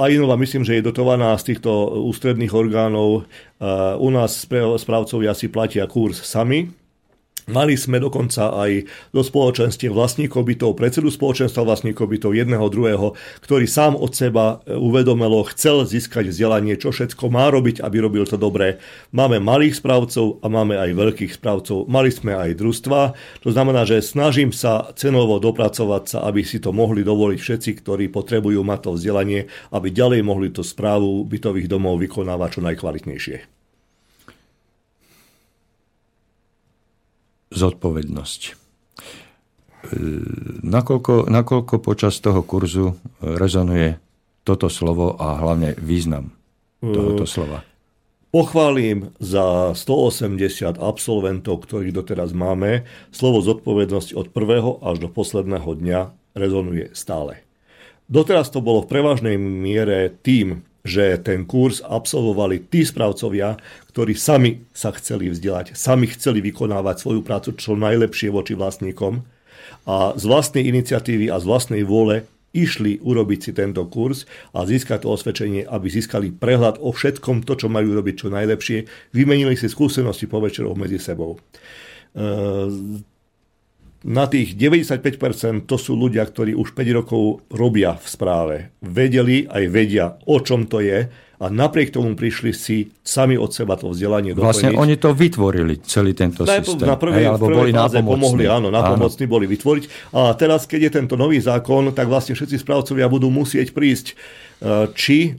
Ainova 0.01 0.35
myslím, 0.41 0.65
že 0.65 0.81
je 0.81 0.87
dotovaná 0.89 1.37
z 1.37 1.53
týchto 1.53 1.69
ústredných 2.01 2.49
orgánov. 2.49 3.29
U 3.99 4.09
nás 4.09 4.49
správcovia 4.81 5.37
si 5.37 5.53
platia 5.53 5.85
kurz 5.85 6.25
sami, 6.25 6.73
Mali 7.45 7.77
sme 7.77 8.01
dokonca 8.01 8.57
aj 8.57 8.89
do 9.13 9.21
spoločenstiev 9.21 9.93
vlastníkov 9.93 10.49
bytov, 10.49 10.73
predsedu 10.73 11.13
spoločenstva 11.13 11.61
vlastníkov 11.61 12.09
bytov, 12.09 12.33
jedného, 12.33 12.65
druhého, 12.73 13.13
ktorý 13.45 13.69
sám 13.69 13.93
od 13.93 14.17
seba 14.17 14.65
e, 14.65 14.73
uvedomelo, 14.73 15.45
chcel 15.53 15.85
získať 15.85 16.33
vzdelanie, 16.33 16.73
čo 16.73 16.89
všetko 16.89 17.29
má 17.29 17.53
robiť, 17.53 17.85
aby 17.85 18.01
robil 18.01 18.25
to 18.25 18.41
dobré. 18.41 18.81
Máme 19.13 19.37
malých 19.37 19.77
správcov 19.77 20.41
a 20.41 20.49
máme 20.49 20.73
aj 20.73 20.97
veľkých 20.97 21.37
správcov. 21.37 21.85
Mali 21.85 22.09
sme 22.09 22.33
aj 22.33 22.57
družstva, 22.57 23.13
to 23.45 23.53
znamená, 23.53 23.85
že 23.85 24.01
snažím 24.01 24.49
sa 24.49 24.89
cenovo 24.97 25.37
dopracovať 25.37 26.17
sa, 26.17 26.17
aby 26.25 26.41
si 26.41 26.57
to 26.57 26.73
mohli 26.73 27.05
dovoliť 27.05 27.37
všetci, 27.37 27.71
ktorí 27.85 28.09
potrebujú 28.09 28.65
mať 28.65 28.89
to 28.89 28.91
vzdelanie, 28.97 29.45
aby 29.69 29.93
ďalej 29.93 30.25
mohli 30.25 30.49
tú 30.49 30.65
správu 30.65 31.21
bytových 31.29 31.69
domov 31.69 32.01
vykonávať 32.01 32.57
čo 32.57 32.61
najkvalitnejšie. 32.65 33.54
Zodpovednosť. 37.51 38.41
E, 38.45 38.53
nakoľko, 40.65 41.29
nakoľko 41.29 41.75
počas 41.81 42.17
toho 42.21 42.41
kurzu 42.41 42.97
rezonuje 43.21 43.99
toto 44.45 44.69
slovo 44.69 45.17
a 45.17 45.37
hlavne 45.41 45.73
význam 45.81 46.33
tohoto 46.79 47.25
slova? 47.25 47.65
Pochválim 48.35 49.15
za 49.15 49.71
180 49.71 50.75
absolventov, 50.75 51.63
ktorých 51.63 51.95
doteraz 51.95 52.35
máme. 52.35 52.83
Slovo 53.07 53.39
zodpovednosť 53.39 54.11
od 54.11 54.27
prvého 54.35 54.83
až 54.83 55.07
do 55.07 55.09
posledného 55.09 55.71
dňa 55.79 55.99
rezonuje 56.35 56.91
stále. 56.91 57.47
Doteraz 58.11 58.51
to 58.51 58.59
bolo 58.59 58.83
v 58.83 58.91
prevažnej 58.91 59.39
miere 59.39 60.11
tým, 60.11 60.67
že 60.85 61.17
ten 61.17 61.49
kurz 61.49 61.81
absolvovali 61.81 62.69
tí 62.69 62.85
správcovia, 62.85 63.57
ktorí 63.89 64.13
sami 64.13 64.69
sa 64.69 64.93
chceli 64.93 65.33
vzdelať, 65.33 65.73
sami 65.73 66.05
chceli 66.13 66.45
vykonávať 66.45 67.01
svoju 67.01 67.21
prácu 67.25 67.57
čo 67.57 67.73
najlepšie 67.73 68.29
voči 68.29 68.53
vlastníkom 68.53 69.25
a 69.89 70.13
z 70.13 70.23
vlastnej 70.29 70.69
iniciatívy 70.69 71.33
a 71.33 71.41
z 71.41 71.45
vlastnej 71.49 71.81
vôle 71.81 72.29
išli 72.55 73.03
urobiť 73.03 73.39
si 73.41 73.51
tento 73.51 73.83
kurz 73.91 74.23
a 74.55 74.63
získať 74.63 75.03
to 75.03 75.11
osvedčenie, 75.11 75.67
aby 75.67 75.91
získali 75.91 76.31
prehľad 76.31 76.79
o 76.79 76.95
všetkom 76.95 77.43
to, 77.43 77.59
čo 77.59 77.67
majú 77.67 77.91
robiť 77.91 78.15
čo 78.15 78.27
najlepšie. 78.31 79.11
Vymenili 79.11 79.59
si 79.59 79.67
skúsenosti 79.67 80.31
po 80.31 80.39
večeroch 80.39 80.79
medzi 80.79 80.95
sebou. 80.95 81.35
Na 84.05 84.29
tých 84.29 84.53
95% 84.53 85.65
to 85.65 85.81
sú 85.81 85.97
ľudia, 85.97 86.21
ktorí 86.29 86.53
už 86.53 86.77
5 86.77 86.97
rokov 87.01 87.41
robia 87.49 87.97
v 87.97 88.05
správe. 88.05 88.57
Vedeli 88.85 89.49
aj 89.49 89.63
vedia, 89.65 90.05
o 90.29 90.37
čom 90.45 90.69
to 90.69 90.77
je 90.77 91.09
a 91.39 91.51
napriek 91.51 91.91
tomu 91.91 92.15
prišli 92.15 92.51
si 92.55 92.77
sami 93.03 93.35
od 93.35 93.51
seba 93.51 93.75
to 93.75 93.91
vzdelanie 93.91 94.31
Vlastne 94.31 94.71
doplniť. 94.71 94.81
oni 94.81 94.95
to 94.95 95.09
vytvorili, 95.11 95.73
celý 95.83 96.15
tento 96.15 96.47
Najpo, 96.47 96.79
systém. 96.79 96.87
Na 96.87 96.95
prvej, 96.95 97.27
Hej, 97.27 97.27
alebo 97.35 97.45
prvej 97.51 97.59
boli 97.59 97.71
fáze 97.75 97.99
pomohli, 97.99 98.45
áno, 98.47 98.67
napomocní 98.71 99.25
boli 99.27 99.45
vytvoriť. 99.45 99.83
A 100.15 100.31
teraz, 100.39 100.63
keď 100.63 100.79
je 100.87 100.91
tento 101.03 101.15
nový 101.19 101.43
zákon, 101.43 101.91
tak 101.91 102.07
vlastne 102.07 102.33
všetci 102.33 102.55
správcovia 102.61 103.11
budú 103.11 103.27
musieť 103.27 103.75
prísť. 103.75 104.15
E, 104.55 104.87
či 104.95 105.17
e, 105.27 105.31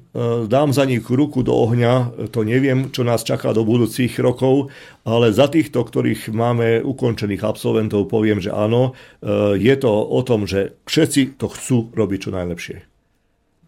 dám 0.45 0.77
za 0.77 0.85
nich 0.85 1.03
ruku 1.09 1.41
do 1.41 1.57
ohňa, 1.57 2.29
to 2.29 2.45
neviem, 2.45 2.93
čo 2.93 3.01
nás 3.01 3.25
čaká 3.25 3.57
do 3.57 3.65
budúcich 3.65 4.13
rokov, 4.21 4.69
ale 5.09 5.33
za 5.33 5.49
týchto, 5.49 5.81
ktorých 5.81 6.29
máme 6.37 6.85
ukončených 6.85 7.41
absolventov, 7.41 8.13
poviem, 8.13 8.45
že 8.45 8.53
áno, 8.53 8.93
e, 9.25 9.57
je 9.57 9.75
to 9.81 9.89
o 9.89 10.21
tom, 10.21 10.45
že 10.45 10.77
všetci 10.85 11.41
to 11.41 11.49
chcú 11.49 11.89
robiť 11.97 12.29
čo 12.29 12.31
najlepšie. 12.37 12.96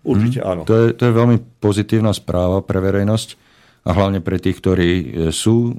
Určite 0.07 0.41
mm, 0.41 0.47
áno. 0.47 0.63
To 0.65 0.75
je, 0.75 0.87
to 0.95 1.03
je 1.09 1.13
veľmi 1.13 1.37
pozitívna 1.59 2.15
správa 2.15 2.63
pre 2.63 2.79
verejnosť 2.79 3.49
a 3.89 3.97
hlavne 3.97 4.21
pre 4.21 4.37
tých, 4.37 4.61
ktorí 4.61 4.91
e, 4.91 5.05
sú 5.33 5.57
e, 5.65 5.73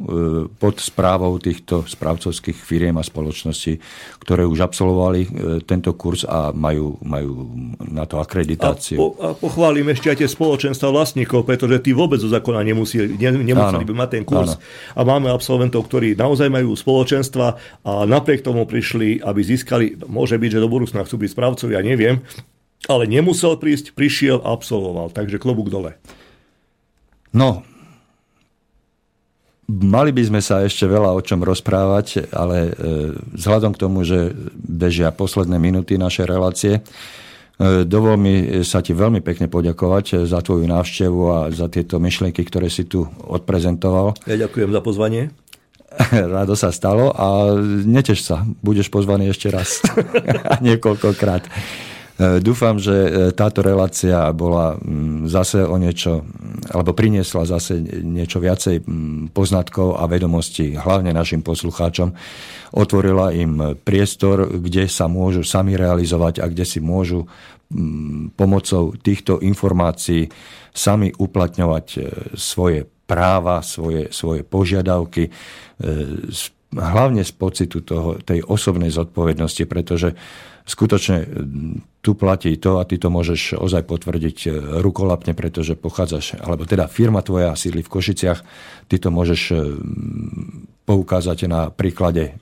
pod 0.49 0.81
správou 0.81 1.37
týchto 1.37 1.85
správcovských 1.85 2.57
firiem 2.57 2.97
a 2.97 3.05
spoločností, 3.05 3.77
ktoré 4.25 4.49
už 4.49 4.65
absolvovali 4.65 5.21
e, 5.21 5.29
tento 5.61 5.93
kurz 5.93 6.25
a 6.25 6.49
majú, 6.49 6.97
majú 7.05 7.53
na 7.85 8.09
to 8.09 8.17
akreditáciu. 8.17 8.97
A, 8.97 8.99
po, 8.99 9.07
a 9.21 9.27
pochválim 9.37 9.93
ešte 9.93 10.09
aj 10.09 10.25
tie 10.25 10.29
spoločenstva 10.31 10.89
vlastníkov, 10.89 11.45
pretože 11.45 11.85
tí 11.85 11.93
vôbec 11.93 12.17
zo 12.17 12.33
zákona 12.33 12.65
nemusí, 12.65 12.97
ne, 12.97 13.45
nemuseli 13.45 13.85
by 13.85 13.93
mať 13.93 14.09
ten 14.09 14.23
kurz. 14.25 14.57
Áno. 14.57 14.61
A 14.97 14.99
máme 15.05 15.29
absolventov, 15.29 15.85
ktorí 15.85 16.17
naozaj 16.17 16.49
majú 16.49 16.73
spoločenstva 16.73 17.47
a 17.85 17.91
napriek 18.09 18.41
tomu 18.41 18.65
prišli, 18.65 19.21
aby 19.21 19.41
získali, 19.45 20.01
môže 20.09 20.33
byť, 20.33 20.57
že 20.57 20.63
do 20.63 20.71
budúcna 20.71 21.05
chcú 21.05 21.21
byť 21.21 21.29
správcovia, 21.29 21.85
neviem, 21.85 22.25
ale 22.87 23.09
nemusel 23.09 23.59
prísť, 23.59 23.91
prišiel 23.91 24.39
a 24.39 24.55
absolvoval. 24.55 25.11
Takže 25.11 25.41
klobúk 25.41 25.67
dole. 25.67 25.99
No, 27.35 27.61
mali 29.69 30.09
by 30.09 30.23
sme 30.25 30.41
sa 30.41 30.65
ešte 30.65 30.89
veľa 30.89 31.13
o 31.13 31.21
čom 31.21 31.45
rozprávať, 31.45 32.31
ale 32.33 32.57
e, 32.57 32.71
vzhľadom 33.37 33.75
k 33.75 33.81
tomu, 33.81 34.01
že 34.01 34.33
bežia 34.55 35.13
posledné 35.13 35.61
minúty 35.61 35.99
našej 36.01 36.25
relácie, 36.25 36.73
e, 36.79 36.81
dovol 37.85 38.17
mi 38.17 38.65
sa 38.65 38.81
ti 38.81 38.97
veľmi 38.97 39.21
pekne 39.21 39.45
poďakovať 39.45 40.25
za 40.25 40.39
tvoju 40.41 40.65
návštevu 40.65 41.21
a 41.29 41.37
za 41.53 41.69
tieto 41.69 42.01
myšlienky, 42.01 42.41
ktoré 42.41 42.71
si 42.71 42.89
tu 42.89 43.05
odprezentoval. 43.29 44.17
Ja 44.25 44.49
ďakujem 44.49 44.73
za 44.73 44.81
pozvanie. 44.81 45.29
Rado 46.33 46.53
sa 46.53 46.69
stalo 46.69 47.13
a 47.13 47.53
neteš 47.85 48.25
sa, 48.25 48.45
budeš 48.61 48.89
pozvaný 48.89 49.29
ešte 49.33 49.49
raz. 49.49 49.81
Niekoľkokrát. 50.65 51.45
E, 52.19 52.43
dúfam, 52.43 52.75
že 52.75 52.91
e, 52.91 53.11
táto 53.31 53.63
relácia 53.63 54.27
bola 54.35 54.75
mm, 54.75 55.31
zase 55.31 55.63
o 55.63 55.79
niečo, 55.79 56.27
alebo 56.67 56.91
priniesla 56.91 57.47
zase 57.47 57.79
niečo 58.03 58.43
viacej 58.43 58.83
mm, 58.83 59.31
poznatkov 59.31 59.95
a 59.95 60.03
vedomostí, 60.03 60.75
hlavne 60.75 61.15
našim 61.15 61.39
poslucháčom. 61.39 62.11
Otvorila 62.75 63.31
im 63.31 63.79
priestor, 63.87 64.51
kde 64.51 64.91
sa 64.91 65.07
môžu 65.07 65.47
sami 65.47 65.79
realizovať 65.79 66.43
a 66.43 66.51
kde 66.51 66.67
si 66.67 66.83
môžu 66.83 67.23
mm, 67.71 68.35
pomocou 68.35 68.91
týchto 68.99 69.39
informácií 69.39 70.27
sami 70.75 71.15
uplatňovať 71.15 71.85
e, 71.95 71.99
svoje 72.35 72.83
práva, 73.07 73.63
svoje, 73.63 74.11
svoje 74.13 74.45
požiadavky, 74.45 75.33
hlavne 76.73 77.25
z 77.25 77.31
pocitu 77.33 77.81
toho, 77.81 78.21
tej 78.21 78.45
osobnej 78.45 78.93
zodpovednosti, 78.93 79.63
pretože 79.65 80.13
skutočne 80.69 81.25
tu 81.99 82.13
platí 82.13 82.53
to 82.61 82.77
a 82.77 82.85
ty 82.85 83.01
to 83.01 83.09
môžeš 83.09 83.57
ozaj 83.57 83.89
potvrdiť 83.89 84.37
e, 84.45 84.49
rukolapne, 84.85 85.33
pretože 85.33 85.73
pochádzaš, 85.73 86.37
alebo 86.37 86.69
teda 86.69 86.85
firma 86.85 87.25
tvoja 87.25 87.57
sídli 87.57 87.81
v 87.81 87.89
Košiciach, 87.89 88.39
ty 88.85 89.01
to 89.01 89.09
môžeš 89.09 89.41
e, 89.49 89.55
poukázať 90.85 91.49
na 91.49 91.73
príklade 91.73 92.37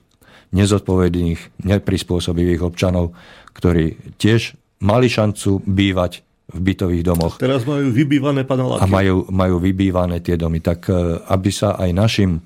nezodpovedných, 0.52 1.64
neprispôsobivých 1.64 2.64
občanov, 2.64 3.16
ktorí 3.56 4.16
tiež 4.20 4.56
mali 4.84 5.08
šancu 5.08 5.64
bývať 5.64 6.24
v 6.48 6.58
bytových 6.64 7.04
domoch. 7.04 7.34
Teraz 7.36 7.68
majú 7.68 7.92
vybývané 7.92 8.48
paneláky. 8.48 8.80
A 8.80 8.86
majú, 8.88 9.28
majú 9.28 9.60
vybývané 9.60 10.24
tie 10.24 10.36
domy. 10.36 10.60
Tak 10.60 10.88
e, 10.88 10.92
aby 11.28 11.50
sa 11.52 11.76
aj 11.80 11.90
našim 11.92 12.40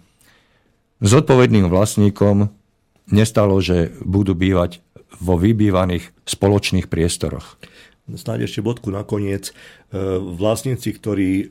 zodpovedným 1.09 1.66
vlastníkom 1.66 2.48
nestalo, 3.11 3.59
že 3.59 3.90
budú 4.03 4.38
bývať 4.38 4.80
vo 5.18 5.36
vybývaných 5.36 6.11
spoločných 6.24 6.86
priestoroch. 6.86 7.59
Snáď 8.11 8.50
ešte 8.50 8.64
bodku 8.64 8.90
nakoniec. 8.90 9.55
E, 9.93 10.16
vlastníci, 10.16 10.97
ktorí 10.97 11.30
e, 11.36 11.45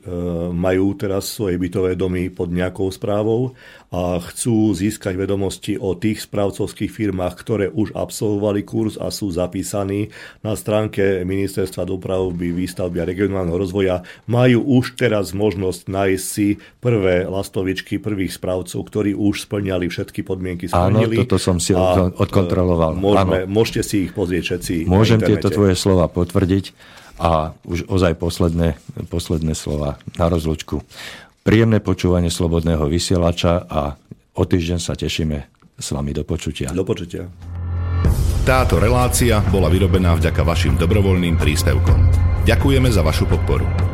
majú 0.50 0.98
teraz 0.98 1.30
svoje 1.30 1.62
bytové 1.62 1.94
domy 1.94 2.26
pod 2.26 2.50
nejakou 2.50 2.90
správou 2.90 3.54
a 3.94 4.18
chcú 4.18 4.74
získať 4.74 5.14
vedomosti 5.14 5.78
o 5.78 5.94
tých 5.94 6.26
správcovských 6.26 6.90
firmách, 6.90 7.38
ktoré 7.38 7.70
už 7.70 7.94
absolvovali 7.94 8.66
kurz 8.66 8.98
a 8.98 9.14
sú 9.14 9.30
zapísaní 9.30 10.10
na 10.42 10.58
stránke 10.58 11.22
Ministerstva 11.22 11.86
dopravy, 11.86 12.50
výstavby 12.50 12.98
a 12.98 13.06
regionálneho 13.06 13.54
rozvoja, 13.54 14.02
majú 14.26 14.82
už 14.82 14.98
teraz 14.98 15.30
možnosť 15.30 15.86
nájsť 15.86 16.24
si 16.26 16.58
prvé 16.82 17.30
lastovičky 17.30 18.02
prvých 18.02 18.42
správcov, 18.42 18.82
ktorí 18.90 19.14
už 19.14 19.46
splňali 19.46 19.86
všetky 19.86 20.26
podmienky. 20.26 20.66
Splnili. 20.66 21.14
Áno, 21.14 21.22
toto 21.30 21.38
som 21.38 21.62
si 21.62 21.70
odkontroloval. 21.78 22.98
Môžeme, 22.98 23.46
môžete 23.46 23.82
si 23.86 23.96
ich 24.10 24.12
pozrieť 24.16 24.42
všetci 24.58 24.90
Môžem 24.90 25.22
tieto 25.22 25.46
tvoje 25.46 25.78
slova 25.78 26.10
potvrdiť. 26.10 26.98
A 27.22 27.54
už 27.62 27.86
ozaj 27.86 28.18
posledné, 28.18 28.74
posledné 29.06 29.54
slova 29.54 30.02
na 30.18 30.26
rozlučku. 30.26 30.82
Príjemné 31.46 31.78
počúvanie 31.78 32.34
slobodného 32.34 32.82
vysielača 32.90 33.62
a 33.70 33.94
o 34.34 34.42
týždeň 34.42 34.78
sa 34.82 34.98
tešíme 34.98 35.38
s 35.78 35.88
vami 35.94 36.10
do 36.10 36.26
počutia. 36.26 36.74
Do 36.74 36.82
počutia. 36.82 37.30
Táto 38.42 38.82
relácia 38.82 39.38
bola 39.54 39.70
vyrobená 39.70 40.18
vďaka 40.18 40.42
vašim 40.42 40.74
dobrovoľným 40.74 41.38
príspevkom. 41.38 41.98
Ďakujeme 42.42 42.90
za 42.90 43.06
vašu 43.06 43.30
podporu. 43.30 43.91